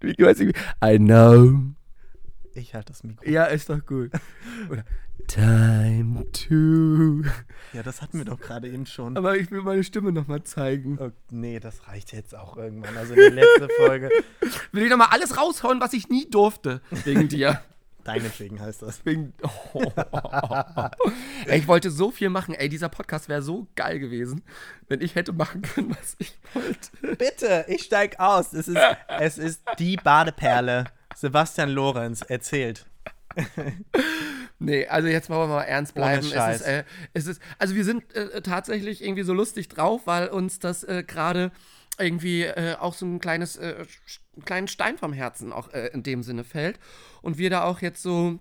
Ich 0.00 0.18
weiß 0.18 0.38
nicht, 0.40 0.56
I 0.84 0.98
know. 0.98 1.74
Ich 2.56 2.74
halte 2.74 2.92
das 2.92 3.02
Mikro. 3.02 3.28
Ja, 3.28 3.46
ist 3.46 3.68
doch 3.68 3.84
gut. 3.84 4.12
Oder 4.70 4.84
Time 5.26 6.24
to. 6.32 7.28
Ja, 7.72 7.82
das 7.82 8.00
hatten 8.00 8.18
wir 8.18 8.24
doch 8.24 8.38
gerade 8.38 8.68
eben 8.68 8.86
schon. 8.86 9.16
Aber 9.16 9.36
ich 9.36 9.50
will 9.50 9.62
meine 9.62 9.82
Stimme 9.82 10.12
nochmal 10.12 10.44
zeigen. 10.44 10.98
Oh, 11.00 11.10
nee, 11.30 11.58
das 11.58 11.88
reicht 11.88 12.12
jetzt 12.12 12.36
auch 12.36 12.56
irgendwann. 12.56 12.96
Also 12.96 13.14
die 13.14 13.20
letzte 13.20 13.68
Folge. 13.76 14.10
Will 14.72 14.84
ich 14.84 14.90
nochmal 14.90 15.08
alles 15.10 15.36
raushauen, 15.36 15.80
was 15.80 15.92
ich 15.94 16.08
nie 16.08 16.28
durfte. 16.30 16.80
Wegen 17.04 17.28
dir. 17.28 17.60
Deinetwegen 18.04 18.60
heißt 18.60 18.82
das. 18.82 19.04
Wegen. 19.06 19.32
Ey, 21.46 21.58
ich 21.58 21.66
wollte 21.66 21.90
so 21.90 22.10
viel 22.10 22.28
machen. 22.28 22.54
Ey, 22.54 22.68
dieser 22.68 22.90
Podcast 22.90 23.28
wäre 23.28 23.42
so 23.42 23.66
geil 23.76 23.98
gewesen, 23.98 24.42
wenn 24.88 25.00
ich 25.00 25.14
hätte 25.14 25.32
machen 25.32 25.62
können, 25.62 25.90
was 25.90 26.14
ich 26.18 26.36
wollte. 26.52 27.16
Bitte, 27.16 27.64
ich 27.66 27.82
steig 27.82 28.20
aus. 28.20 28.52
Es 28.52 28.68
ist, 28.68 28.78
es 29.08 29.38
ist 29.38 29.62
die 29.78 29.96
Badeperle. 29.96 30.84
Sebastian 31.16 31.70
Lorenz 31.70 32.22
erzählt. 32.22 32.86
Nee, 34.60 34.86
also 34.86 35.08
jetzt 35.08 35.28
wollen 35.28 35.50
wir 35.50 35.56
mal 35.56 35.62
ernst 35.62 35.94
bleiben. 35.94 36.26
Es 36.32 36.60
ist, 36.60 36.66
äh, 36.66 36.84
es 37.12 37.26
ist, 37.26 37.42
also 37.58 37.74
wir 37.74 37.84
sind 37.84 38.14
äh, 38.14 38.40
tatsächlich 38.40 39.02
irgendwie 39.02 39.24
so 39.24 39.34
lustig 39.34 39.68
drauf, 39.68 40.02
weil 40.06 40.28
uns 40.28 40.58
das 40.58 40.84
äh, 40.84 41.02
gerade 41.06 41.50
irgendwie 41.98 42.42
äh, 42.42 42.76
auch 42.78 42.94
so 42.94 43.06
ein 43.06 43.20
kleines, 43.20 43.56
äh, 43.56 43.84
kleinen 44.44 44.68
Stein 44.68 44.98
vom 44.98 45.12
Herzen 45.12 45.52
auch 45.52 45.72
äh, 45.72 45.88
in 45.88 46.02
dem 46.02 46.22
Sinne 46.22 46.44
fällt. 46.44 46.78
Und 47.22 47.38
wir 47.38 47.50
da 47.50 47.64
auch 47.64 47.80
jetzt 47.80 48.02
so 48.02 48.40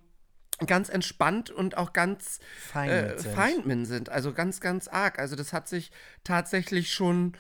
ganz 0.66 0.90
entspannt 0.90 1.50
und 1.50 1.78
auch 1.78 1.94
ganz 1.94 2.40
Fein 2.58 2.90
äh, 2.90 3.18
fein 3.18 3.86
sind. 3.86 4.10
Also 4.10 4.34
ganz, 4.34 4.62
ganz 4.62 4.88
arg. 4.88 5.20
Also 5.20 5.36
das 5.36 5.52
hat 5.52 5.68
sich 5.68 5.92
tatsächlich 6.24 6.94
schon, 6.94 7.34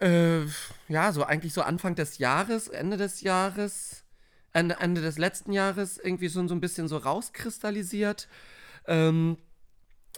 äh, 0.00 0.40
ja, 0.88 1.12
so 1.12 1.24
eigentlich 1.24 1.54
so 1.54 1.62
Anfang 1.62 1.94
des 1.94 2.18
Jahres, 2.18 2.68
Ende 2.68 2.96
des 2.96 3.22
Jahres, 3.22 4.05
Ende, 4.56 5.00
des 5.00 5.18
letzten 5.18 5.52
Jahres 5.52 5.98
irgendwie 5.98 6.28
so, 6.28 6.46
so 6.46 6.54
ein 6.54 6.60
bisschen 6.60 6.88
so 6.88 6.96
rauskristallisiert. 6.96 8.28
Ähm, 8.86 9.36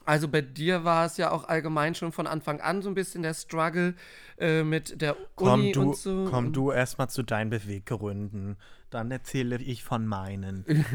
also 0.04 0.28
bei 0.28 0.40
dir 0.40 0.84
war 0.84 1.06
es 1.06 1.16
ja 1.16 1.30
auch 1.30 1.44
allgemein 1.48 1.94
schon 1.94 2.12
von 2.12 2.26
Anfang 2.26 2.60
an 2.60 2.82
so 2.82 2.88
ein 2.88 2.94
bisschen 2.94 3.22
der 3.22 3.34
Struggle 3.34 3.94
äh, 4.38 4.62
mit 4.62 5.00
der 5.02 5.16
Komm 5.34 5.60
Uni 5.60 5.72
du, 5.72 5.82
und 5.82 5.96
so. 5.96 6.26
komm 6.30 6.52
du 6.52 6.70
erstmal 6.70 7.10
zu 7.10 7.22
deinen 7.22 7.50
Beweggründen. 7.50 8.56
Dann 8.90 9.10
erzähle 9.10 9.56
ich 9.56 9.84
von 9.84 10.06
meinen. 10.06 10.64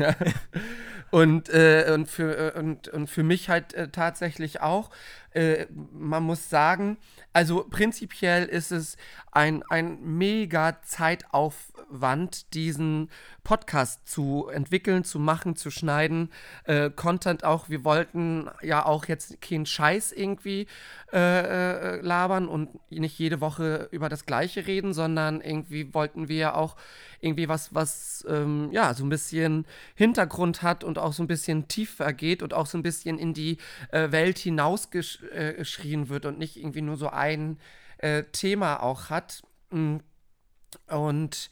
Und, 1.12 1.50
äh, 1.50 1.92
und, 1.94 2.10
für, 2.10 2.56
äh, 2.56 2.60
und, 2.60 2.88
und 2.88 3.08
für 3.08 3.22
mich 3.22 3.48
halt 3.48 3.76
äh, 3.76 3.90
tatsächlich 3.90 4.62
auch. 4.62 4.90
Äh, 5.34 5.66
man 5.92 6.24
muss 6.24 6.50
sagen, 6.50 6.98
also 7.34 7.66
prinzipiell 7.70 8.46
ist 8.46 8.72
es 8.72 8.98
ein, 9.32 9.64
ein 9.64 9.98
mega 10.02 10.82
Zeitaufwand, 10.84 12.54
diesen 12.54 13.10
Podcast 13.44 14.08
zu 14.08 14.48
entwickeln, 14.48 15.04
zu 15.04 15.20
machen, 15.20 15.56
zu 15.56 15.72
schneiden. 15.72 16.30
Äh, 16.66 16.92
Content 16.92 17.44
auch, 17.44 17.70
wir 17.70 17.84
wollten 17.84 18.50
ja 18.62 18.86
auch 18.86 19.06
jetzt 19.06 19.42
keinen 19.42 19.66
Scheiß 19.66 20.12
irgendwie 20.12 20.68
äh, 21.12 21.98
äh, 21.98 22.02
labern 22.02 22.48
und 22.48 22.70
nicht 22.92 23.18
jede 23.18 23.42
Woche 23.42 23.90
über 23.92 24.10
das 24.10 24.26
Gleiche 24.26 24.68
reden, 24.68 24.94
sondern 24.94 25.42
irgendwie 25.42 25.94
wollten 25.94 26.28
wir 26.30 26.38
ja 26.38 26.56
auch 26.56 26.76
irgendwie 27.20 27.48
was, 27.48 27.74
was 27.74 28.26
ähm, 28.30 28.70
ja 28.72 28.94
so 28.94 29.04
ein 29.06 29.10
bisschen 29.10 29.66
Hintergrund 29.96 30.62
hat 30.62 30.84
und 30.84 31.00
auch 31.00 31.14
so 31.14 31.24
ein 31.24 31.28
bisschen 31.28 31.68
tiefer 31.68 32.14
geht 32.14 32.44
und 32.44 32.54
auch 32.54 32.68
so 32.68 32.78
ein 32.78 32.84
bisschen 32.84 33.18
in 33.18 33.34
die 33.34 33.58
äh, 33.92 34.12
Welt 34.12 34.38
hinausgeschrien 34.38 35.23
äh, 35.32 35.54
geschrien 35.54 36.10
wird 36.10 36.26
und 36.26 36.40
nicht 36.40 36.58
irgendwie 36.58 36.82
nur 36.82 36.98
so 36.98 37.10
ein 37.10 37.60
äh, 37.98 38.24
Thema 38.32 38.82
auch 38.82 39.10
hat. 39.10 39.42
Mm. 39.72 39.98
Und, 40.88 41.50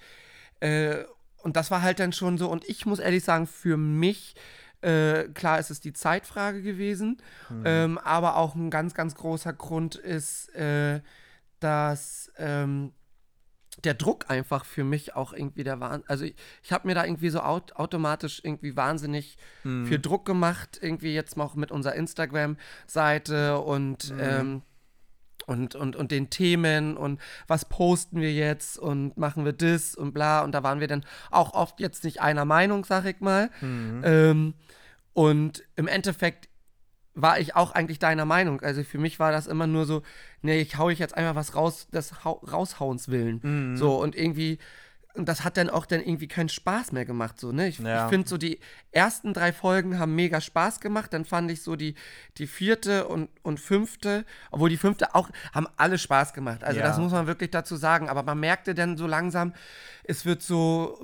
äh, 0.59 1.03
und 1.37 1.55
das 1.55 1.71
war 1.71 1.81
halt 1.81 1.99
dann 1.99 2.13
schon 2.13 2.37
so, 2.37 2.49
und 2.49 2.67
ich 2.67 2.85
muss 2.85 2.99
ehrlich 2.99 3.23
sagen, 3.23 3.47
für 3.47 3.77
mich, 3.77 4.35
äh, 4.81 5.25
klar 5.29 5.59
ist 5.59 5.69
es 5.69 5.79
die 5.79 5.93
Zeitfrage 5.93 6.61
gewesen, 6.61 7.21
ähm, 7.65 7.99
aber 7.99 8.35
auch 8.35 8.55
ein 8.55 8.71
ganz, 8.71 8.95
ganz 8.95 9.13
großer 9.13 9.53
Grund 9.53 9.95
ist, 9.95 10.53
äh, 10.55 11.01
dass 11.59 12.31
ähm, 12.37 12.91
der 13.83 13.93
Druck 13.93 14.29
einfach 14.29 14.65
für 14.65 14.83
mich 14.83 15.15
auch 15.15 15.33
irgendwie 15.33 15.63
der 15.63 15.79
Wahnsinn. 15.79 16.03
Also 16.07 16.25
ich, 16.25 16.35
ich 16.61 16.71
habe 16.71 16.87
mir 16.87 16.95
da 16.95 17.05
irgendwie 17.05 17.29
so 17.29 17.39
aut 17.39 17.73
automatisch 17.75 18.41
irgendwie 18.43 18.75
wahnsinnig 18.75 19.37
viel 19.85 19.99
Druck 19.99 20.25
gemacht, 20.25 20.79
irgendwie 20.81 21.13
jetzt 21.13 21.37
mal 21.37 21.45
auch 21.45 21.55
mit 21.55 21.71
unserer 21.71 21.95
Instagram-Seite 21.95 23.59
und, 23.59 24.13
ähm, 24.19 24.61
und, 25.47 25.75
und, 25.75 25.95
und 25.95 26.11
den 26.11 26.29
Themen 26.29 26.97
und 26.97 27.19
was 27.47 27.65
posten 27.65 28.19
wir 28.21 28.33
jetzt 28.33 28.77
und 28.77 29.17
machen 29.17 29.45
wir 29.45 29.53
das 29.53 29.95
und 29.95 30.13
bla. 30.13 30.43
Und 30.43 30.51
da 30.53 30.63
waren 30.63 30.79
wir 30.79 30.87
dann 30.87 31.05
auch 31.31 31.53
oft 31.53 31.79
jetzt 31.79 32.03
nicht 32.03 32.21
einer 32.21 32.45
Meinung, 32.45 32.85
sag 32.85 33.05
ich 33.05 33.19
mal. 33.21 33.49
Ähm, 34.03 34.53
und 35.13 35.63
im 35.75 35.87
Endeffekt 35.87 36.47
war 37.13 37.39
ich 37.39 37.55
auch 37.55 37.71
eigentlich 37.71 37.99
deiner 37.99 38.25
Meinung. 38.25 38.61
Also 38.61 38.83
für 38.83 38.97
mich 38.97 39.19
war 39.19 39.31
das 39.31 39.47
immer 39.47 39.67
nur 39.67 39.85
so, 39.85 40.01
nee, 40.41 40.59
ich 40.61 40.77
hau 40.77 40.89
ich 40.89 40.99
jetzt 40.99 41.15
einfach 41.17 41.35
was 41.35 41.55
raus, 41.55 41.87
des 41.89 42.23
Hau 42.23 42.33
Raushauens 42.49 43.09
willen. 43.09 43.75
So 43.75 44.01
und 44.01 44.15
irgendwie, 44.15 44.59
und 45.13 45.27
das 45.27 45.43
hat 45.43 45.57
dann 45.57 45.69
auch 45.69 45.85
dann 45.85 45.99
irgendwie 45.99 46.29
keinen 46.29 46.47
Spaß 46.47 46.93
mehr 46.93 47.03
gemacht. 47.03 47.37
So, 47.37 47.51
ne? 47.51 47.67
Ich, 47.67 47.79
Ja. 47.79 48.05
ich 48.05 48.09
finde 48.09 48.29
so, 48.29 48.37
die 48.37 48.59
ersten 48.93 49.33
drei 49.33 49.51
Folgen 49.51 49.99
haben 49.99 50.15
mega 50.15 50.39
Spaß 50.39 50.79
gemacht. 50.79 51.11
Dann 51.11 51.25
fand 51.25 51.51
ich 51.51 51.63
so 51.63 51.75
die, 51.75 51.95
die 52.37 52.47
vierte 52.47 53.05
und, 53.09 53.29
und 53.43 53.59
fünfte, 53.59 54.25
obwohl 54.51 54.69
die 54.69 54.77
fünfte 54.77 55.13
auch, 55.13 55.29
haben 55.53 55.67
alle 55.75 55.97
Spaß 55.97 56.33
gemacht. 56.33 56.63
Also 56.63 56.79
Ja. 56.79 56.85
das 56.87 56.97
muss 56.97 57.11
man 57.11 57.27
wirklich 57.27 57.51
dazu 57.51 57.75
sagen. 57.75 58.07
Aber 58.07 58.23
man 58.23 58.39
merkte 58.39 58.73
dann 58.73 58.95
so 58.95 59.05
langsam, 59.05 59.53
es 60.05 60.25
wird 60.25 60.41
so 60.41 60.97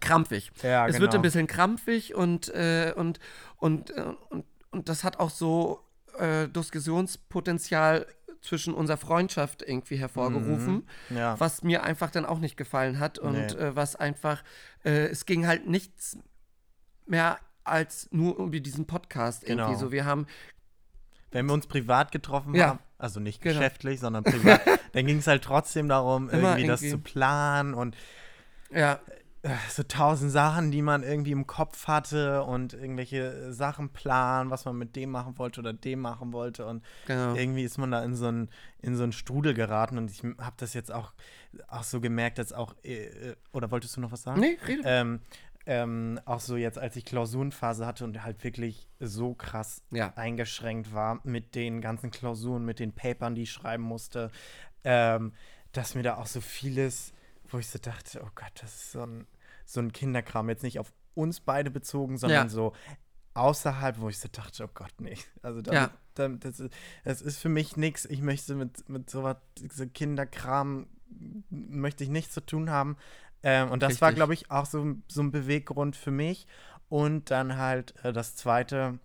krampfig. 0.00 0.52
Ja, 0.62 0.86
es 0.86 1.00
wird 1.00 1.10
genau. 1.12 1.20
ein 1.20 1.22
bisschen 1.22 1.46
krampfig 1.46 2.14
und, 2.14 2.48
äh, 2.54 2.92
und, 2.94 3.18
und, 3.56 3.90
äh, 3.90 4.04
und, 4.28 4.44
und 4.70 4.88
das 4.88 5.04
hat 5.04 5.18
auch 5.18 5.30
so 5.30 5.80
äh, 6.18 6.48
Diskussionspotenzial 6.48 8.06
zwischen 8.42 8.72
unserer 8.72 8.96
Freundschaft 8.96 9.62
irgendwie 9.62 9.96
hervorgerufen, 9.96 10.86
Ja. 11.10 11.38
was 11.38 11.62
mir 11.62 11.82
einfach 11.82 12.10
dann 12.10 12.24
auch 12.24 12.38
nicht 12.38 12.56
gefallen 12.56 12.98
hat 12.98 13.18
und 13.18 13.32
Nee. 13.32 13.46
äh, 13.46 13.76
was 13.76 13.96
einfach, 13.96 14.42
äh, 14.84 15.08
es 15.08 15.26
ging 15.26 15.46
halt 15.46 15.66
nichts 15.66 16.16
mehr 17.06 17.38
als 17.64 18.08
nur 18.12 18.38
um 18.38 18.50
diesen 18.50 18.86
Podcast 18.86 19.42
irgendwie 19.44 19.66
Genau. 19.72 19.78
so. 19.78 19.92
Wir 19.92 20.04
haben, 20.06 20.26
Wenn 21.32 21.46
wir 21.46 21.52
uns 21.52 21.66
privat 21.66 22.10
getroffen 22.12 22.54
Ja. 22.54 22.68
haben, 22.68 22.78
also 22.98 23.20
nicht 23.20 23.40
Genau. 23.42 23.54
geschäftlich, 23.60 24.00
sondern 24.00 24.24
privat, 24.24 24.62
dann 24.94 25.06
ging 25.06 25.18
es 25.18 25.26
halt 25.26 25.44
trotzdem 25.44 25.88
darum, 25.88 26.28
Immer 26.30 26.52
irgendwie 26.56 26.66
das 26.66 26.82
irgendwie. 26.82 27.04
zu 27.04 27.12
planen 27.12 27.74
und 27.74 27.94
ja, 28.72 28.98
so 29.70 29.82
tausend 29.82 30.30
Sachen, 30.30 30.70
die 30.70 30.82
man 30.82 31.02
irgendwie 31.02 31.32
im 31.32 31.46
Kopf 31.46 31.86
hatte 31.86 32.42
und 32.44 32.74
irgendwelche 32.74 33.52
Sachen 33.54 33.88
planen, 33.90 34.50
was 34.50 34.66
man 34.66 34.76
mit 34.76 34.96
dem 34.96 35.10
machen 35.10 35.38
wollte 35.38 35.60
oder 35.60 35.72
dem 35.72 36.00
machen 36.00 36.32
wollte. 36.34 36.66
Und 36.66 36.84
Genau. 37.06 37.34
irgendwie 37.34 37.64
ist 37.64 37.78
man 37.78 37.90
da 37.90 38.04
in 38.04 38.14
so 38.14 38.26
einen, 38.26 38.50
in 38.82 38.96
so 38.96 39.02
einen 39.02 39.12
Strudel 39.12 39.54
geraten. 39.54 39.96
Und 39.96 40.10
ich 40.10 40.22
habe 40.22 40.56
das 40.58 40.74
jetzt 40.74 40.92
auch, 40.92 41.14
auch 41.68 41.84
so 41.84 42.00
gemerkt, 42.00 42.36
dass 42.38 42.52
auch, 42.52 42.74
äh, 42.84 43.04
äh, 43.30 43.36
oder 43.52 43.70
wolltest 43.70 43.96
du 43.96 44.00
noch 44.02 44.12
was 44.12 44.22
sagen? 44.22 44.40
Nee, 44.40 44.58
rede. 44.66 44.82
Ähm, 44.84 45.20
ähm, 45.66 46.20
auch 46.24 46.40
so 46.40 46.56
jetzt, 46.56 46.78
als 46.78 46.96
ich 46.96 47.04
Klausurenphase 47.04 47.86
hatte 47.86 48.04
und 48.04 48.22
halt 48.22 48.42
wirklich 48.44 48.88
so 48.98 49.34
krass 49.34 49.82
Ja. 49.90 50.12
eingeschränkt 50.16 50.92
war 50.92 51.20
mit 51.24 51.54
den 51.54 51.80
ganzen 51.80 52.10
Klausuren, 52.10 52.64
mit 52.64 52.78
den 52.78 52.92
Papern, 52.92 53.34
die 53.34 53.42
ich 53.42 53.52
schreiben 53.52 53.84
musste, 53.84 54.30
ähm, 54.84 55.32
dass 55.72 55.94
mir 55.94 56.02
da 56.02 56.16
auch 56.16 56.26
so 56.26 56.40
vieles, 56.40 57.12
wo 57.52 57.58
ich 57.58 57.68
so 57.68 57.78
dachte, 57.78 58.20
oh 58.24 58.30
Gott, 58.34 58.52
das 58.60 58.74
ist 58.74 58.92
so 58.92 59.02
ein, 59.04 59.26
so 59.64 59.80
ein 59.80 59.92
Kinderkram, 59.92 60.48
jetzt 60.48 60.62
nicht 60.62 60.78
auf 60.78 60.92
uns 61.14 61.40
beide 61.40 61.70
bezogen, 61.70 62.16
sondern 62.18 62.46
Ja. 62.46 62.52
so 62.52 62.72
außerhalb, 63.34 64.00
wo 64.00 64.08
ich 64.08 64.18
so 64.18 64.28
dachte, 64.30 64.64
oh 64.64 64.70
Gott, 64.74 64.92
nee. 64.98 65.16
Also 65.42 65.62
damit, 65.62 65.90
Ja. 65.90 65.90
damit, 66.14 66.44
das, 66.44 66.60
ist, 66.60 66.74
das 67.04 67.22
ist 67.22 67.38
für 67.38 67.48
mich 67.48 67.76
nichts. 67.76 68.04
Ich 68.06 68.20
möchte 68.22 68.54
mit, 68.54 68.88
mit 68.88 69.08
sowas, 69.10 69.36
so 69.72 69.86
Kinderkram, 69.86 70.86
möchte 71.50 72.04
ich 72.04 72.10
nichts 72.10 72.34
zu 72.34 72.40
tun 72.44 72.70
haben. 72.70 72.96
Ähm, 73.42 73.70
und 73.70 73.82
das 73.82 74.00
war, 74.00 74.08
Richtig. 74.08 74.16
glaube 74.16 74.34
ich, 74.34 74.50
auch 74.50 74.66
so, 74.66 74.94
so 75.08 75.22
ein 75.22 75.30
Beweggrund 75.30 75.96
für 75.96 76.10
mich. 76.10 76.46
Und 76.88 77.30
dann 77.30 77.56
halt 77.56 77.94
äh, 78.04 78.12
das 78.12 78.34
Zweite, 78.36 78.98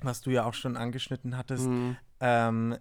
was 0.00 0.20
du 0.22 0.30
ja 0.30 0.44
auch 0.44 0.54
schon 0.54 0.76
angeschnitten 0.76 1.36
hattest, 1.36 1.66
Mhm. 1.66 1.96
ähm, 2.20 2.78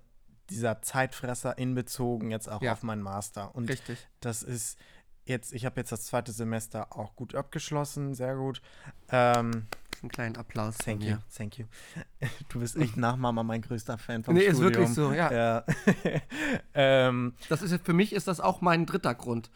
dieser 0.49 0.81
Zeitfresser 0.81 1.57
in 1.57 1.75
Bezogen 1.75 2.31
jetzt 2.31 2.49
auch 2.49 2.61
Ja. 2.61 2.71
auf 2.71 2.81
meinen 2.83 3.01
Master. 3.01 3.53
Und 3.53 3.69
Richtig. 3.69 4.07
das 4.21 4.41
ist 4.43 4.79
jetzt, 5.27 5.53
ich 5.53 5.65
habe 5.65 5.79
jetzt 5.79 5.91
das 5.91 6.03
zweite 6.05 6.31
Semester 6.31 6.95
auch 6.97 7.15
gut 7.15 7.35
abgeschlossen, 7.35 8.13
sehr 8.13 8.35
gut. 8.35 8.61
Ähm, 9.09 9.67
Einen 10.01 10.09
kleinen 10.09 10.37
Applaus 10.37 10.77
thank 10.77 11.03
you, 11.03 11.17
thank 11.35 11.57
you. 11.57 11.65
Du 12.49 12.59
bist 12.59 12.75
echt 12.77 12.97
nach 12.97 13.15
Mama 13.15 13.43
mein 13.43 13.61
größter 13.61 13.97
Fan 13.97 14.23
vom 14.23 14.35
Nee, 14.35 14.41
ist 14.45 14.57
Studium. 14.57 14.73
wirklich 14.73 14.89
so, 14.95 15.11
ja. 15.13 15.31
Ja, 15.31 15.63
ähm, 16.73 17.33
Das 17.49 17.61
ist 17.61 17.83
für 17.85 17.93
mich 17.93 18.13
ist 18.13 18.27
das 18.27 18.39
auch 18.39 18.61
mein 18.61 18.85
dritter 18.85 19.15
Grund. 19.15 19.49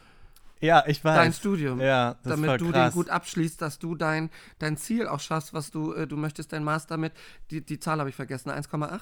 ja 0.60 0.84
ich 0.88 1.04
weiß. 1.04 1.16
Dein 1.18 1.34
Studium. 1.34 1.80
Ja, 1.80 2.16
das 2.24 2.34
ist 2.38 2.44
damit 2.44 2.62
du 2.62 2.72
krass. 2.72 2.92
den 2.92 2.96
gut 2.96 3.10
abschließt, 3.10 3.62
dass 3.62 3.80
du 3.80 3.96
dein, 3.96 4.30
dein 4.60 4.78
Ziel 4.78 5.08
auch 5.08 5.20
schaffst, 5.20 5.54
was 5.54 5.72
du, 5.72 5.94
äh, 5.94 6.08
du 6.08 6.18
möchtest 6.18 6.54
dein 6.54 6.64
Master 6.64 6.98
mit, 6.98 7.14
die, 7.50 7.66
die 7.66 7.80
Zahl 7.80 8.00
habe 8.00 8.10
ich 8.10 8.16
vergessen, 8.16 8.50
1,8? 8.50 9.00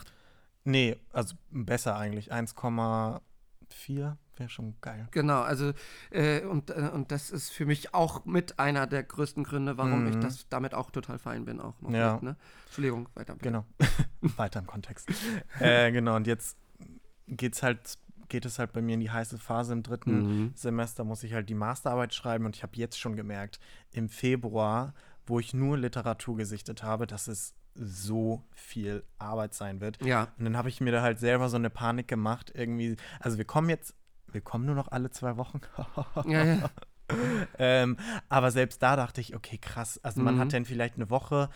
Nee, 0.65 0.97
also 1.13 1.35
besser 1.51 1.95
eigentlich. 1.95 2.33
1,4 2.33 3.21
wäre 4.39 4.49
schon 4.49 4.75
geil. 4.81 5.07
Genau, 5.11 5.41
also 5.41 5.73
äh, 6.11 6.41
und, 6.45 6.69
äh, 6.69 6.89
und 6.93 7.11
das 7.11 7.29
ist 7.29 7.49
für 7.49 7.65
mich 7.65 7.93
auch 7.93 8.25
mit 8.25 8.57
einer 8.59 8.87
der 8.87 9.03
größten 9.03 9.43
Gründe, 9.43 9.77
warum 9.77 10.07
ich 10.07 10.15
Mhm. 10.15 10.21
das 10.21 10.47
damit 10.49 10.73
auch 10.73 10.91
total 10.91 11.19
fein 11.19 11.45
bin 11.45 11.59
auch 11.59 11.79
noch. 11.81 11.91
Ja. 11.91 12.13
Mit, 12.13 12.23
ne? 12.23 12.35
Entschuldigung, 12.65 13.07
weiter. 13.15 13.33
bitte. 13.33 13.43
Genau. 13.49 13.65
Weiter 14.37 14.59
im 14.59 14.67
Kontext. 14.67 15.09
äh, 15.59 15.91
genau, 15.91 16.15
und 16.15 16.27
jetzt 16.27 16.57
geht's 17.27 17.61
halt, 17.63 17.97
geht 18.27 18.45
es 18.45 18.59
halt 18.59 18.73
bei 18.73 18.81
mir 18.81 18.93
in 18.95 18.99
die 18.99 19.11
heiße 19.11 19.37
Phase 19.37 19.73
im 19.73 19.83
dritten 19.83 20.19
Mhm. 20.45 20.51
Semester, 20.55 21.03
muss 21.03 21.23
ich 21.23 21.33
halt 21.33 21.49
die 21.49 21.55
Masterarbeit 21.55 22.13
schreiben 22.13 22.45
und 22.45 22.55
ich 22.55 22.63
habe 22.63 22.75
jetzt 22.75 22.99
schon 22.99 23.15
gemerkt, 23.15 23.59
im 23.91 24.09
Februar, 24.09 24.93
wo 25.25 25.39
ich 25.39 25.53
nur 25.53 25.77
Literatur 25.77 26.37
gesichtet 26.37 26.83
habe, 26.83 27.05
dass 27.07 27.27
es 27.27 27.53
so 27.75 28.43
viel 28.51 29.03
Arbeit 29.19 29.53
sein 29.53 29.79
wird. 29.79 30.03
Ja, 30.03 30.27
Und 30.37 30.45
dann 30.45 30.57
habe 30.57 30.69
ich 30.69 30.81
mir 30.81 30.91
da 30.91 31.01
halt 31.01 31.19
selber 31.19 31.49
so 31.49 31.55
eine 31.55 31.69
Panik 31.69 32.07
gemacht, 32.07 32.51
irgendwie, 32.53 32.97
also 33.19 33.37
wir 33.37 33.45
kommen 33.45 33.69
jetzt, 33.69 33.93
wir 34.31 34.41
kommen 34.41 34.65
nur 34.65 34.75
noch 34.75 34.89
alle 34.91 35.09
zwei 35.11 35.37
Wochen. 35.37 35.61
ja, 36.25 36.43
ja. 36.43 36.69
ähm, 37.57 37.97
aber 38.29 38.51
selbst 38.51 38.81
da 38.83 38.95
dachte 38.95 39.21
ich, 39.21 39.35
okay, 39.35 39.57
krass. 39.57 39.99
Also 40.03 40.21
man 40.21 40.35
Mhm. 40.35 40.39
hat 40.39 40.53
dann 40.53 40.65
vielleicht 40.65 40.95
eine 40.95 41.09
Woche 41.09 41.49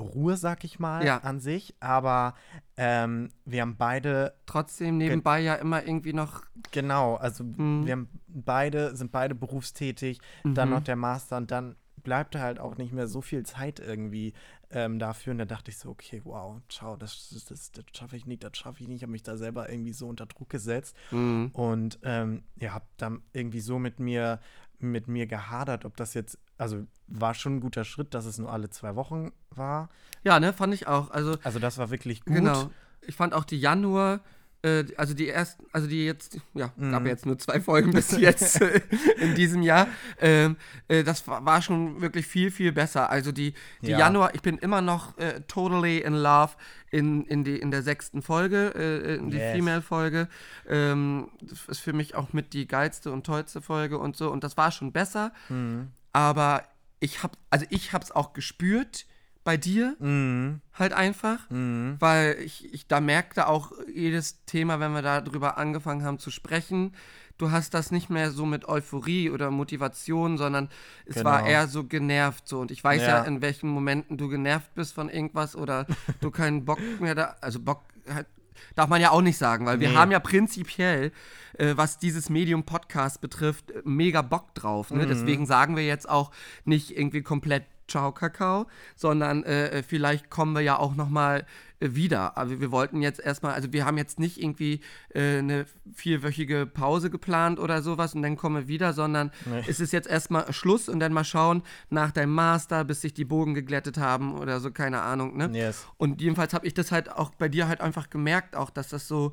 Ruhe, 0.00 0.36
sag 0.36 0.64
ich 0.64 0.80
mal, 0.80 1.04
Ja. 1.04 1.18
an 1.18 1.38
sich. 1.38 1.74
Aber 1.78 2.34
ähm, 2.76 3.28
wir 3.44 3.62
haben 3.62 3.76
beide, 3.76 4.34
Trotzdem 4.46 4.96
nebenbei 4.98 5.40
ja 5.40 5.54
immer 5.54 5.84
irgendwie 5.84 6.12
noch. 6.12 6.42
genau, 6.72 7.14
also 7.16 7.44
Mhm. 7.44 7.84
wir 7.86 7.92
haben 7.92 8.08
beide, 8.26 8.96
sind 8.96 9.12
beide 9.12 9.34
berufstätig, 9.34 10.20
dann 10.42 10.68
Mhm. 10.70 10.74
noch 10.74 10.82
der 10.82 10.96
Master 10.96 11.36
und 11.36 11.50
dann 11.52 11.76
bleibt 12.02 12.34
halt 12.34 12.58
auch 12.58 12.76
nicht 12.78 12.92
mehr 12.92 13.06
so 13.06 13.20
viel 13.20 13.44
Zeit 13.46 13.78
irgendwie 13.78 14.32
ähm, 14.72 14.98
dafür. 14.98 15.32
Und 15.32 15.38
da 15.38 15.44
dachte 15.44 15.70
ich 15.70 15.78
so, 15.78 15.90
okay, 15.90 16.20
wow, 16.24 16.60
ciao, 16.68 16.96
das, 16.96 17.30
das, 17.32 17.44
das, 17.44 17.72
das 17.72 17.84
schaffe 17.96 18.16
ich 18.16 18.26
nicht, 18.26 18.42
das 18.42 18.56
schaffe 18.56 18.82
ich 18.82 18.88
nicht. 18.88 18.96
Ich 18.96 19.02
habe 19.02 19.12
mich 19.12 19.22
da 19.22 19.36
selber 19.36 19.70
irgendwie 19.70 19.92
so 19.92 20.08
unter 20.08 20.26
Druck 20.26 20.48
gesetzt. 20.48 20.96
Mhm. 21.10 21.50
Und 21.52 21.98
ähm, 22.02 22.42
ja, 22.56 22.72
hab 22.74 22.86
dann 22.96 23.22
irgendwie 23.32 23.60
so 23.60 23.78
mit 23.78 24.00
mir, 24.00 24.40
mit 24.78 25.08
mir 25.08 25.26
gehadert, 25.26 25.84
ob 25.84 25.96
das 25.96 26.14
jetzt, 26.14 26.38
also 26.58 26.86
war 27.06 27.34
schon 27.34 27.56
ein 27.56 27.60
guter 27.60 27.84
Schritt, 27.84 28.14
dass 28.14 28.24
es 28.24 28.38
nur 28.38 28.52
alle 28.52 28.70
zwei 28.70 28.96
Wochen 28.96 29.32
war. 29.50 29.90
Ja, 30.24 30.40
ne, 30.40 30.52
fand 30.52 30.74
ich 30.74 30.86
auch. 30.86 31.10
Also 31.10 31.36
Also 31.42 31.58
das 31.58 31.78
war 31.78 31.90
wirklich 31.90 32.24
gut. 32.24 32.34
Genau. 32.34 32.70
Ich 33.02 33.16
fand 33.16 33.34
auch 33.34 33.44
die 33.44 33.58
Januar, 33.58 34.20
äh, 34.62 34.84
also 34.96 35.14
die 35.14 35.28
ersten, 35.28 35.64
also 35.72 35.86
die 35.88 36.04
jetzt, 36.04 36.38
ja, 36.54 36.66
gab 36.90 37.00
Mhm. 37.02 37.06
jetzt 37.06 37.26
nur 37.26 37.38
zwei 37.38 37.60
Folgen 37.60 37.90
bis 37.92 38.12
jetzt 38.12 38.60
äh, 38.60 38.80
in 39.20 39.34
diesem 39.34 39.62
Jahr. 39.62 39.88
Ähm, 40.20 40.56
äh, 40.88 41.02
das 41.04 41.26
war, 41.26 41.44
war 41.44 41.60
schon 41.62 42.00
wirklich 42.00 42.26
viel, 42.26 42.50
viel 42.50 42.72
besser. 42.72 43.10
Also 43.10 43.32
die, 43.32 43.54
die 43.82 43.90
Ja. 43.90 43.98
Januar, 43.98 44.34
ich 44.34 44.42
bin 44.42 44.58
immer 44.58 44.80
noch 44.80 45.18
äh, 45.18 45.40
totally 45.48 45.98
in 45.98 46.14
love 46.14 46.52
in, 46.90 47.24
in, 47.24 47.42
die, 47.42 47.56
in 47.58 47.70
der 47.70 47.82
sechsten 47.82 48.20
Folge, 48.22 48.72
äh, 48.76 49.14
in 49.16 49.30
die 49.30 49.38
Yes. 49.38 49.52
Female-Folge. 49.56 50.28
Ähm, 50.68 51.28
das 51.40 51.64
ist 51.66 51.80
für 51.80 51.92
mich 51.92 52.14
auch 52.14 52.32
mit 52.32 52.52
die 52.52 52.68
geilste 52.68 53.10
und 53.12 53.24
tollste 53.26 53.62
Folge 53.62 53.98
und 53.98 54.16
so. 54.16 54.30
Und 54.30 54.44
das 54.44 54.56
war 54.56 54.70
schon 54.70 54.92
besser. 54.92 55.32
Mhm. 55.48 55.88
Aber 56.12 56.62
ich 57.00 57.22
hab, 57.22 57.36
also 57.50 57.66
ich 57.70 57.92
hab's 57.92 58.10
auch 58.12 58.32
gespürt 58.34 59.06
bei 59.44 59.56
dir 59.56 59.96
Mhm. 59.98 60.60
halt 60.74 60.92
einfach 60.92 61.50
Mhm. 61.50 61.96
weil 61.98 62.36
ich, 62.44 62.72
ich 62.72 62.86
da 62.86 63.00
merkte 63.00 63.46
auch 63.48 63.72
jedes 63.92 64.44
Thema, 64.44 64.80
wenn 64.80 64.92
wir 64.92 65.02
darüber 65.02 65.58
angefangen 65.58 66.04
haben 66.04 66.18
zu 66.18 66.30
sprechen, 66.30 66.94
du 67.38 67.50
hast 67.50 67.74
das 67.74 67.90
nicht 67.90 68.08
mehr 68.08 68.30
so 68.30 68.46
mit 68.46 68.68
Euphorie 68.68 69.30
oder 69.30 69.50
Motivation, 69.50 70.38
sondern 70.38 70.68
es 71.06 71.24
war 71.24 71.38
Genau. 71.40 71.50
eher 71.50 71.66
so 71.66 71.84
genervt 71.84 72.46
so 72.46 72.60
und 72.60 72.70
ich 72.70 72.84
weiß 72.84 73.02
ja. 73.02 73.08
Ja. 73.18 73.22
in 73.24 73.40
welchen 73.42 73.68
Momenten 73.68 74.16
du 74.16 74.28
genervt 74.28 74.74
bist 74.74 74.92
von 74.94 75.08
irgendwas 75.08 75.56
oder 75.56 75.86
du 76.20 76.30
keinen 76.30 76.64
Bock 76.64 76.78
mehr 77.00 77.14
da, 77.16 77.36
also 77.40 77.58
Bock 77.58 77.82
halt, 78.12 78.26
darf 78.74 78.88
man 78.88 79.00
ja 79.00 79.10
auch 79.10 79.22
nicht 79.22 79.38
sagen, 79.38 79.66
weil 79.66 79.80
wir 79.80 79.90
Nee. 79.90 79.96
haben 79.96 80.10
ja 80.10 80.20
prinzipiell, 80.20 81.12
äh, 81.58 81.74
was 81.76 81.98
dieses 81.98 82.30
Medium 82.30 82.64
Podcast 82.64 83.20
betrifft, 83.20 83.70
äh, 83.70 83.82
mega 83.84 84.22
Bock 84.22 84.54
drauf. 84.54 84.90
Mhm. 84.90 84.98
Ne? 84.98 85.06
Deswegen 85.06 85.46
sagen 85.46 85.76
wir 85.76 85.84
jetzt 85.84 86.08
auch 86.08 86.30
nicht 86.64 86.96
irgendwie 86.96 87.22
komplett 87.22 87.64
Ciao 87.88 88.12
Kakao, 88.12 88.66
sondern 88.96 89.42
äh, 89.44 89.82
vielleicht 89.82 90.30
kommen 90.30 90.54
wir 90.54 90.62
ja 90.62 90.78
auch 90.78 90.94
noch 90.94 91.08
mal 91.10 91.40
äh, 91.40 91.44
wieder. 91.82 92.36
Aber 92.36 92.60
wir 92.60 92.70
wollten 92.70 93.02
jetzt 93.02 93.20
erstmal, 93.20 93.54
also 93.54 93.72
wir 93.72 93.84
haben 93.84 93.98
jetzt 93.98 94.18
nicht 94.20 94.40
irgendwie 94.40 94.80
äh, 95.14 95.38
eine 95.38 95.66
vierwöchige 95.92 96.66
Pause 96.66 97.10
geplant 97.10 97.58
oder 97.58 97.82
sowas 97.82 98.14
und 98.14 98.22
dann 98.22 98.36
kommen 98.36 98.56
wir 98.56 98.68
wieder, 98.68 98.92
sondern 98.92 99.30
Nee. 99.44 99.64
es 99.66 99.80
ist 99.80 99.92
jetzt 99.92 100.08
erstmal 100.08 100.52
Schluss 100.52 100.88
und 100.88 101.00
dann 101.00 101.12
mal 101.12 101.24
schauen 101.24 101.62
nach 101.90 102.12
deinem 102.12 102.34
Master, 102.34 102.84
bis 102.84 103.00
sich 103.00 103.14
die 103.14 103.24
Bogen 103.24 103.54
geglättet 103.54 103.98
haben 103.98 104.38
oder 104.38 104.60
so, 104.60 104.70
keine 104.70 105.00
Ahnung, 105.02 105.36
ne? 105.36 105.50
Yes. 105.52 105.86
Und 105.96 106.20
jedenfalls 106.20 106.54
habe 106.54 106.66
ich 106.66 106.74
das 106.74 106.92
halt 106.92 107.10
auch 107.10 107.30
bei 107.34 107.48
dir 107.48 107.68
halt 107.68 107.80
einfach 107.80 108.10
gemerkt, 108.10 108.56
auch 108.56 108.70
dass 108.70 108.88
das 108.88 109.08
so. 109.08 109.32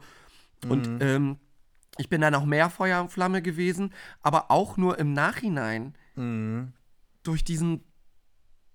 Und 0.68 1.02
ähm, 1.02 1.38
ich 1.98 2.10
bin 2.10 2.22
dann 2.22 2.36
auch 2.36 2.46
mehr 2.46 2.70
Feuer 2.70 3.02
und 3.02 3.12
Flamme 3.12 3.42
gewesen, 3.42 3.94
aber 4.22 4.52
auch 4.52 4.78
nur 4.78 4.98
im 5.00 5.14
Nachhinein 5.14 5.94
Mhm. 6.16 6.74
durch 7.24 7.44
diesen 7.44 7.84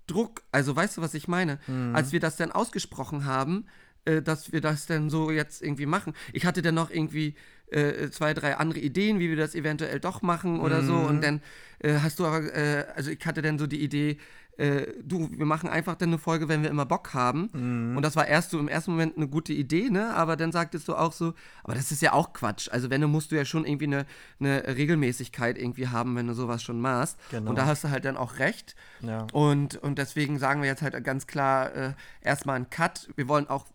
Druck. 0.07 0.43
Also 0.53 0.75
weißt 0.75 0.97
du, 0.97 1.03
was 1.03 1.15
ich 1.15 1.29
meine? 1.29 1.59
Mhm. 1.67 1.95
Als 1.95 2.13
wir 2.13 2.21
das 2.21 2.37
dann 2.37 2.53
ausgesprochen 2.53 3.25
haben, 3.25 3.67
äh, 4.05 4.23
dass 4.23 4.53
wir 4.53 4.61
das 4.61 4.87
dann 4.87 5.11
so 5.11 5.31
jetzt 5.31 5.63
irgendwie 5.63 5.87
machen. 5.87 6.15
Ich 6.33 6.47
hatte 6.47 6.63
dann 6.63 6.75
noch 6.75 6.91
irgendwie 6.91 7.35
äh, 7.71 8.11
zwei, 8.11 8.35
drei 8.35 8.57
andere 8.57 8.81
Ideen, 8.81 9.19
wie 9.19 9.29
wir 9.29 9.37
das 9.37 9.55
eventuell 9.55 10.01
doch 10.01 10.23
machen 10.23 10.61
oder 10.61 10.83
so. 10.83 10.95
Mhm. 10.95 11.07
Und 11.07 11.25
dann 11.25 11.41
äh, 11.81 11.99
hast 12.03 12.19
du 12.19 12.27
aber, 12.27 12.55
äh, 12.55 12.87
also 12.95 13.11
ich 13.11 13.25
hatte 13.27 13.43
dann 13.43 13.59
so 13.59 13.67
die 13.67 13.83
Idee, 13.83 14.19
äh, 14.57 14.87
du, 15.03 15.29
wir 15.33 15.47
machen 15.47 15.69
einfach 15.69 15.97
dann 15.97 16.11
eine 16.11 16.19
Folge, 16.19 16.49
wenn 16.49 16.63
wir 16.63 16.71
immer 16.71 16.87
Bock 16.87 17.15
haben. 17.15 17.49
Mhm. 17.53 17.97
Und 17.97 18.03
das 18.03 18.15
war 18.15 18.27
erst 18.27 18.51
so 18.51 18.59
im 18.59 18.69
ersten 18.69 18.93
Moment 18.93 19.17
eine 19.17 19.27
gute 19.27 19.53
Idee, 19.53 19.91
ne? 19.91 20.15
Aber 20.15 20.37
dann 20.37 20.53
sagtest 20.53 20.87
du 20.87 20.95
auch 20.95 21.13
so, 21.13 21.35
aber 21.65 21.75
das 21.75 21.91
ist 21.91 22.03
ja 22.03 22.13
auch 22.13 22.33
Quatsch. 22.33 22.69
Also 22.71 22.91
wenn 22.91 23.01
du 23.01 23.09
musst 23.09 23.33
du 23.33 23.37
ja 23.37 23.45
schon 23.45 23.65
irgendwie 23.65 23.87
eine, 23.87 24.07
eine 24.39 24.77
Regelmäßigkeit 24.77 25.59
irgendwie 25.59 25.89
haben, 25.89 26.15
wenn 26.17 26.27
du 26.27 26.35
sowas 26.35 26.63
schon 26.63 26.81
machst. 26.81 27.19
Genau. 27.31 27.51
Und 27.51 27.57
da 27.57 27.67
hast 27.67 27.85
du 27.85 27.91
halt 27.91 28.05
dann 28.05 28.17
auch 28.17 28.39
recht. 28.39 28.77
Ja. 29.01 29.27
Und, 29.33 29.77
und 29.77 29.99
deswegen 29.99 30.39
sagen 30.39 30.63
wir 30.63 30.69
jetzt 30.69 30.83
halt 30.83 31.03
ganz 31.03 31.27
klar 31.27 31.75
äh, 31.75 31.93
erstmal 32.21 32.57
einen 32.57 32.71
Cut. 32.71 33.09
Wir 33.17 33.27
wollen 33.27 33.49
auch 33.49 33.67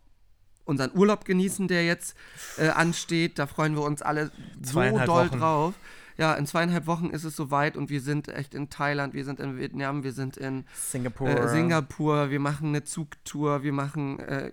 unseren 0.64 0.96
Urlaub 0.96 1.24
genießen, 1.24 1.68
der 1.68 1.84
jetzt 1.84 2.14
äh, 2.58 2.68
ansteht. 2.68 3.38
Da 3.38 3.46
freuen 3.46 3.74
wir 3.74 3.82
uns 3.82 4.02
alle 4.02 4.30
so 4.62 4.80
doll 4.80 5.28
Wochen. 5.30 5.38
drauf. 5.38 5.74
Ja, 6.16 6.34
in 6.34 6.46
zweieinhalb 6.46 6.86
Wochen 6.86 7.06
ist 7.08 7.24
es 7.24 7.34
soweit 7.34 7.78
und 7.78 7.88
wir 7.88 8.02
sind 8.02 8.28
echt 8.28 8.52
in 8.52 8.68
Thailand, 8.68 9.14
wir 9.14 9.24
sind 9.24 9.40
in 9.40 9.56
Vietnam, 9.58 10.04
wir 10.04 10.12
sind 10.12 10.36
in 10.36 10.66
Singapur. 10.74 11.28
äh, 11.30 11.48
Singapur, 11.48 12.28
wir 12.28 12.40
machen 12.40 12.68
eine 12.68 12.84
Zugtour, 12.84 13.62
wir 13.62 13.72
machen 13.72 14.18
äh, 14.18 14.52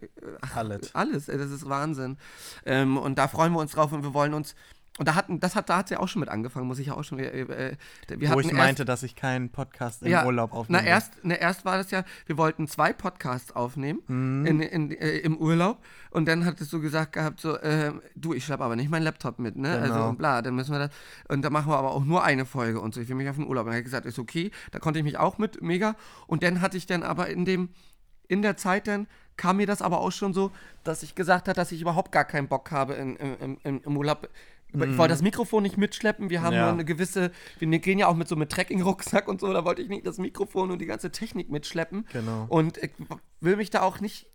Alles. 0.53 0.95
alles, 0.95 1.25
das 1.25 1.51
ist 1.51 1.67
Wahnsinn. 1.67 2.17
Ähm, 2.65 2.95
und 2.97 3.17
da 3.17 3.27
freuen 3.27 3.51
wir 3.51 3.59
uns 3.59 3.73
drauf 3.73 3.91
und 3.91 4.01
wir 4.03 4.13
wollen 4.13 4.33
uns 4.33 4.55
und 4.97 5.07
da 5.07 5.15
hatten, 5.15 5.39
das 5.39 5.55
hat, 5.55 5.69
da 5.69 5.77
hat 5.77 5.87
sie 5.89 5.97
auch 5.97 6.07
schon 6.07 6.19
mit 6.21 6.29
angefangen, 6.29 6.67
muss 6.67 6.79
ich 6.79 6.87
ja 6.87 6.93
auch 6.95 7.03
schon. 7.03 7.17
Wir, 7.17 7.33
äh, 7.33 7.77
wir 8.07 8.31
Wo 8.33 8.39
ich 8.39 8.51
meinte, 8.51 8.83
dass 8.85 9.03
ich 9.03 9.15
keinen 9.15 9.49
Podcast 9.49 10.01
im 10.01 10.11
ja, 10.11 10.25
Urlaub 10.25 10.53
aufnehme. 10.53 10.81
Na 10.81 10.87
erst, 10.87 11.13
na, 11.23 11.35
erst 11.35 11.65
war 11.65 11.77
das 11.77 11.91
ja, 11.91 12.03
wir 12.25 12.37
wollten 12.37 12.67
zwei 12.67 12.93
Podcasts 12.93 13.55
aufnehmen 13.55 13.99
Mhm. 14.07 14.45
in, 14.45 14.61
in, 14.61 14.91
äh, 14.91 15.17
im 15.19 15.37
Urlaub. 15.37 15.83
Und 16.09 16.27
dann 16.27 16.45
hattest 16.45 16.71
du 16.73 16.81
gesagt 16.81 17.13
gehabt, 17.13 17.39
so, 17.39 17.57
äh, 17.57 17.91
du, 18.15 18.33
ich 18.33 18.45
schleppe 18.45 18.63
aber 18.63 18.75
nicht 18.75 18.89
meinen 18.89 19.03
Laptop 19.03 19.39
mit, 19.39 19.55
ne? 19.55 19.79
Genau. 19.81 19.93
Also 19.93 20.13
bla, 20.17 20.41
dann 20.41 20.55
müssen 20.55 20.71
wir 20.71 20.79
das. 20.79 20.89
Und 21.27 21.43
dann 21.43 21.53
machen 21.53 21.71
wir 21.71 21.77
aber 21.77 21.91
auch 21.91 22.03
nur 22.03 22.23
eine 22.23 22.45
Folge 22.45 22.79
und 22.79 22.93
so. 22.93 23.01
Ich 23.01 23.09
will 23.09 23.15
mich 23.15 23.29
auf 23.29 23.35
den 23.35 23.45
Urlaub. 23.47 23.65
Und 23.65 23.71
habe 23.71 23.79
ich 23.79 23.85
gesagt, 23.85 24.05
ist 24.05 24.17
okay. 24.19 24.51
Da 24.71 24.79
konnte 24.79 24.99
ich 24.99 25.05
mich 25.05 25.17
auch 25.17 25.37
mit, 25.37 25.61
mega. 25.61 25.95
Und 26.25 26.43
dann 26.43 26.61
hatte 26.61 26.77
ich 26.77 26.85
dann 26.87 27.03
aber 27.03 27.27
in 27.27 27.45
dem, 27.45 27.69
in 28.27 28.41
der 28.41 28.57
Zeit 28.57 28.87
dann 28.87 29.07
kam 29.35 29.57
mir 29.57 29.67
das 29.67 29.81
aber 29.83 29.99
auch 29.99 30.11
schon 30.11 30.33
so, 30.33 30.51
dass 30.83 31.03
ich 31.03 31.13
gesagt 31.13 31.47
habe, 31.47 31.55
dass 31.55 31.71
ich 31.71 31.81
überhaupt 31.81 32.11
gar 32.11 32.25
keinen 32.25 32.47
Bock 32.47 32.71
habe 32.71 32.95
in, 32.95 33.15
im, 33.17 33.57
im, 33.63 33.81
im 33.83 33.97
Urlaub. 33.97 34.27
Ich 34.73 34.97
wollte 34.97 35.07
das 35.13 35.21
Mikrofon 35.21 35.63
nicht 35.63 35.77
mitschleppen. 35.77 36.29
Wir 36.29 36.41
haben 36.41 36.53
Mhm. 36.53 36.57
Ja. 36.59 36.63
nur 36.65 36.73
eine 36.73 36.85
gewisse, 36.85 37.31
wir 37.59 37.79
gehen 37.79 37.97
ja 37.99 38.07
auch 38.07 38.15
mit 38.15 38.27
so 38.27 38.35
mit 38.35 38.51
Trekking-Rucksack 38.51 39.27
und 39.27 39.39
so, 39.41 39.51
da 39.53 39.63
wollte 39.65 39.81
ich 39.81 39.89
nicht 39.89 40.05
das 40.05 40.17
Mikrofon 40.17 40.71
und 40.71 40.79
die 40.79 40.85
ganze 40.85 41.11
Technik 41.11 41.49
mitschleppen. 41.49 42.05
Genau. 42.11 42.45
Und 42.49 42.77
ich 42.77 42.91
will 43.39 43.55
mich 43.55 43.69
da 43.69 43.81
auch 43.81 43.99
nicht, 44.01 44.27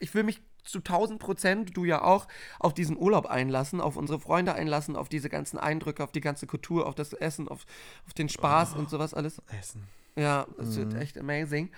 ich 0.00 0.14
will 0.14 0.22
mich 0.22 0.40
zu 0.62 0.78
1000 0.78 1.18
Prozent, 1.20 1.76
du 1.76 1.84
ja 1.84 2.02
auch, 2.02 2.26
auf 2.58 2.72
diesen 2.72 2.96
Urlaub 2.96 3.26
einlassen, 3.26 3.80
auf 3.82 3.96
unsere 3.96 4.18
Freunde 4.18 4.54
einlassen, 4.54 4.96
auf 4.96 5.08
diese 5.10 5.28
ganzen 5.28 5.58
Eindrücke, 5.58 6.02
auf 6.02 6.12
die 6.12 6.22
ganze 6.22 6.46
Kultur, 6.46 6.86
auf 6.86 6.94
das 6.94 7.12
Essen, 7.12 7.48
auf, 7.48 7.66
auf 8.06 8.14
den 8.14 8.28
Spaß 8.30 8.74
und 8.74 8.88
sowas 8.88 9.12
alles. 9.12 9.42
Essen. 9.58 9.82
Ja, 10.16 10.46
es 10.58 10.76
wird 10.76 10.94
echt 10.94 11.18
amazing. 11.18 11.70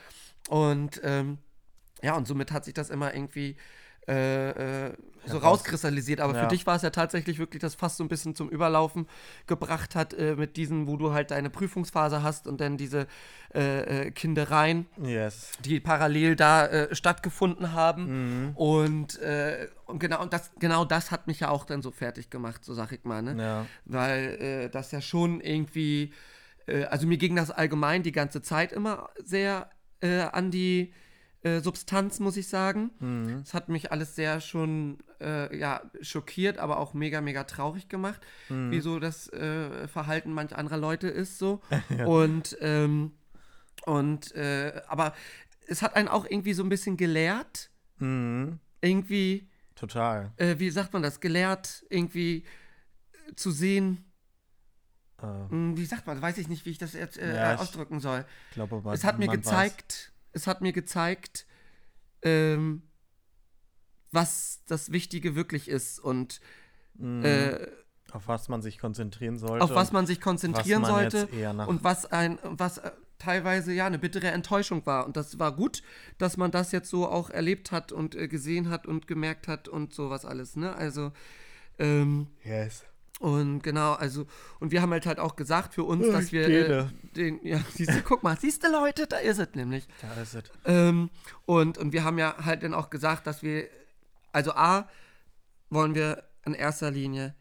Und 0.49 1.01
ähm, 1.03 1.39
ja, 2.03 2.15
und 2.17 2.29
somit 2.29 2.53
hat 2.53 2.65
sich 2.65 2.75
das 2.75 2.91
immer 2.91 3.15
irgendwie 3.15 3.57
äh, 4.09 4.87
äh, 4.89 4.93
so 5.29 5.39
rauskristallisiert. 5.39 6.21
Aber 6.21 6.35
Ja. 6.35 6.43
für 6.43 6.47
dich 6.49 6.67
war 6.69 6.77
es 6.77 6.83
ja 6.83 6.91
tatsächlich 6.91 7.39
wirklich, 7.41 7.61
das 7.61 7.75
fast 7.75 7.97
so 7.97 8.05
ein 8.05 8.09
bisschen 8.09 8.37
zum 8.37 8.49
Überlaufen 8.49 9.09
gebracht 9.49 9.97
hat, 9.97 10.15
äh, 10.15 10.37
mit 10.37 10.57
diesen, 10.57 10.87
wo 10.87 10.97
du 10.97 11.13
halt 11.13 11.33
deine 11.33 11.51
Prüfungsphase 11.51 12.23
hast 12.23 12.47
und 12.47 12.61
dann 12.61 12.77
diese 12.77 13.09
äh, 13.53 14.07
äh, 14.07 14.11
Kindereien, 14.13 14.87
Yes. 15.03 15.51
die 15.65 15.81
parallel 15.81 16.37
da 16.37 16.67
äh, 16.67 16.95
stattgefunden 16.95 17.73
haben. 17.73 18.51
Mhm. 18.51 18.57
Und, 18.57 19.19
äh, 19.21 19.67
und 19.87 19.99
genau, 19.99 20.23
und 20.23 20.33
das, 20.33 20.53
genau 20.61 20.85
das 20.85 21.11
hat 21.11 21.27
mich 21.27 21.41
ja 21.41 21.49
auch 21.49 21.65
dann 21.65 21.83
so 21.83 21.91
fertig 21.91 22.31
gemacht, 22.31 22.65
so 22.65 22.73
sag 22.75 22.93
ich 22.93 23.03
mal. 23.03 23.23
Ne? 23.23 23.43
Ja. 23.43 23.67
weil 23.85 24.69
das 24.71 24.93
ja 24.93 25.01
schon 25.01 25.41
irgendwie, 25.41 26.13
also 26.91 27.07
mir 27.07 27.17
ging 27.19 27.35
das 27.37 27.51
allgemein 27.51 28.03
die 28.03 28.13
ganze 28.13 28.43
Zeit 28.43 28.73
immer 28.73 29.09
sehr 29.25 29.71
an 30.01 30.51
die 30.51 30.93
äh, 31.47 31.61
Substanz, 31.61 32.19
muss 32.21 32.37
ich 32.37 32.49
sagen. 32.49 32.91
Mhm. 32.99 33.41
Es 33.45 33.55
hat 33.55 33.69
mich 33.69 33.93
alles 33.93 34.15
sehr 34.17 34.41
schon, 34.41 34.99
äh, 35.21 35.57
ja, 35.57 35.83
schockiert, 36.01 36.59
aber 36.59 36.79
auch 36.79 36.93
mega, 36.95 37.21
mega 37.21 37.45
traurig 37.45 37.89
gemacht, 37.89 38.21
Mhm. 38.49 38.71
wie 38.73 38.81
so 38.81 38.99
das 38.99 39.29
äh, 39.33 39.87
Verhalten 39.89 40.33
manch 40.33 40.57
anderer 40.57 40.79
Leute 40.79 41.09
ist 41.09 41.39
so. 41.39 41.61
Und, 42.07 42.57
ähm, 42.61 43.13
und, 43.85 44.35
äh, 44.35 44.83
aber 44.89 45.15
es 45.69 45.83
hat 45.83 45.95
einen 45.97 46.09
auch 46.09 46.25
irgendwie 46.25 46.55
so 46.55 46.63
ein 46.65 46.69
bisschen 46.69 46.97
gelehrt, 46.97 47.71
Mhm. 47.99 48.59
irgendwie 48.81 49.49
Total. 49.75 50.33
äh, 50.37 50.59
wie 50.59 50.71
sagt 50.71 50.93
man 50.93 51.03
das, 51.03 51.21
gelehrt, 51.21 51.85
irgendwie 51.91 52.45
äh, 53.29 53.35
zu 53.37 53.51
sehen, 53.53 54.03
Äh, 55.23 55.27
hm, 55.51 55.77
wie 55.77 55.85
sagt 55.87 56.07
man, 56.07 56.21
weiß 56.21 56.37
ich 56.39 56.49
nicht, 56.49 56.67
wie 56.67 56.71
ich 56.71 56.79
das 56.79 56.93
jetzt 56.95 57.17
äh, 57.19 57.37
Ja, 57.37 57.57
ausdrücken 57.57 58.01
soll. 58.01 58.25
ich 58.51 58.55
glaube 58.55 58.77
aber. 58.77 58.93
es 58.93 59.05
hat 59.05 59.19
mir 59.19 59.29
gezeigt, 59.29 60.13
es 60.37 60.47
hat 60.47 60.61
mir 60.61 60.73
gezeigt, 60.73 61.47
ähm, 62.23 62.83
was 64.13 64.61
das 64.67 64.93
Wichtige 64.93 65.35
wirklich 65.35 65.69
ist 65.69 65.99
und 65.99 66.41
mhm. 66.95 67.25
äh, 67.25 67.67
auf 68.13 68.29
was 68.29 68.49
man 68.49 68.63
sich 68.63 68.79
konzentrieren 68.79 69.39
sollte. 69.39 69.65
auf 69.65 69.71
was 69.71 69.89
und 69.89 69.95
man 69.95 70.07
sich 70.07 70.21
konzentrieren 70.21 70.83
was 70.83 70.91
man 70.91 71.11
sollte 71.11 71.29
und 71.67 71.83
was 71.83 72.07
ein 72.07 72.39
was 72.43 72.79
äh, 72.79 72.91
teilweise 73.19 73.73
ja 73.73 73.87
eine 73.87 73.99
bittere 73.99 74.29
Enttäuschung 74.29 74.85
war 74.85 75.07
und 75.07 75.17
das 75.17 75.39
war 75.39 75.53
gut, 75.57 75.83
dass 76.19 76.37
man 76.37 76.51
das 76.51 76.71
jetzt 76.71 76.91
so 76.91 77.09
auch 77.09 77.31
erlebt 77.31 77.73
hat 77.73 77.91
und 77.91 78.15
äh, 78.15 78.29
gesehen 78.29 78.69
hat 78.69 78.87
und 78.87 79.07
gemerkt 79.07 79.49
hat 79.49 79.69
und 79.69 79.95
sowas 79.95 80.25
alles, 80.25 80.55
ne? 80.55 80.77
Also 80.77 81.13
ähm, 81.79 82.29
Yes. 82.45 82.85
Und 83.19 83.63
genau, 83.63 83.95
also, 83.95 84.27
und 84.61 84.73
wir 84.73 84.83
haben 84.83 84.91
halt 84.93 85.07
halt 85.07 85.19
auch 85.19 85.37
gesagt 85.37 85.73
für 85.75 85.85
uns, 85.85 86.07
dass 86.07 86.33
wir 86.33 86.49
äh, 86.49 86.87
den, 87.17 87.41
ja, 87.47 87.61
siehst 87.75 87.91
du, 87.91 88.03
guck 88.03 88.23
mal, 88.23 88.39
siehst 88.39 88.63
du 88.63 88.71
Leute, 88.71 89.07
da 89.07 89.17
ist 89.17 89.39
es 89.39 89.49
nämlich. 89.55 89.89
Da 90.03 90.21
ist 90.21 90.35
es. 90.35 90.45
Ähm, 90.67 91.09
und, 91.47 91.79
und 91.79 91.93
wir 91.95 92.05
haben 92.05 92.19
ja 92.19 92.37
halt 92.45 92.63
dann 92.63 92.75
auch 92.75 92.91
gesagt, 92.91 93.27
dass 93.27 93.43
wir, 93.43 93.69
also 94.33 94.53
A, 94.53 94.89
wollen 95.71 95.95
wir 95.95 96.25
in 96.45 96.53
erster 96.53 96.91
Linie 96.91 97.35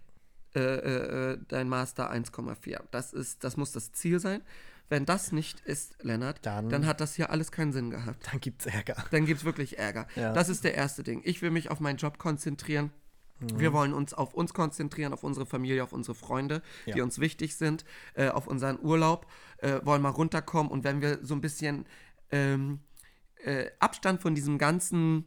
äh, 0.55 0.59
äh, 0.59 1.31
äh, 1.33 1.37
dein 1.49 1.67
Master 1.67 2.09
1,4. 2.09 2.79
Das 2.91 3.11
ist, 3.11 3.43
das 3.43 3.57
muss 3.57 3.73
das 3.73 3.91
Ziel 3.91 4.21
sein. 4.21 4.41
Wenn 4.87 5.05
das 5.05 5.31
nicht 5.31 5.59
ist, 5.61 5.95
Lennart, 6.03 6.45
Dann- 6.45 6.69
dann, 6.69 6.85
hat 6.85 7.01
das 7.01 7.15
hier 7.15 7.31
alles 7.31 7.51
keinen 7.51 7.73
Sinn 7.73 7.89
gehabt. 7.89 8.27
Dann 8.31 8.39
gibt's 8.39 8.65
Ärger. 8.65 8.95
Dann 9.11 9.25
gibt 9.25 9.39
es 9.39 9.45
wirklich 9.45 9.77
Ärger. 9.79 10.07
Ja. 10.15 10.31
Das 10.31 10.47
ist 10.47 10.63
der 10.63 10.75
erste 10.75 11.03
Ding. 11.03 11.21
Ich 11.25 11.41
will 11.41 11.49
mich 11.51 11.69
auf 11.71 11.79
meinen 11.79 11.97
Job 11.97 12.17
konzentrieren. 12.19 12.91
Wir 13.39 13.73
wollen 13.73 13.93
uns 13.93 14.13
auf 14.13 14.33
uns 14.33 14.53
konzentrieren, 14.53 15.11
auf 15.13 15.23
unsere 15.23 15.45
Familie, 15.45 15.83
auf 15.83 15.91
unsere 15.93 16.15
Freunde, 16.15 16.61
die 16.85 16.91
Ja. 16.99 17.03
uns 17.03 17.19
wichtig 17.19 17.55
sind, 17.57 17.83
äh, 18.13 18.29
auf 18.29 18.47
unseren 18.47 18.79
Urlaub, 18.81 19.27
äh, 19.57 19.79
wollen 19.83 20.01
mal 20.01 20.09
runterkommen 20.09 20.71
und 20.71 20.83
wenn 20.83 21.01
wir 21.01 21.19
so 21.21 21.33
ein 21.35 21.41
bisschen 21.41 21.85
ähm, 22.31 22.79
äh, 23.43 23.65
Abstand 23.79 24.21
von 24.21 24.35
diesem 24.35 24.57
ganzen 24.57 25.25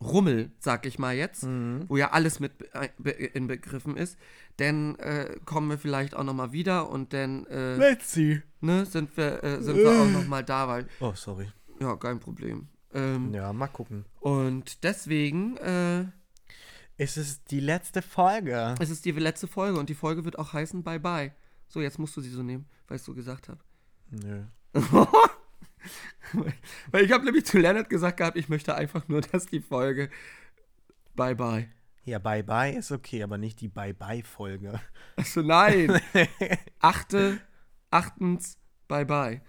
Rummel, 0.00 0.50
sag 0.58 0.86
ich 0.86 0.98
mal 0.98 1.14
jetzt, 1.14 1.44
wo 1.88 1.96
ja 1.96 2.10
alles 2.10 2.40
mit 2.40 2.58
be 2.58 2.74
äh, 2.74 2.88
be 2.98 3.10
inbegriffen 3.12 3.96
ist, 3.96 4.18
dann 4.56 4.96
äh, 4.96 5.36
kommen 5.44 5.70
wir 5.70 5.78
vielleicht 5.78 6.14
auch 6.16 6.24
noch 6.24 6.34
mal 6.34 6.52
wieder 6.52 6.90
und 6.90 7.12
dann 7.12 7.46
äh, 7.46 7.76
Let's 7.76 8.12
see. 8.12 8.42
ne, 8.60 8.84
sind 8.86 9.16
wir 9.16 9.42
äh, 9.44 9.62
sind 9.62 9.82
wir 9.82 9.92
auch 9.92 10.10
noch 10.10 10.26
mal 10.26 10.42
da, 10.42 10.68
weil 10.68 10.88
Oh, 11.00 11.12
sorry. 11.14 11.46
ja 11.80 11.94
kein 11.96 12.18
Problem. 12.18 12.68
Ähm, 12.92 13.32
Ja, 13.32 13.52
mal 13.52 13.68
gucken. 13.68 14.04
Und 14.20 14.82
deswegen 14.84 15.56
äh, 15.58 16.06
Es 16.96 17.16
ist 17.16 17.50
die 17.50 17.60
letzte 17.60 18.02
Folge. 18.02 18.74
es 18.80 18.90
ist 18.90 19.04
die 19.04 19.10
letzte 19.10 19.48
Folge 19.48 19.78
und 19.78 19.88
die 19.88 19.94
Folge 19.94 20.24
wird 20.24 20.38
auch 20.38 20.52
heißen 20.52 20.82
Bye 20.82 21.00
Bye. 21.00 21.32
So, 21.68 21.80
jetzt 21.80 21.98
musst 21.98 22.16
du 22.16 22.20
sie 22.20 22.30
so 22.30 22.42
nehmen, 22.42 22.66
weil 22.86 22.96
ich 22.98 23.02
so 23.02 23.14
gesagt 23.14 23.48
habe. 23.48 23.60
Nö. 24.10 24.44
weil 26.90 27.04
ich 27.04 27.12
habe 27.12 27.24
nämlich 27.24 27.46
zu 27.46 27.58
Leonard 27.58 27.88
gesagt 27.88 28.18
gehabt, 28.18 28.36
ich 28.36 28.48
möchte 28.48 28.74
einfach 28.74 29.08
nur, 29.08 29.20
dass 29.22 29.46
die 29.46 29.60
Folge 29.60 30.08
Bye 31.16 31.34
Bye. 31.34 31.68
Ja, 32.04 32.18
Bye 32.18 32.44
Bye 32.44 32.76
ist 32.76 32.92
okay, 32.92 33.22
aber 33.22 33.38
nicht 33.38 33.60
die 33.60 33.68
Bye 33.68 33.94
Bye 33.94 34.22
Folge. 34.22 34.80
Achso, 35.16 35.42
nein. 35.42 36.00
Achte, 36.80 37.40
achtens, 37.90 38.58
Bye 38.88 39.06
Bye. 39.06 39.42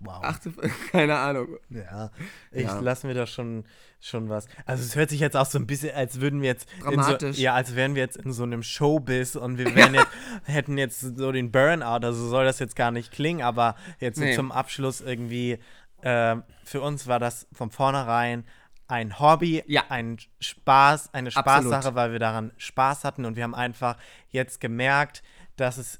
Wow. 0.00 0.22
Achte, 0.22 0.52
keine 0.92 1.16
Ahnung. 1.16 1.56
Ja, 1.70 2.10
ich 2.52 2.64
Ja. 2.64 2.78
lasse 2.80 3.06
mir 3.06 3.14
da 3.14 3.26
schon, 3.26 3.64
schon 4.00 4.28
was. 4.28 4.46
Also 4.66 4.82
es 4.84 4.94
hört 4.94 5.08
sich 5.10 5.20
jetzt 5.20 5.36
auch 5.36 5.46
so 5.46 5.58
ein 5.58 5.66
bisschen, 5.66 5.94
als 5.94 6.20
würden 6.20 6.42
wir 6.42 6.48
jetzt 6.48 6.68
Dramatisch. 6.82 7.28
In 7.28 7.32
so, 7.34 7.40
ja, 7.42 7.54
als 7.54 7.74
wären 7.74 7.94
wir 7.94 8.02
jetzt 8.02 8.16
in 8.18 8.32
so 8.32 8.42
einem 8.42 8.62
Showbiz 8.62 9.36
und 9.36 9.56
wir 9.58 9.74
wären 9.74 9.94
jetzt, 9.94 10.08
hätten 10.44 10.76
jetzt 10.78 11.00
so 11.00 11.32
den 11.32 11.50
Burnout. 11.50 12.04
Also 12.06 12.28
soll 12.28 12.44
das 12.44 12.58
jetzt 12.58 12.76
gar 12.76 12.90
nicht 12.90 13.10
klingen, 13.10 13.42
aber 13.42 13.74
jetzt 13.98 14.18
so 14.18 14.24
Nee. 14.24 14.34
zum 14.34 14.52
Abschluss 14.52 15.00
irgendwie. 15.00 15.58
ähm, 16.02 16.42
für 16.62 16.82
uns 16.82 17.06
war 17.06 17.18
das 17.18 17.48
von 17.52 17.70
vornherein 17.70 18.44
ein 18.88 19.18
Hobby, 19.18 19.64
Ja. 19.66 19.84
ein 19.88 20.18
Spaß, 20.40 21.12
eine 21.14 21.28
Absolut. 21.34 21.72
Spaßsache, 21.72 21.94
weil 21.96 22.12
wir 22.12 22.18
daran 22.18 22.52
Spaß 22.58 23.02
hatten 23.04 23.24
und 23.24 23.34
wir 23.34 23.42
haben 23.44 23.54
einfach 23.54 23.96
jetzt 24.28 24.60
gemerkt, 24.60 25.22
dass 25.56 25.78
es 25.78 25.98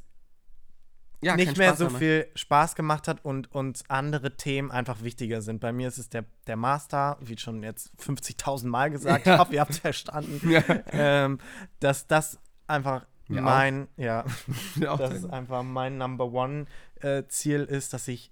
Ja, 1.22 1.34
nicht 1.36 1.56
mehr 1.56 1.74
so 1.74 1.86
macht. 1.86 1.96
viel 1.98 2.26
Spaß 2.34 2.74
gemacht 2.74 3.08
hat 3.08 3.24
und 3.24 3.50
uns 3.52 3.88
andere 3.88 4.36
Themen 4.36 4.70
einfach 4.70 5.02
wichtiger 5.02 5.40
sind. 5.42 5.60
Bei 5.60 5.72
mir 5.72 5.88
ist 5.88 5.98
es 5.98 6.08
der, 6.10 6.24
der 6.46 6.56
Master, 6.56 7.16
wie 7.20 7.38
schon 7.38 7.62
jetzt 7.62 7.90
50.000 7.98 8.66
Mal 8.66 8.90
gesagt, 8.90 9.26
Ja. 9.26 9.34
ich 9.34 9.40
hoffe, 9.40 9.54
ihr 9.54 9.60
habt 9.60 9.70
es 9.72 9.78
verstanden, 9.78 10.50
Ja. 10.50 10.62
ähm, 10.92 11.38
dass 11.80 12.06
das 12.06 12.38
einfach 12.66 13.06
Mir 13.28 13.40
mein, 13.40 13.88
ja, 13.96 14.24
Ja, 14.76 14.92
auch 14.92 14.98
dass 14.98 15.10
sein. 15.10 15.18
es 15.18 15.24
einfach 15.30 15.62
mein 15.62 15.96
Number 15.98 16.26
One 16.32 16.66
äh, 17.00 17.24
Ziel 17.28 17.62
ist, 17.62 17.92
dass 17.92 18.06
ich 18.08 18.30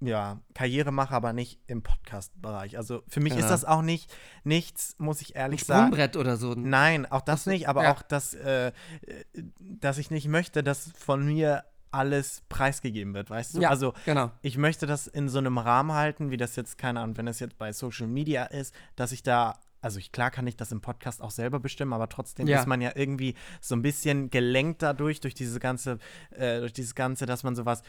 ja, 0.00 0.38
Karriere 0.54 0.92
mache, 0.92 1.12
aber 1.14 1.32
nicht 1.32 1.60
im 1.66 1.82
Podcast-Bereich. 1.82 2.76
Also 2.78 3.02
für 3.08 3.18
mich 3.20 3.32
Ja. 3.34 3.40
ist 3.40 3.48
das 3.50 3.64
auch 3.64 3.82
nicht 3.82 4.14
nichts, 4.44 4.94
muss 4.98 5.20
ich 5.20 5.34
ehrlich 5.34 5.64
sagen. 5.64 5.88
Sprungbrett 5.88 6.16
oder 6.16 6.36
so. 6.36 6.54
Nein, 6.54 7.04
auch 7.04 7.20
das 7.20 7.46
nicht, 7.46 7.68
aber 7.68 7.82
ja. 7.82 7.92
auch, 7.92 8.02
dass, 8.02 8.32
äh, 8.32 8.68
äh, 8.68 8.72
dass 9.58 9.98
ich 9.98 10.10
nicht 10.12 10.28
möchte, 10.28 10.62
dass 10.62 10.92
von 10.96 11.26
mir 11.26 11.64
alles 11.90 12.42
preisgegeben 12.48 13.14
wird, 13.14 13.30
weißt 13.30 13.54
du? 13.56 13.60
Ja, 13.60 13.70
Also 13.70 13.94
genau. 14.04 14.30
ich 14.42 14.56
möchte 14.58 14.86
das 14.86 15.06
in 15.06 15.28
so 15.28 15.38
einem 15.38 15.58
Rahmen 15.58 15.92
halten, 15.92 16.30
wie 16.30 16.36
das 16.36 16.56
jetzt, 16.56 16.78
keine 16.78 17.00
Ahnung, 17.00 17.16
wenn 17.16 17.26
das 17.26 17.40
jetzt 17.40 17.58
bei 17.58 17.72
Social 17.72 18.06
Media 18.06 18.44
ist, 18.44 18.74
dass 18.96 19.12
ich 19.12 19.22
da, 19.22 19.58
also 19.80 19.98
ich, 19.98 20.10
klar 20.12 20.30
kann 20.30 20.46
ich 20.46 20.56
das 20.56 20.72
im 20.72 20.80
Podcast 20.80 21.22
auch 21.22 21.30
selber 21.30 21.60
bestimmen, 21.60 21.92
aber 21.92 22.08
trotzdem 22.08 22.46
Ja. 22.46 22.58
ist 22.60 22.66
man 22.66 22.80
ja 22.80 22.92
irgendwie 22.94 23.34
so 23.60 23.74
ein 23.76 23.82
bisschen 23.82 24.28
gelenkt 24.30 24.82
dadurch, 24.82 25.20
durch 25.20 25.34
diese 25.34 25.60
ganze, 25.60 25.98
äh, 26.30 26.60
durch 26.60 26.72
dieses 26.72 26.94
Ganze, 26.94 27.26
dass 27.26 27.42
man 27.44 27.54
sowas 27.54 27.82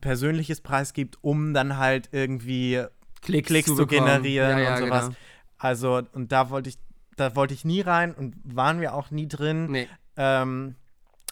Persönliches 0.00 0.60
preisgibt, 0.60 1.18
um 1.22 1.54
dann 1.54 1.76
halt 1.76 2.08
irgendwie 2.12 2.84
Klicks, 3.22 3.48
Klicks 3.48 3.66
zu, 3.68 3.76
bekommen. 3.76 4.06
generieren 4.06 4.58
Ja, 4.58 4.64
ja, 4.64 4.72
und 4.76 4.78
sowas. 4.84 5.04
genau. 5.06 5.16
Also, 5.58 6.02
und 6.12 6.32
da 6.32 6.50
wollte 6.50 6.68
ich, 6.70 6.78
da 7.16 7.34
wollte 7.34 7.54
ich 7.54 7.64
nie 7.64 7.80
rein 7.80 8.14
und 8.14 8.34
waren 8.44 8.80
wir 8.80 8.92
auch 8.94 9.10
nie 9.10 9.26
drin. 9.28 9.70
Nee. 9.70 9.88
Ähm, 10.16 10.76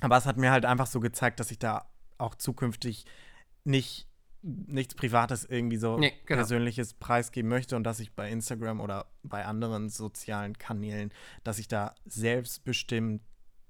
Aber 0.01 0.17
es 0.17 0.27
hat 0.27 0.37
mir 0.37 0.51
halt 0.51 0.65
einfach 0.65 0.87
so 0.87 1.01
gezeigt, 1.01 1.41
dass 1.41 1.51
ich 1.51 1.59
da 1.59 1.85
auch 2.19 2.35
zukünftig 2.35 3.05
nicht 3.65 4.09
nichts 4.45 4.95
Privates 4.95 5.47
irgendwie 5.47 5.79
so 5.79 5.99
Nee, 5.99 6.13
genau. 6.27 6.41
Persönliches 6.41 6.93
preisgeben 6.93 7.49
möchte 7.49 7.77
und 7.77 7.85
dass 7.85 7.99
ich 7.99 8.13
bei 8.13 8.31
Instagram 8.31 8.81
oder 8.81 9.07
bei 9.23 9.47
anderen 9.47 9.89
sozialen 9.89 10.59
Kanälen, 10.59 11.13
dass 11.45 11.59
ich 11.59 11.67
da 11.67 11.95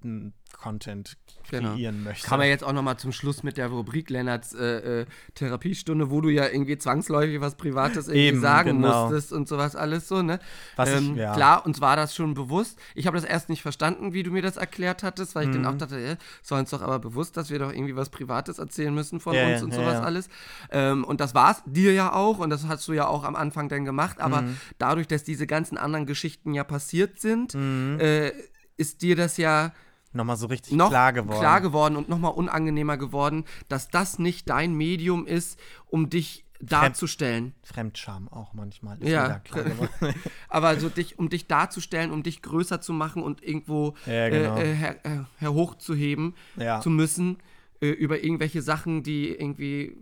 selbstbestimmten 0.05 0.35
Content 0.53 1.17
Genau. 1.51 1.75
kreieren 1.75 2.03
möchte. 2.03 2.27
Kann 2.27 2.39
man 2.39 2.49
jetzt 2.49 2.65
auch 2.65 2.73
noch 2.73 2.83
mal 2.83 2.97
zum 2.97 3.13
Schluss 3.13 3.43
mit 3.43 3.59
der 3.59 3.67
Rubrik 3.69 4.09
Lennarts 4.09 4.55
äh, 4.55 5.01
äh, 5.03 5.07
Therapiestunde, 5.35 6.11
wo 6.11 6.23
du 6.23 6.31
ja 6.31 6.47
irgendwie 6.49 6.79
zwangsläufig 6.79 7.39
was 7.43 7.55
Privates 7.57 8.09
irgendwie 8.09 8.29
Eben, 8.29 8.41
sagen 8.41 8.81
genau. 8.81 9.09
musstest 9.09 9.31
und 9.33 9.47
sowas 9.47 9.77
alles 9.77 10.09
so, 10.09 10.23
ne? 10.23 10.39
Was 10.77 10.89
ich- 10.89 10.97
ähm, 10.97 11.17
ja. 11.17 11.35
Klar, 11.35 11.67
uns 11.67 11.83
war 11.83 11.97
das 11.97 12.15
schon 12.15 12.33
bewusst. 12.33 12.79
Ich 12.95 13.07
habe 13.07 13.17
das 13.19 13.27
erst 13.27 13.51
nicht 13.51 13.61
verstanden, 13.61 14.15
wie 14.15 14.23
du 14.23 14.31
mir 14.31 14.41
das 14.41 14.57
erklärt 14.57 15.03
hattest, 15.03 15.35
weil 15.35 15.45
ich 15.45 15.49
Mhm. 15.55 15.65
dann 15.65 15.75
auch 15.75 15.77
dachte, 15.79 15.99
äh, 16.01 16.17
es 16.43 16.51
war 16.51 16.61
uns 16.61 16.71
doch 16.71 16.81
aber 16.81 16.99
bewusst, 16.99 17.37
dass 17.37 17.51
wir 17.51 17.59
doch 17.59 17.71
irgendwie 17.73 17.97
was 17.97 18.09
Privates 18.09 18.59
erzählen 18.59 18.95
müssen 18.95 19.21
von 19.21 19.35
Ja, 19.35 19.47
uns 19.47 19.63
und 19.63 19.75
sowas 19.75 19.95
ja. 19.95 20.01
alles. 20.03 20.29
Ähm, 20.71 21.05
und 21.05 21.21
das 21.21 21.35
war 21.35 21.51
es 21.51 21.63
dir 21.67 21.93
ja 21.93 22.15
auch 22.15 22.39
und 22.39 22.49
das 22.49 22.67
hast 22.67 22.89
du 22.89 22.95
ja 22.95 23.07
auch 23.07 23.25
am 23.25 23.37
Anfang 23.37 23.69
dann 23.69 23.85
gemacht. 23.85 24.19
Aber 24.21 24.43
Mhm. 24.43 24.57
dadurch, 24.79 25.09
dass 25.09 25.25
diese 25.25 25.47
ganzen 25.47 25.77
anderen 25.77 26.07
Geschichten 26.07 26.55
ja 26.55 26.65
passiert 26.65 27.21
sind, 27.21 27.55
Mhm. 27.55 27.99
äh, 28.01 28.33
ist 28.79 29.03
dir 29.03 29.15
das 29.15 29.37
ja 29.37 29.73
Nochmal 30.15 30.37
so 30.37 30.47
richtig 30.47 30.75
noch 30.77 30.89
klar 30.91 31.13
geworden. 31.13 31.39
klar 31.39 31.61
geworden 31.61 31.97
und 31.97 32.09
nochmal 32.09 32.33
unangenehmer 32.33 32.97
geworden, 32.97 33.45
dass 33.69 33.89
das 33.89 34.19
nicht 34.19 34.49
dein 34.49 34.73
Medium 34.75 35.27
ist, 35.27 35.59
um 35.87 36.09
dich 36.09 36.45
darzustellen. 36.61 37.53
Fremdscham 37.63 38.29
auch 38.29 38.55
manchmal. 38.55 38.97
Ist 39.03 39.09
Ja. 39.11 39.39
klar 39.41 39.65
geworden. 39.65 40.15
Aber 40.49 40.79
so 40.79 40.89
dich, 40.89 41.19
um 41.19 41.29
dich 41.29 41.47
darzustellen, 41.47 42.11
um 42.11 42.23
dich 42.23 42.43
größer 42.43 42.81
zu 42.81 42.93
machen 42.93 43.23
und 43.23 43.43
irgendwo 43.43 43.95
Ja, 44.07 44.29
genau. 44.29 44.57
äh, 44.57 44.71
äh, 44.71 44.75
her, 44.75 44.97
äh, 45.05 45.19
herhochzuheben 45.39 46.35
Ja. 46.57 46.81
zu 46.81 46.91
müssen 46.91 47.39
äh, 47.81 47.89
über 47.89 48.23
irgendwelche 48.23 48.63
Sachen, 48.63 49.03
die 49.03 49.29
irgendwie 49.29 49.97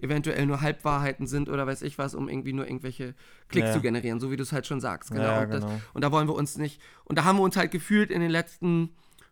eventuell 0.00 0.44
nur 0.46 0.60
Halbwahrheiten 0.60 1.26
sind 1.26 1.48
oder 1.48 1.66
weiß 1.66 1.82
ich 1.82 1.96
was, 1.96 2.14
um 2.14 2.28
irgendwie 2.28 2.52
nur 2.52 2.66
irgendwelche 2.66 3.14
Klicks 3.48 3.68
Ja. 3.68 3.72
zu 3.74 3.80
generieren, 3.80 4.20
so 4.20 4.30
wie 4.30 4.36
du 4.36 4.42
es 4.42 4.52
halt 4.52 4.66
schon 4.66 4.80
sagst. 4.80 5.12
Genau. 5.12 5.22
Ja, 5.24 5.42
und, 5.42 5.50
das, 5.50 5.64
genau. 5.64 5.80
und 5.94 6.02
da 6.04 6.12
wollen 6.12 6.28
wir 6.28 6.34
uns 6.34 6.58
nicht, 6.58 6.82
und 7.04 7.16
da 7.18 7.24
haben 7.24 7.38
wir 7.38 7.42
uns 7.42 7.56
halt 7.56 7.70
gefühlt 7.70 8.10
in 8.10 8.20
den 8.20 8.30
letzten 8.30 8.90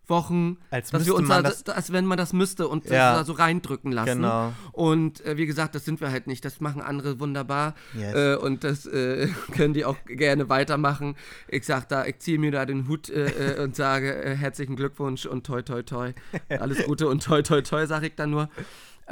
Wochen, 0.09 0.59
Als 0.71 0.91
dass 0.91 1.07
wir 1.07 1.15
uns 1.15 1.29
man 1.29 1.45
da, 1.45 1.51
das- 1.51 1.67
als 1.69 1.93
wenn 1.93 2.05
man 2.07 2.19
das 2.19 2.33
müsste 2.33 2.67
und 2.69 2.85
Ja. 2.91 3.15
da 3.15 3.25
so 3.25 3.33
reindrücken 3.35 3.93
lassen. 3.93 4.17
Genau. 4.23 4.53
Und 4.73 5.25
äh, 5.25 5.37
wie 5.37 5.47
gesagt, 5.47 5.75
das 5.75 5.85
sind 5.85 6.01
wir 6.01 6.11
halt 6.11 6.27
nicht. 6.27 6.45
Das 6.45 6.61
machen 6.61 6.83
andere 6.83 7.21
wunderbar. 7.21 7.75
Yes. 7.97 8.15
Äh, 8.15 8.37
und 8.37 8.65
das 8.65 8.85
äh, 8.87 9.29
können 9.53 9.75
die 9.75 9.85
auch 9.85 9.97
gerne 10.07 10.49
weitermachen. 10.49 11.17
Ich 11.49 11.65
sag 11.67 11.89
da, 11.89 12.05
ich 12.05 12.19
ziehe 12.19 12.39
mir 12.39 12.51
da 12.51 12.67
den 12.67 12.89
Hut 12.89 13.09
äh, 13.11 13.59
äh, 13.59 13.63
und 13.63 13.77
sage 13.77 14.15
äh, 14.25 14.35
herzlichen 14.35 14.77
Glückwunsch 14.77 15.25
und 15.27 15.47
toi 15.47 15.63
toi 15.63 15.83
toi. 15.83 16.13
Alles 16.49 16.85
Gute 16.85 17.07
und 17.09 17.23
toi 17.23 17.43
toi 17.43 17.63
toi, 17.63 17.87
sage 17.87 18.09
ich 18.09 18.15
dann 18.17 18.31
nur. 18.31 18.49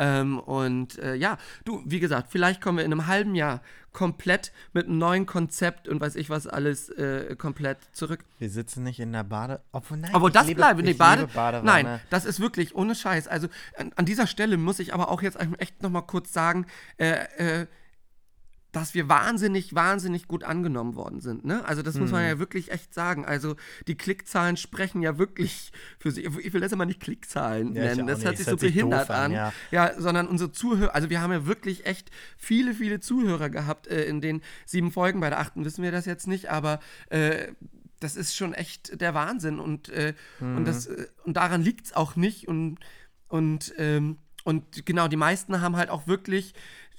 Ähm, 0.01 0.39
und 0.39 0.99
äh, 0.99 1.15
ja, 1.15 1.37
du, 1.67 1.83
wie 1.85 2.01
gesagt, 2.01 2.29
vielleicht 2.31 2.63
kommen 2.63 2.79
wir 2.79 2.87
in 2.87 2.93
einem 2.93 3.07
halben 3.07 3.35
Jahr 3.35 3.61
komplett 3.93 4.51
mit 4.73 4.87
einem 4.87 4.97
neuen 4.97 5.27
Konzept 5.27 5.89
und 5.89 6.01
weiß 6.01 6.17
ich 6.17 6.31
was 6.31 6.47
alles 6.47 6.89
äh, 6.89 7.37
komplett 7.37 7.77
zurück. 7.93 8.25
Wir 8.39 8.49
sitzen 8.49 8.83
nicht 8.83 8.99
in 8.99 9.13
der 9.13 9.25
Bade. 9.25 9.61
Obwohl, 9.73 9.99
nein, 9.99 10.15
Aber 10.15 10.31
das 10.31 10.47
bleibe, 10.55 10.83
nee, 10.83 10.95
Bade, 10.95 11.29
nein, 11.63 12.01
das 12.09 12.25
ist 12.25 12.41
wirklich 12.41 12.75
ohne 12.75 12.95
Scheiß. 12.95 13.29
Also 13.29 13.49
an, 13.77 13.93
an 13.97 14.07
dieser 14.07 14.27
Stelle 14.27 14.57
muss 14.57 14.79
ich 14.79 14.95
aber 14.95 15.11
auch 15.11 15.21
jetzt 15.21 15.39
echt 15.59 15.83
noch 15.83 15.91
mal 15.91 16.03
kurz 16.03 16.33
sagen, 16.33 16.67
äh, 16.97 17.61
äh, 17.61 17.67
dass 18.73 18.95
wir 18.95 19.09
wahnsinnig, 19.09 19.75
wahnsinnig 19.75 20.29
gut 20.29 20.45
angenommen 20.45 20.95
worden 20.95 21.21
sind. 21.21 21.45
Ne? 21.45 21.65
Also 21.65 21.83
das 21.83 21.95
Hm. 21.95 22.03
muss 22.03 22.13
man 22.13 22.25
ja 22.25 22.39
wirklich 22.39 22.71
echt 22.71 22.95
sagen. 22.95 23.25
Also 23.25 23.57
die 23.89 23.97
Klickzahlen 23.97 24.57
sprechen 24.57 25.03
ja 25.03 25.19
wirklich 25.19 25.73
für 25.99 26.11
sich. 26.13 26.25
Ich 26.25 26.53
will 26.53 26.61
das 26.61 26.71
immer 26.73 26.87
nicht 26.87 27.01
Klickzahlen 27.01 27.75
Ja, 27.75 27.83
nennen. 27.85 28.07
Das 28.07 28.23
hört 28.25 28.35
Es 28.35 28.39
sich 28.41 28.47
hört 28.47 28.61
so 28.61 28.67
sich 28.67 28.75
behindert 28.75 29.11
an, 29.11 29.17
an. 29.27 29.33
ja. 29.33 29.53
Ja, 29.71 30.01
sondern 30.01 30.29
unsere 30.29 30.53
Zuhörer, 30.53 30.95
also 30.95 31.11
wir 31.11 31.21
haben 31.21 31.33
ja 31.33 31.47
wirklich 31.47 31.87
echt 31.87 32.11
viele, 32.37 32.75
viele 32.75 33.01
Zuhörer 33.01 33.51
gehabt 33.51 33.89
äh, 33.89 34.05
in 34.05 34.21
den 34.21 34.41
sieben 34.67 34.93
Folgen. 34.93 35.21
Bei 35.21 35.31
der 35.31 35.41
achten 35.41 35.65
wissen 35.65 35.83
wir 35.83 35.91
das 35.93 36.07
jetzt 36.07 36.27
nicht, 36.29 36.49
aber 36.51 36.79
äh, 37.09 37.49
das 37.99 38.17
ist 38.17 38.35
schon 38.37 38.55
echt 38.55 39.01
der 39.01 39.15
Wahnsinn 39.15 39.59
und, 39.59 39.89
äh, 39.91 40.15
und, 40.41 40.65
das, 40.65 40.89
Mhm. 40.89 40.95
äh, 40.95 41.07
und 41.25 41.37
daran 41.37 41.61
liegt 41.63 41.87
es 41.87 41.93
auch 41.97 42.15
nicht 42.17 42.47
und, 42.49 42.79
und, 43.29 43.75
ähm, 43.79 44.19
und 44.45 44.87
genau, 44.87 45.09
die 45.09 45.17
meisten 45.17 45.61
haben 45.61 45.77
halt 45.77 45.91
auch 45.91 46.07
wirklich, 46.07 46.55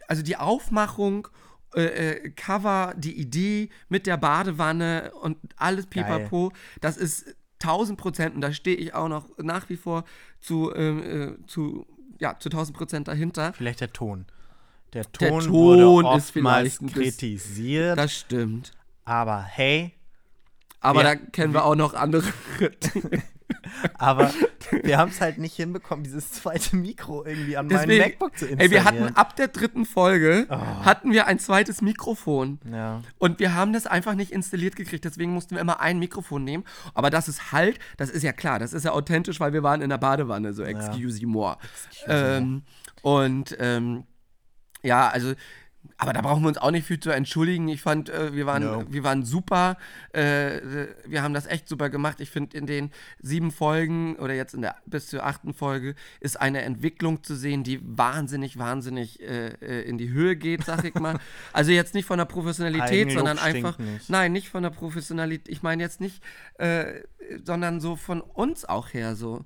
also 0.08 0.22
die 0.22 0.38
Aufmachung, 0.38 1.28
äh, 1.76 1.84
äh, 2.12 2.30
Cover, 2.32 2.94
die 2.98 3.20
Idee 3.20 3.70
mit 3.90 4.08
der 4.08 4.18
Badewanne 4.18 5.12
und 5.22 5.38
alles 5.56 5.86
pipapo, 5.86 6.52
das 6.82 6.98
ist 6.98 7.36
1000 7.64 7.98
Prozent 8.00 8.36
und 8.36 8.42
da 8.42 8.52
stehe 8.54 8.76
ich 8.78 8.94
auch 8.94 9.08
noch 9.08 9.30
nach 9.38 9.70
wie 9.70 9.78
vor 9.78 10.04
zu, 10.40 10.74
ähm, 10.76 11.38
äh, 11.44 11.46
zu, 11.48 11.86
ja, 12.20 12.38
zu 12.40 12.50
1000 12.50 12.76
Prozent 12.78 13.08
dahinter. 13.08 13.54
Vielleicht 13.54 13.82
der 13.82 13.94
Ton. 13.94 14.26
Der 14.94 15.04
Der 15.06 15.30
Ton, 15.30 15.42
Ton 15.46 15.52
wurde 15.54 16.18
ist 16.18 16.36
oftmals 16.36 16.80
kritisiert, 16.80 17.98
Das 17.98 18.14
stimmt. 18.14 18.72
aber 19.06 19.42
hey, 19.44 19.94
Aber 20.82 21.04
Ja. 21.04 21.16
da 21.16 21.16
kennen 21.16 21.54
wir 21.54 21.64
auch 21.64 21.76
noch 21.76 21.94
andere. 21.94 22.24
aber 23.98 24.32
wir 24.84 24.98
haben 24.98 25.10
es 25.12 25.22
halt 25.22 25.38
nicht 25.38 25.56
hinbekommen, 25.56 26.04
dieses 26.04 26.32
zweite 26.32 26.76
Mikro 26.76 27.26
irgendwie 27.26 27.58
an 27.58 27.70
Deswegen, 27.70 28.04
MacBook 28.04 28.38
zu 28.38 28.46
ey, 28.46 28.52
installieren. 28.52 28.72
wir 28.72 28.84
hatten 28.86 29.16
ab 29.16 29.36
der 29.36 29.48
dritten 29.50 29.86
Folge 29.86 30.48
Oh. 30.50 30.56
hatten 30.86 31.12
wir 31.12 31.28
ein 31.28 31.40
zweites 31.40 31.82
Mikrofon. 31.82 32.60
ja. 32.72 33.02
Und 33.18 33.40
wir 33.40 33.54
haben 33.56 33.74
das 33.74 33.86
einfach 33.88 34.16
nicht 34.16 34.32
installiert 34.32 34.76
gekriegt, 34.76 35.06
deswegen 35.06 35.32
mussten 35.34 35.56
wir 35.56 35.62
immer 35.62 35.80
ein 35.80 36.00
Mikrofon 36.00 36.44
nehmen. 36.44 36.64
Aber 36.94 37.10
das 37.10 37.28
ist 37.28 37.52
halt, 37.52 37.80
das 37.98 38.10
ist 38.10 38.24
ja 38.24 38.34
klar, 38.34 38.60
das 38.60 38.74
ist 38.74 38.86
ja 38.86 38.92
authentisch, 38.92 39.40
weil 39.40 39.54
wir 39.54 39.64
waren 39.64 39.82
in 39.82 39.90
der 39.90 39.98
Badewanne, 39.98 40.54
so 40.54 40.64
excuse 40.64 41.26
more. 41.26 41.58
Ähm, 42.08 42.64
und 43.02 43.56
ähm, 43.60 44.04
ja, 44.84 45.10
also, 45.10 45.34
aber 45.98 46.14
da 46.14 46.22
brauchen 46.22 46.44
wir 46.44 46.48
uns 46.48 46.58
auch 46.58 46.72
nicht 46.72 46.86
viel 46.88 47.00
zu 47.00 47.12
entschuldigen. 47.12 47.68
Ich 47.68 47.82
fand, 47.82 48.10
äh, 48.10 48.34
wir, 48.34 48.46
waren, 48.46 48.64
No. 48.64 48.84
wir 48.90 49.04
waren 49.04 49.24
super. 49.24 49.78
Äh, 50.14 50.88
wir 51.06 51.22
haben 51.22 51.34
das 51.34 51.46
echt 51.46 51.68
super 51.68 51.90
gemacht. 51.90 52.20
Ich 52.22 52.30
finde, 52.32 52.58
in 52.58 52.66
den 52.66 52.92
sieben 53.20 53.52
Folgen 53.52 54.16
oder 54.16 54.34
jetzt 54.34 54.54
in 54.54 54.62
der 54.62 54.76
bis 54.86 55.08
zur 55.08 55.26
achten 55.26 55.54
Folge 55.54 55.96
ist 56.20 56.42
eine 56.42 56.62
Entwicklung 56.64 57.24
zu 57.24 57.36
sehen, 57.36 57.64
die 57.64 57.80
wahnsinnig, 57.84 58.58
wahnsinnig 58.58 59.22
äh, 59.22 59.82
in 59.84 59.98
die 59.98 60.10
Höhe 60.10 60.36
geht, 60.36 60.64
sag 60.66 60.84
ich 60.86 60.96
mal. 60.96 61.20
also 61.54 61.72
jetzt 61.72 61.94
nicht 61.94 62.06
von 62.06 62.18
der 62.18 62.26
Professionalität, 62.26 63.08
Eigenlob 63.08 63.18
sondern 63.18 63.38
einfach. 63.40 63.78
nicht. 63.78 64.10
Nein, 64.10 64.32
nicht 64.32 64.50
von 64.50 64.64
der 64.64 64.72
Professionalität. 64.72 65.50
Ich 65.50 65.62
meine 65.62 65.84
jetzt 65.84 66.02
nicht, 66.02 66.24
äh, 66.56 67.02
sondern 67.44 67.80
so 67.80 67.96
von 67.96 68.22
uns 68.22 68.66
auch 68.66 68.94
her 68.94 69.16
so. 69.16 69.46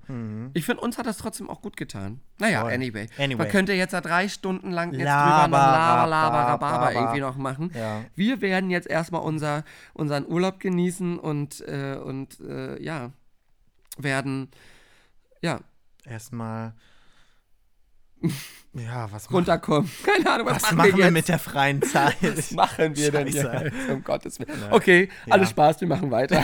Ich 0.54 0.66
finde, 0.66 0.82
uns 0.82 0.98
hat 0.98 1.06
das 1.06 1.18
trotzdem 1.18 1.50
auch 1.50 1.62
gut 1.62 1.78
getan. 1.78 2.20
Naja, 2.38 2.62
Voll. 2.62 2.74
anyway. 2.74 3.08
Anyway. 3.18 3.38
Man 3.38 3.48
könnte 3.50 3.74
jetzt 3.74 3.94
ja 3.94 4.02
drei 4.02 4.28
Stunden 4.28 4.72
lang 4.72 4.92
jetzt 4.94 5.04
Laber, 5.04 5.44
drüber 5.44 5.58
noch 5.58 6.12
Rhabarber 6.12 6.70
Laber. 6.70 6.94
irgendwie 6.94 7.20
noch 7.22 7.38
machen. 7.38 7.72
Ja. 7.74 8.02
Wir 8.16 8.42
werden 8.42 8.70
jetzt 8.70 8.88
erstmal 8.90 9.22
unser, 9.22 9.64
unseren 9.94 10.28
Urlaub 10.28 10.60
genießen 10.60 11.18
und, 11.18 11.62
äh, 11.68 11.96
und 11.96 12.40
äh, 12.42 12.82
ja, 12.84 13.12
werden, 13.98 14.50
ja, 15.42 15.60
Erstmal. 16.08 16.74
Ja, 18.74 19.12
was, 19.12 19.32
runterkommen. 19.32 19.90
Keine 20.04 20.30
Ahnung, 20.32 20.48
was, 20.48 20.64
was 20.64 20.72
machen, 20.74 20.98
wir 20.98 21.06
wir 21.06 21.12
mit 21.12 21.28
der 21.28 21.40
freien 21.40 21.82
Zeit? 21.94 22.16
was 22.22 22.52
machen 22.52 22.96
wir 22.96 23.12
denn 23.12 23.28
jetzt? 23.28 23.90
Um 23.90 24.04
Gottes 24.04 24.40
Willen. 24.40 24.72
Okay, 24.72 25.10
Ja. 25.26 25.34
alles 25.34 25.50
Spaß, 25.52 25.82
wir 25.82 25.88
machen 25.88 26.12
weiter. 26.12 26.44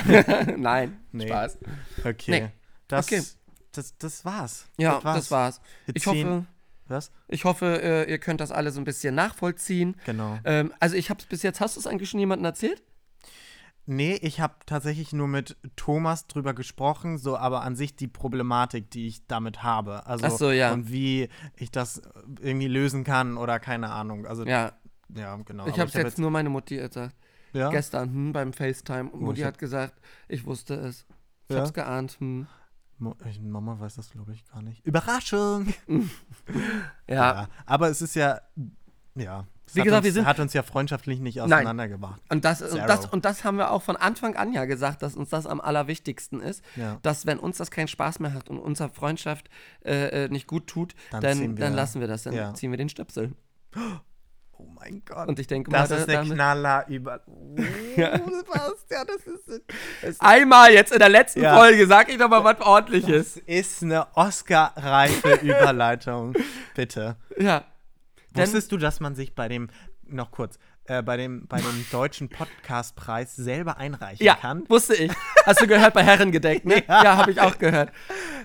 Nein, 0.57 0.97
Nee. 1.11 1.27
Spaß. 1.27 1.57
Okay. 2.05 2.31
Nee. 2.31 2.47
Das, 2.87 3.05
Okay. 3.07 3.21
Das, 3.73 3.97
das 3.97 4.25
war's. 4.25 4.65
Ja, 4.77 4.99
das 5.01 5.31
war's. 5.31 5.61
Wir 5.85 5.95
Ich 5.95 6.03
ziehen- 6.03 6.27
hoffe, 6.29 6.45
Was? 6.87 7.11
ich 7.27 7.45
hoffe, 7.45 7.81
äh, 7.81 8.09
ihr 8.11 8.17
könnt 8.19 8.41
das 8.41 8.51
alle 8.51 8.71
so 8.71 8.81
ein 8.81 8.83
bisschen 8.83 9.15
nachvollziehen. 9.15 9.95
Genau. 10.05 10.39
Ähm, 10.43 10.73
also 10.79 10.95
ich 10.95 11.09
habe 11.09 11.19
es 11.21 11.25
bis 11.25 11.41
jetzt, 11.43 11.61
hast 11.61 11.75
du 11.75 11.79
es 11.79 11.87
eigentlich 11.87 12.09
schon 12.09 12.19
jemandem 12.19 12.45
erzählt? 12.45 12.83
Nee, 13.85 14.19
ich 14.21 14.39
habe 14.39 14.55
tatsächlich 14.67 15.11
nur 15.11 15.27
mit 15.27 15.57
Thomas 15.75 16.27
drüber 16.27 16.53
gesprochen, 16.53 17.17
so 17.17 17.35
aber 17.35 17.63
an 17.63 17.75
sich 17.75 17.95
die 17.95 18.07
Problematik, 18.07 18.91
die 18.91 19.07
ich 19.07 19.25
damit 19.27 19.63
habe. 19.63 20.05
Also 20.05 20.25
Ach 20.27 20.31
so, 20.31 20.51
ja. 20.51 20.71
und 20.71 20.91
wie 20.91 21.29
ich 21.55 21.71
das 21.71 22.01
irgendwie 22.41 22.67
lösen 22.67 23.03
kann 23.03 23.37
oder 23.37 23.59
keine 23.59 23.89
Ahnung. 23.89 24.27
Also 24.27 24.45
ja, 24.45 24.73
Ja, 25.15 25.35
genau. 25.37 25.65
ich 25.67 25.79
habe 25.79 25.87
es 25.89 25.93
jetzt 25.95 26.19
nur 26.19 26.29
meine 26.29 26.49
Mutti 26.49 26.75
gesagt. 26.77 27.15
ja? 27.53 27.69
Gestern 27.69 28.13
hm, 28.13 28.33
beim 28.33 28.53
FaceTime. 28.53 29.09
Und 29.09 29.21
Oh, 29.21 29.25
Mutti 29.25 29.41
ich 29.41 29.45
hat 29.47 29.57
gesagt, 29.57 29.95
ich 30.27 30.45
wusste 30.45 30.75
es. 30.75 31.05
Ich 31.47 31.55
Ja? 31.55 31.61
hab's 31.61 31.73
geahnt. 31.73 32.17
Hm. 32.19 32.47
Mama 33.01 33.79
weiß 33.79 33.95
das 33.95 34.09
glaube 34.11 34.33
ich 34.33 34.45
gar 34.45 34.61
nicht. 34.61 34.85
Überraschung. 34.85 35.73
Ja. 37.07 37.47
aber 37.65 37.89
es 37.89 38.01
ist 38.01 38.15
ja 38.15 38.39
ja. 39.15 39.45
Es 39.67 39.75
Wie 39.75 39.79
hat 39.81 39.85
gesagt, 39.85 39.99
uns, 39.99 40.05
wir 40.05 40.13
sind- 40.13 40.25
hat 40.25 40.39
uns 40.39 40.53
ja 40.53 40.63
freundschaftlich 40.63 41.19
nicht 41.21 41.39
auseinandergebracht. 41.41 42.21
Und 42.29 42.43
das, 42.43 42.61
und, 42.61 42.77
das, 42.77 43.05
und 43.05 43.23
das 43.23 43.43
haben 43.45 43.57
wir 43.57 43.71
auch 43.71 43.81
von 43.81 43.95
Anfang 43.95 44.35
an 44.35 44.51
ja 44.53 44.65
gesagt, 44.65 45.01
dass 45.01 45.15
uns 45.15 45.29
das 45.29 45.45
am 45.45 45.61
allerwichtigsten 45.61 46.41
ist. 46.41 46.61
Ja. 46.75 46.97
Dass, 47.03 47.25
wenn 47.25 47.39
uns 47.39 47.57
das 47.57 47.71
keinen 47.71 47.87
Spaß 47.87 48.19
mehr 48.19 48.33
hat 48.33 48.49
und 48.49 48.59
unsere 48.59 48.89
Freundschaft 48.89 49.49
äh, 49.85 50.25
äh, 50.25 50.27
nicht 50.29 50.45
gut 50.47 50.67
tut, 50.67 50.93
Dann 51.11 51.21
dann, 51.21 51.37
ziehen 51.37 51.55
dann, 51.55 51.71
wir- 51.71 51.75
lassen 51.77 52.01
wir 52.01 52.07
das. 52.07 52.23
Dann 52.23 52.33
ja. 52.33 52.53
ziehen 52.53 52.71
wir 52.71 52.77
den 52.77 52.89
Stöpsel. 52.89 53.33
Oh 54.63 54.67
mein 54.75 55.01
Gott. 55.05 55.27
Und 55.27 55.39
ich 55.39 55.47
denke 55.47 55.71
das 55.71 55.89
mal, 55.89 55.95
ist 55.97 56.07
da- 56.07 56.23
der 56.23 56.33
Knaller 56.33 56.85
über. 56.87 57.21
Oh, 57.27 57.55
Ja. 57.97 58.17
Sebastian, 58.17 59.07
das 59.07 59.27
ist, 59.27 59.61
das 60.01 60.19
Einmal 60.21 60.71
jetzt 60.71 60.93
in 60.93 60.99
der 60.99 61.09
letzten 61.09 61.41
Ja. 61.41 61.57
Folge, 61.57 61.85
sag 61.87 62.09
ich 62.09 62.17
doch 62.17 62.29
mal 62.29 62.43
was 62.43 62.61
ordentliches. 62.61 63.37
ist 63.37 63.83
eine 63.83 64.07
Oscar-reife 64.15 65.33
Überleitung. 65.41 66.33
Bitte. 66.75 67.17
Ja. 67.37 67.63
Wusstest 68.33 68.71
du, 68.71 68.77
dass 68.77 68.99
man 69.01 69.13
sich 69.15 69.35
bei 69.35 69.49
dem, 69.49 69.69
noch 70.05 70.31
kurz, 70.31 70.57
äh, 70.85 71.01
bei, 71.03 71.17
dem, 71.17 71.47
bei 71.47 71.57
dem 71.59 71.85
deutschen 71.91 72.29
Podcastpreis 72.29 73.35
selber 73.35 73.77
einreichen 73.77 74.25
ja, 74.25 74.35
kann? 74.35 74.63
wusste 74.69 74.95
ich. 74.95 75.11
Hast 75.45 75.59
du 75.61 75.67
gehört 75.67 75.93
bei 75.93 76.03
Herrengedeck, 76.03 76.63
ne? 76.65 76.83
Ja. 76.87 77.03
Ja, 77.03 77.17
habe 77.17 77.31
ich 77.31 77.41
auch 77.41 77.57
gehört. 77.57 77.91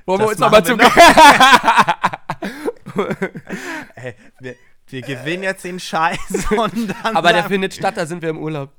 Wollen 0.06 0.18
wir 0.20 0.24
Das 0.24 0.30
uns 0.32 0.40
nochmal 0.40 0.64
zum 0.64 0.80
Ey, 3.94 4.14
wir, 4.40 4.54
wir 4.89 5.03
gewinnen 5.03 5.43
jetzt 5.43 5.64
den 5.64 5.80
Scheiß 5.80 6.18
und 6.51 6.89
dann. 6.89 7.16
Aber 7.16 7.32
der 7.32 7.43
sagen- 7.43 7.53
findet 7.55 7.74
statt, 7.74 7.97
da 7.97 8.07
sind 8.07 8.22
wir 8.22 8.30
im 8.30 8.39
Urlaub. 8.39 8.70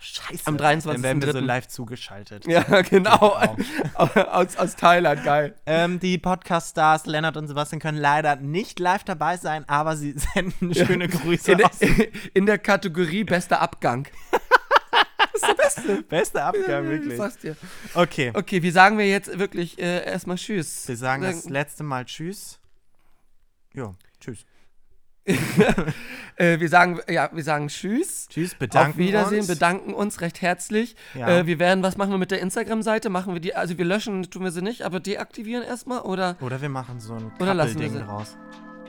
Scheiße. 0.00 0.42
am 0.46 0.56
Dann 0.56 0.82
werden 1.02 1.20
wir 1.22 1.32
so 1.32 1.38
23.3.. 1.38 1.40
live 1.40 1.66
zugeschaltet. 1.66 2.46
Ja, 2.46 2.62
genau. 2.82 3.18
Wow. 3.98 4.16
aus, 4.16 4.56
aus 4.56 4.76
Thailand, 4.76 5.24
geil. 5.24 5.56
Ähm, 5.66 5.98
die 5.98 6.18
Podcast-Stars 6.18 7.06
Lennart 7.06 7.36
und 7.36 7.48
Sebastian 7.48 7.80
können 7.80 7.98
leider 7.98 8.36
nicht 8.36 8.78
live 8.78 9.02
dabei 9.02 9.36
sein, 9.38 9.68
aber 9.68 9.96
sie 9.96 10.12
senden 10.34 10.72
schöne 10.72 11.08
Grüße 11.08 11.50
In, 11.50 11.64
aus. 11.64 11.78
der- 11.80 12.06
in 12.34 12.46
der 12.46 12.58
Kategorie 12.58 13.24
bester 13.24 13.60
Abgang. 13.60 14.06
Bester 16.08 16.44
Abgang, 16.44 16.84
Ich 16.84 16.90
wirklich. 16.90 17.16
sag's 17.16 17.38
dir. 17.38 17.56
Okay. 17.94 18.30
Okay, 18.34 18.62
wie 18.62 18.70
sagen 18.70 18.98
wir 18.98 19.08
jetzt 19.08 19.38
wirklich 19.38 19.78
äh, 19.80 20.04
erstmal 20.04 20.36
Tschüss? 20.36 20.86
Wir 20.88 20.96
sagen 20.96 21.22
das 21.22 21.48
letzte 21.48 21.82
Mal 21.82 22.04
Tschüss. 22.04 22.58
Ja. 23.74 23.94
äh, 26.36 26.58
wir 26.58 26.68
sagen, 26.68 27.00
ja, 27.08 27.28
wir 27.32 27.44
sagen 27.44 27.68
Tschüss. 27.68 28.28
Tschüss, 28.28 28.54
bedanken 28.54 28.92
Auf 28.92 28.98
Wiedersehen, 28.98 29.38
uns. 29.40 29.46
bedanken 29.48 29.94
uns 29.94 30.20
recht 30.20 30.40
herzlich. 30.40 30.96
Ja. 31.14 31.28
Äh, 31.40 31.46
wir 31.46 31.58
werden, 31.58 31.82
was 31.82 31.96
machen 31.96 32.10
wir 32.10 32.18
mit 32.18 32.30
der 32.30 32.40
Instagram-Seite? 32.40 33.10
Machen 33.10 33.34
wir 33.34 33.40
die, 33.40 33.54
also 33.54 33.76
wir 33.76 33.84
löschen, 33.84 34.30
tun 34.30 34.44
wir 34.44 34.50
sie 34.50 34.62
nicht, 34.62 34.82
aber 34.82 35.00
deaktivieren 35.00 35.64
erstmal 35.64 36.00
oder? 36.00 36.36
Oder 36.40 36.60
wir 36.62 36.68
machen 36.68 37.00
so 37.00 37.14
ein 37.14 37.30
Oder 37.40 37.54
lassen 37.54 37.78
wir 37.80 37.90
sie. 37.90 37.98
draus. 37.98 38.36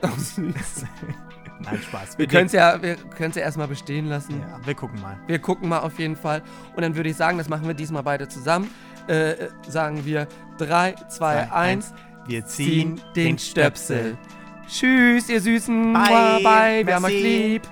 Nein, 1.61 1.81
Spaß. 1.81 2.17
wir 2.17 2.27
können 2.27 2.45
es 2.45 2.53
ja, 2.53 2.81
wir 2.81 2.95
können's 2.95 3.35
ja 3.35 3.41
erstmal 3.41 3.67
bestehen 3.67 4.05
lassen. 4.07 4.39
Ja, 4.39 4.65
wir 4.65 4.73
gucken 4.75 5.01
mal. 5.01 5.19
Wir 5.27 5.39
gucken 5.39 5.67
mal 5.67 5.79
auf 5.79 5.99
jeden 5.99 6.15
Fall. 6.15 6.41
Und 6.75 6.83
dann 6.83 6.95
würde 6.95 7.09
ich 7.09 7.17
sagen, 7.17 7.37
das 7.37 7.49
machen 7.49 7.67
wir 7.67 7.73
diesmal 7.73 8.03
beide 8.03 8.29
zusammen. 8.29 8.69
Äh, 9.09 9.31
äh, 9.31 9.49
sagen 9.67 10.05
wir 10.05 10.27
3, 10.57 10.93
2, 10.93 11.07
Zwei, 11.09 11.51
1, 11.51 11.93
Wir 12.27 12.45
ziehen 12.45 12.97
ziehen 12.97 13.01
den 13.15 13.39
Stöpsel. 13.39 14.17
Tschüss, 14.69 15.29
ihr 15.29 15.41
Süßen. 15.41 15.93
Bye. 15.93 16.43
Bye. 16.43 16.85
Wir 16.85 16.95
haben 16.95 17.05
euch 17.05 17.21
lieb. 17.21 17.63